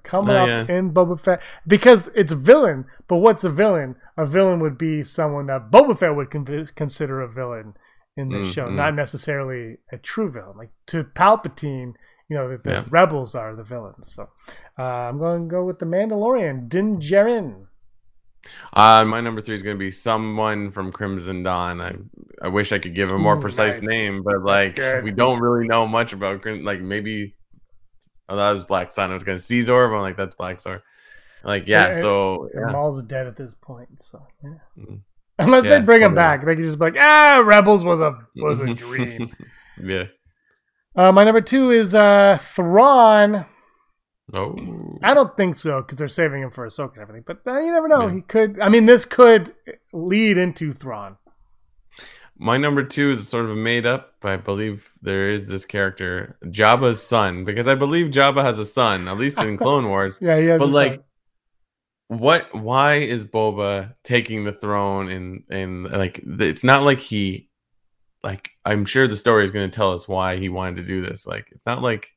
coming 0.03 0.35
Oh, 0.35 0.45
up 0.45 0.69
in 0.69 0.93
Boba 0.93 1.19
Fett 1.21 1.41
because 1.69 2.11
it's 2.17 2.33
a 2.33 2.37
villain. 2.37 2.85
But 3.09 3.19
what's 3.19 3.45
a 3.45 3.51
villain? 3.51 3.95
A 4.17 4.27
villain 4.27 4.59
would 4.61 4.77
be 4.77 5.03
someone 5.03 5.47
that 5.47 5.71
Boba 5.71 5.97
Fett 5.99 6.17
would 6.17 6.31
con- 6.31 6.67
consider 6.75 7.21
a 7.21 7.33
villain 7.33 7.75
in 8.17 8.29
this 8.29 8.49
Mm, 8.49 8.53
show, 8.53 8.67
mm. 8.67 8.75
not 8.75 8.95
necessarily 8.95 9.77
a 9.93 9.99
true 9.99 10.31
villain. 10.31 10.57
Like 10.59 10.71
to 10.89 11.05
Palpatine, 11.05 11.95
you 12.33 12.39
know, 12.39 12.57
the, 12.57 12.71
Yeah. 12.71 12.85
rebels 12.91 13.35
are 13.35 13.55
the 13.55 13.63
villains. 13.63 14.15
So 14.15 14.29
uh, 14.79 14.83
I'm 14.83 15.19
going 15.19 15.49
to 15.49 15.51
go 15.51 15.65
with 15.65 15.79
the 15.79 15.85
Mandalorian, 15.87 16.69
Din 16.69 16.99
Djarin. 16.99 17.67
Uh, 18.73 19.05
my 19.05 19.21
number 19.21 19.41
three 19.43 19.55
is 19.55 19.63
going 19.63 19.77
to 19.77 19.79
be 19.79 19.91
someone 19.91 20.71
from 20.71 20.91
Crimson 20.93 21.43
Dawn. 21.43 21.81
I 21.81 21.95
I 22.41 22.49
wish 22.49 22.73
I 22.73 22.79
could 22.79 22.95
give 22.95 23.11
a 23.13 23.19
more 23.19 23.37
Ooh, 23.37 23.41
precise 23.41 23.81
nice. 23.81 23.89
name, 23.89 24.23
but 24.25 24.43
like 24.43 24.77
we 25.05 25.11
don't 25.13 25.39
really 25.41 25.69
know 25.69 25.87
much 25.87 26.13
about 26.13 26.43
Crim- 26.43 26.65
like 26.65 26.81
maybe. 26.81 27.35
Oh, 28.29 28.37
that 28.37 28.53
was 28.53 28.65
Black 28.65 28.91
Sun. 28.93 29.11
I 29.11 29.15
was 29.15 29.25
going 29.25 29.39
to 29.39 29.45
Xizor, 29.45 29.91
but 29.91 29.97
I'm 29.97 30.01
like 30.03 30.17
that's 30.17 30.35
Black 30.35 30.59
Star. 30.59 30.83
Like 31.45 31.65
yeah, 31.69 31.89
And- 31.89 32.01
so 32.01 32.49
And 32.55 32.67
yeah. 32.67 32.73
Maul's 32.73 33.03
dead 33.03 33.27
at 33.27 33.37
this 33.37 33.55
point, 33.55 34.01
so 34.03 34.27
yeah. 34.43 34.59
Mhm. 34.79 35.01
Unless 35.39 35.65
Yeah, 35.67 35.79
they 35.79 35.85
bring 35.85 36.03
him 36.03 36.15
back, 36.15 36.45
they 36.45 36.55
can 36.55 36.65
just 36.65 36.79
be 36.79 36.85
like, 36.87 36.97
ah, 36.99 37.43
Rebels 37.45 37.85
was 37.85 38.01
a 38.01 38.19
was 38.37 38.59
a 38.61 38.75
dream. 38.85 39.31
yeah. 39.83 40.05
Uh, 40.95 41.13
my 41.13 41.23
number 41.25 41.41
two 41.41 41.71
is 41.71 41.95
uh, 41.95 42.39
Thrawn. 42.41 43.47
Oh. 44.35 44.57
I 45.03 45.15
don't 45.15 45.37
think 45.37 45.55
so 45.57 45.83
because 45.83 45.99
they're 45.99 46.09
saving 46.09 46.43
him 46.43 46.51
for 46.51 46.67
Ahsoka 46.67 46.95
and 46.95 47.03
everything. 47.03 47.25
But 47.27 47.41
uh, 47.47 47.59
you 47.61 47.73
never 47.73 47.89
know. 47.89 48.07
Yeah. 48.07 48.15
He 48.15 48.21
could. 48.23 48.61
I 48.61 48.69
mean, 48.69 48.87
this 48.87 49.05
could 49.05 49.55
lead 49.93 50.39
into 50.39 50.73
Thrawn. 50.73 51.17
My 52.39 52.57
number 52.57 52.83
two 52.83 53.13
is 53.13 53.29
sort 53.29 53.45
of 53.45 53.57
made 53.57 53.87
up. 53.87 54.15
I 54.23 54.37
believe 54.37 54.91
there 55.03 55.29
is 55.29 55.49
this 55.49 55.65
character, 55.65 56.39
Jabba's 56.47 57.03
son, 57.03 57.45
because 57.45 57.69
I 57.69 57.75
believe 57.75 58.11
Jabba 58.11 58.43
has 58.43 58.59
a 58.59 58.65
son, 58.65 59.07
at 59.07 59.19
least 59.19 59.39
in 59.39 59.57
Clone 59.59 59.89
Wars. 59.89 60.19
Yeah, 60.21 60.39
he 60.39 60.47
has. 60.47 60.59
but 60.59 60.69
a 60.69 60.73
like, 60.73 60.95
son. 60.95 62.19
what? 62.19 62.55
Why 62.55 62.97
is 62.97 63.27
Boba 63.27 63.95
taking 64.03 64.45
the 64.45 64.53
throne? 64.53 65.09
And 65.09 65.45
and 65.51 65.91
like, 65.91 66.23
it's 66.25 66.65
not 66.65 66.83
like 66.83 67.01
he, 67.01 67.51
like, 68.23 68.51
I'm 68.65 68.85
sure 68.85 69.09
the 69.09 69.17
story 69.17 69.45
is 69.45 69.51
going 69.51 69.71
to 69.71 69.75
tell 69.75 69.93
us 69.93 70.09
why 70.09 70.37
he 70.37 70.49
wanted 70.49 70.77
to 70.77 70.83
do 70.85 71.03
this. 71.03 71.27
Like, 71.27 71.47
it's 71.51 71.67
not 71.67 71.83
like 71.83 72.15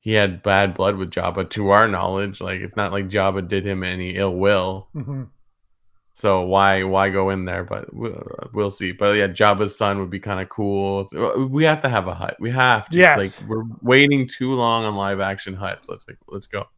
he 0.00 0.12
had 0.12 0.42
bad 0.42 0.74
blood 0.74 0.96
with 0.96 1.10
Jabba, 1.10 1.50
to 1.50 1.70
our 1.70 1.88
knowledge. 1.88 2.40
Like, 2.40 2.60
it's 2.60 2.76
not 2.76 2.92
like 2.92 3.08
Jabba 3.08 3.46
did 3.46 3.66
him 3.66 3.82
any 3.82 4.16
ill 4.16 4.34
will. 4.34 4.88
Mhm. 4.94 5.28
So 6.16 6.46
why 6.46 6.82
why 6.82 7.10
go 7.10 7.28
in 7.28 7.44
there? 7.44 7.62
But 7.62 7.92
we'll, 7.92 8.26
we'll 8.54 8.70
see. 8.70 8.92
But 8.92 9.16
yeah, 9.16 9.28
Jabba's 9.28 9.76
son 9.76 9.98
would 9.98 10.08
be 10.08 10.18
kind 10.18 10.40
of 10.40 10.48
cool. 10.48 11.06
We 11.50 11.64
have 11.64 11.82
to 11.82 11.90
have 11.90 12.08
a 12.08 12.14
Hutt. 12.14 12.36
We 12.40 12.50
have 12.52 12.88
to. 12.88 12.96
Yes. 12.96 13.18
Like 13.18 13.50
we're 13.50 13.64
waiting 13.82 14.26
too 14.26 14.54
long 14.54 14.86
on 14.86 14.96
live 14.96 15.20
action 15.20 15.54
Hutts. 15.54 15.90
Let's 15.90 16.08
like 16.08 16.16
let's 16.26 16.46
go. 16.46 16.68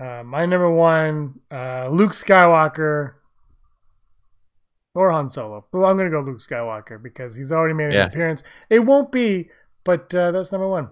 Uh, 0.00 0.22
my 0.22 0.46
number 0.46 0.70
one, 0.70 1.40
uh, 1.50 1.88
Luke 1.90 2.12
Skywalker 2.12 3.14
or 4.94 5.10
Han 5.12 5.28
Solo. 5.28 5.66
Well, 5.72 5.84
I'm 5.86 5.96
gonna 5.96 6.10
go 6.10 6.20
Luke 6.20 6.38
Skywalker 6.38 7.02
because 7.02 7.34
he's 7.34 7.52
already 7.52 7.74
made 7.74 7.86
an 7.88 7.92
Yeah. 7.92 8.04
appearance. 8.06 8.42
It 8.70 8.80
won't 8.80 9.12
be, 9.12 9.50
but 9.84 10.14
uh, 10.14 10.30
that's 10.32 10.52
number 10.52 10.68
one. 10.68 10.88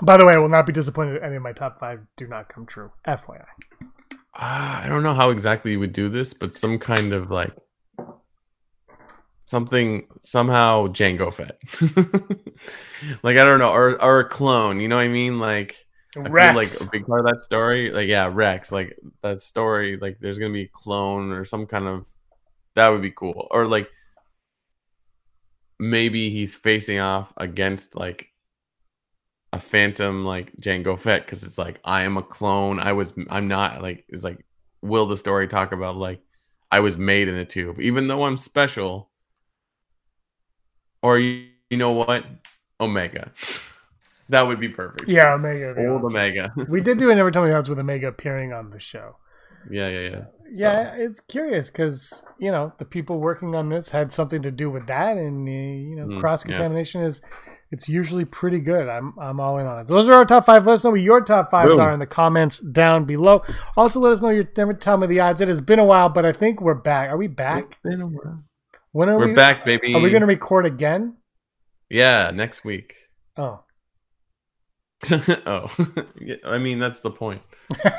By 0.00 0.16
the 0.16 0.24
way, 0.24 0.32
I 0.34 0.38
will 0.38 0.48
not 0.48 0.66
be 0.66 0.72
disappointed 0.72 1.16
if 1.16 1.22
any 1.22 1.36
of 1.36 1.42
my 1.42 1.52
top 1.52 1.78
five 1.78 2.00
do 2.16 2.26
not 2.26 2.48
come 2.48 2.64
true. 2.66 2.90
FYI. 3.06 3.44
Ah, 4.34 4.82
I 4.82 4.88
don't 4.88 5.02
know 5.02 5.12
how 5.14 5.28
exactly 5.30 5.72
you 5.72 5.80
would 5.80 5.92
do 5.92 6.08
this, 6.08 6.32
but 6.32 6.56
some 6.56 6.78
kind 6.78 7.12
of 7.12 7.30
like 7.30 7.52
something 9.44 10.06
somehow 10.22 10.86
Jango 10.88 11.32
Fett. 11.32 11.58
like 13.22 13.36
I 13.36 13.44
don't 13.44 13.58
know, 13.58 13.70
or 13.72 14.00
or 14.02 14.20
a 14.20 14.28
clone. 14.28 14.80
You 14.80 14.88
know 14.88 14.96
what 14.96 15.02
I 15.02 15.08
mean? 15.08 15.38
Like 15.38 15.76
I 16.16 16.20
Rex. 16.20 16.80
like 16.80 16.88
a 16.88 16.90
big 16.90 17.06
part 17.06 17.20
of 17.20 17.26
that 17.26 17.40
story, 17.42 17.90
like 17.90 18.08
yeah, 18.08 18.30
Rex, 18.32 18.72
like 18.72 18.98
that 19.22 19.40
story, 19.40 19.98
like 20.00 20.18
there's 20.20 20.38
gonna 20.38 20.52
be 20.52 20.62
a 20.64 20.68
clone 20.72 21.32
or 21.32 21.44
some 21.44 21.66
kind 21.66 21.86
of 21.86 22.10
that 22.76 22.88
would 22.88 23.02
be 23.02 23.10
cool. 23.10 23.48
Or 23.50 23.66
like 23.66 23.88
maybe 25.78 26.30
he's 26.30 26.54
facing 26.54 27.00
off 27.00 27.32
against 27.36 27.96
like 27.96 28.28
a 29.52 29.60
phantom 29.60 30.24
like 30.24 30.52
Jango 30.56 30.98
Fett 30.98 31.26
because 31.26 31.42
it's 31.42 31.58
like 31.58 31.80
I 31.84 32.02
am 32.02 32.16
a 32.16 32.22
clone. 32.22 32.78
I 32.78 32.92
was 32.92 33.12
I'm 33.30 33.48
not 33.48 33.82
like 33.82 34.04
it's 34.08 34.24
like 34.24 34.44
will 34.80 35.06
the 35.06 35.16
story 35.16 35.48
talk 35.48 35.72
about 35.72 35.96
like 35.96 36.20
I 36.70 36.80
was 36.80 36.96
made 36.96 37.28
in 37.28 37.34
a 37.34 37.44
tube, 37.44 37.80
even 37.80 38.08
though 38.08 38.24
I'm 38.24 38.36
special. 38.36 39.10
Or 41.02 41.18
you, 41.18 41.48
you 41.68 41.76
know 41.76 41.90
what? 41.90 42.24
Omega. 42.80 43.32
that 44.28 44.42
would 44.42 44.60
be 44.60 44.68
perfect. 44.68 45.08
yeah, 45.08 45.34
Omega. 45.34 45.74
Old. 45.88 46.04
Omega. 46.04 46.52
We 46.68 46.80
did 46.80 46.98
do 46.98 47.10
a 47.10 47.14
Never 47.14 47.30
Tell 47.30 47.42
Me 47.42 47.50
That's 47.50 47.68
with 47.68 47.78
Omega 47.78 48.06
appearing 48.08 48.52
on 48.52 48.70
the 48.70 48.80
show. 48.80 49.16
Yeah, 49.70 49.88
yeah, 49.88 49.98
yeah. 49.98 50.24
Yeah, 50.54 50.94
it's 50.96 51.20
curious 51.20 51.70
because 51.70 52.22
you 52.38 52.50
know 52.50 52.72
the 52.78 52.84
people 52.84 53.20
working 53.20 53.54
on 53.54 53.70
this 53.70 53.88
had 53.88 54.12
something 54.12 54.42
to 54.42 54.50
do 54.50 54.70
with 54.70 54.86
that, 54.86 55.16
and 55.16 55.48
uh, 55.48 55.50
you 55.50 55.96
know 55.96 56.06
Mm, 56.06 56.20
cross 56.20 56.44
contamination 56.44 57.02
is 57.02 57.22
it's 57.70 57.88
usually 57.88 58.26
pretty 58.26 58.60
good. 58.60 58.86
I'm 58.86 59.18
I'm 59.18 59.40
all 59.40 59.58
in 59.58 59.66
on 59.66 59.80
it. 59.80 59.86
Those 59.86 60.08
are 60.08 60.12
our 60.12 60.26
top 60.26 60.44
five. 60.44 60.66
Let 60.66 60.74
us 60.74 60.84
know 60.84 60.90
what 60.90 61.00
your 61.00 61.22
top 61.22 61.50
fives 61.50 61.70
Boom. 61.70 61.80
are 61.80 61.92
in 61.92 62.00
the 62.00 62.06
comments 62.06 62.58
down 62.58 63.06
below. 63.06 63.42
Also, 63.78 63.98
let 63.98 64.12
us 64.12 64.20
know 64.20 64.28
your 64.28 64.46
never 64.56 64.74
tell 64.74 64.98
me 64.98 65.06
the 65.06 65.20
odds. 65.20 65.40
It 65.40 65.48
has 65.48 65.62
been 65.62 65.78
a 65.78 65.84
while, 65.84 66.10
but 66.10 66.26
I 66.26 66.32
think 66.32 66.60
we're 66.60 66.74
back. 66.74 67.08
Are 67.08 67.16
we 67.16 67.28
back? 67.28 67.80
Been 67.82 68.02
a 68.02 68.06
while. 68.06 68.44
When 68.92 69.08
are 69.08 69.18
We're 69.18 69.28
we 69.28 69.34
back, 69.34 69.64
baby. 69.64 69.94
Are 69.94 70.00
we 70.00 70.10
going 70.10 70.20
to 70.20 70.26
record 70.26 70.66
again? 70.66 71.16
Yeah, 71.88 72.30
next 72.30 72.62
week. 72.62 72.94
Oh, 73.38 73.64
oh, 75.10 75.74
I 76.44 76.58
mean 76.58 76.78
that's 76.78 77.00
the 77.00 77.10
point. 77.10 77.40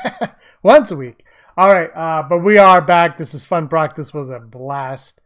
once 0.62 0.92
a 0.92 0.96
week. 0.96 1.24
All 1.56 1.68
right, 1.68 1.90
uh, 1.94 2.24
but 2.28 2.38
we 2.38 2.58
are 2.58 2.80
back. 2.80 3.16
This 3.16 3.32
is 3.32 3.44
fun, 3.44 3.66
Brock. 3.66 3.94
This 3.94 4.12
was 4.12 4.30
a 4.30 4.40
blast. 4.40 5.20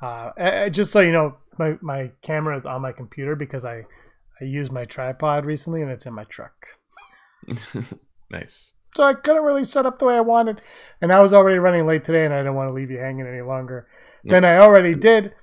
Uh, 0.00 0.68
just 0.68 0.92
so 0.92 1.00
you 1.00 1.12
know, 1.12 1.36
my, 1.58 1.76
my 1.80 2.10
camera 2.22 2.56
is 2.56 2.66
on 2.66 2.82
my 2.82 2.92
computer 2.92 3.34
because 3.34 3.64
I 3.64 3.84
I 4.40 4.44
used 4.44 4.72
my 4.72 4.84
tripod 4.84 5.44
recently 5.44 5.82
and 5.82 5.90
it's 5.90 6.06
in 6.06 6.14
my 6.14 6.24
truck. 6.24 6.66
nice. 8.30 8.72
So 8.94 9.02
I 9.04 9.14
couldn't 9.14 9.42
really 9.42 9.64
set 9.64 9.86
up 9.86 9.98
the 9.98 10.04
way 10.04 10.16
I 10.16 10.20
wanted, 10.20 10.60
and 11.00 11.12
I 11.12 11.20
was 11.20 11.32
already 11.32 11.58
running 11.58 11.86
late 11.86 12.04
today, 12.04 12.26
and 12.26 12.34
I 12.34 12.38
didn't 12.38 12.54
want 12.54 12.68
to 12.68 12.74
leave 12.74 12.90
you 12.90 12.98
hanging 12.98 13.26
any 13.26 13.40
longer 13.40 13.86
than 14.24 14.44
I 14.44 14.58
already 14.58 14.94
did. 14.94 15.34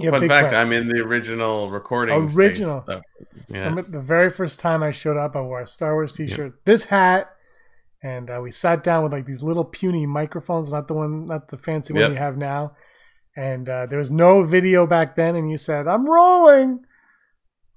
Yeah, 0.00 0.10
Fun 0.10 0.28
fact: 0.28 0.48
plan. 0.50 0.66
I'm 0.66 0.72
in 0.72 0.88
the 0.88 0.98
original 1.00 1.70
recording. 1.70 2.28
space, 2.28 2.36
Original. 2.36 2.84
so, 2.86 3.00
yeah. 3.48 3.72
The 3.74 4.00
very 4.00 4.28
first 4.28 4.58
time 4.58 4.82
I 4.82 4.90
showed 4.90 5.16
up, 5.16 5.36
I 5.36 5.40
wore 5.40 5.62
a 5.62 5.66
Star 5.66 5.94
Wars 5.94 6.12
T-shirt, 6.12 6.60
this 6.64 6.84
hat, 6.84 7.30
and 8.04 8.30
uh, 8.30 8.38
we 8.40 8.50
sat 8.52 8.84
down 8.84 9.02
with 9.02 9.12
like 9.12 9.26
these 9.26 9.42
little 9.42 9.64
puny 9.64 10.06
microphones, 10.06 10.72
not 10.72 10.86
the 10.86 10.94
one, 10.94 11.26
not 11.26 11.48
the 11.48 11.56
fancy 11.58 11.92
one 11.92 12.02
Yep. 12.02 12.10
you 12.10 12.16
have 12.18 12.36
now. 12.36 12.72
And 13.36 13.68
uh, 13.68 13.86
there 13.86 13.98
was 13.98 14.12
no 14.12 14.44
video 14.44 14.86
back 14.86 15.16
then, 15.16 15.34
and 15.34 15.50
you 15.50 15.56
said, 15.56 15.88
"I'm 15.88 16.06
rolling," 16.08 16.80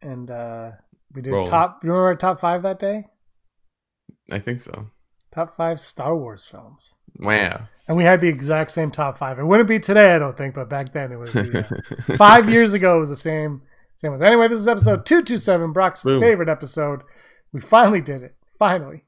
and 0.03 0.29
uh, 0.29 0.71
we 1.15 1.21
did 1.23 1.31
Rolling. 1.33 1.49
top. 1.49 1.83
You 1.83 1.89
remember 1.89 2.07
our 2.09 2.15
top 2.15 2.39
five 2.39 2.61
that 2.61 2.77
day? 2.77 3.05
I 4.31 4.37
think 4.39 4.61
so. 4.61 4.89
Top 5.33 5.55
five 5.57 5.79
Star 5.79 6.15
Wars 6.15 6.45
films, 6.45 6.93
Wow. 7.19 7.67
and 7.87 7.95
we 7.97 8.03
had 8.03 8.21
the 8.21 8.27
exact 8.27 8.71
same 8.71 8.91
top 8.91 9.17
five. 9.17 9.39
It 9.39 9.45
wouldn't 9.45 9.69
be 9.69 9.79
today, 9.79 10.11
I 10.13 10.19
don't 10.19 10.37
think, 10.37 10.53
but 10.55 10.69
back 10.69 10.93
then 10.93 11.11
it 11.11 11.17
was. 11.17 11.31
The, 11.33 11.65
uh, 12.09 12.15
five 12.17 12.49
years 12.49 12.73
ago 12.73 12.97
it 12.97 12.99
was 12.99 13.09
the 13.09 13.15
same 13.15 13.61
same 13.95 14.13
as 14.13 14.21
anyway 14.21 14.47
this 14.47 14.59
is 14.59 14.67
episode 14.67 15.07
227 15.07 15.73
brock's 15.73 16.03
Boom. 16.03 16.21
favorite 16.21 16.47
episode 16.49 17.01
we 17.51 17.59
finally 17.59 17.99
did 17.99 18.21
it 18.21 18.35
finally 18.59 19.03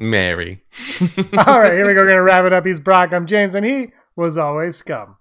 Mary. 0.00 0.64
all 1.46 1.60
right 1.60 1.74
here 1.74 1.86
we 1.86 1.94
go 1.94 2.00
we're 2.00 2.08
gonna 2.08 2.22
wrap 2.22 2.44
it 2.44 2.52
up 2.52 2.64
he's 2.66 2.80
brock 2.80 3.12
i'm 3.12 3.26
james 3.26 3.54
and 3.54 3.64
he 3.66 3.92
was 4.16 4.36
always 4.38 4.76
scum 4.76 5.16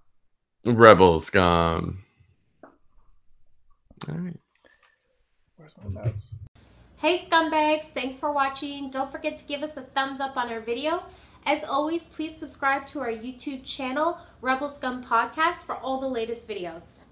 Rebel 0.66 1.20
scum. 1.20 2.04
All 4.08 4.16
right. 4.16 4.40
where's 5.56 5.76
my 5.84 5.90
mouse 5.90 6.38
Hey 6.98 7.18
scumbags, 7.18 7.86
thanks 7.86 8.20
for 8.20 8.32
watching. 8.32 8.90
Don't 8.90 9.10
forget 9.12 9.38
to 9.38 9.46
give 9.46 9.64
us 9.64 9.78
a 9.78 9.82
thumbs 9.82 10.20
up 10.20 10.36
on 10.36 10.52
our 10.52 10.60
video. 10.60 11.04
As 11.46 11.64
always, 11.64 12.08
please 12.08 12.36
subscribe 12.36 12.86
to 12.88 13.00
our 13.00 13.08
YouTube 13.08 13.64
channel, 13.64 14.18
Rebel 14.42 14.68
Scum 14.68 15.02
Podcast, 15.04 15.64
for 15.64 15.76
all 15.76 16.02
the 16.02 16.08
latest 16.08 16.48
videos. 16.48 17.06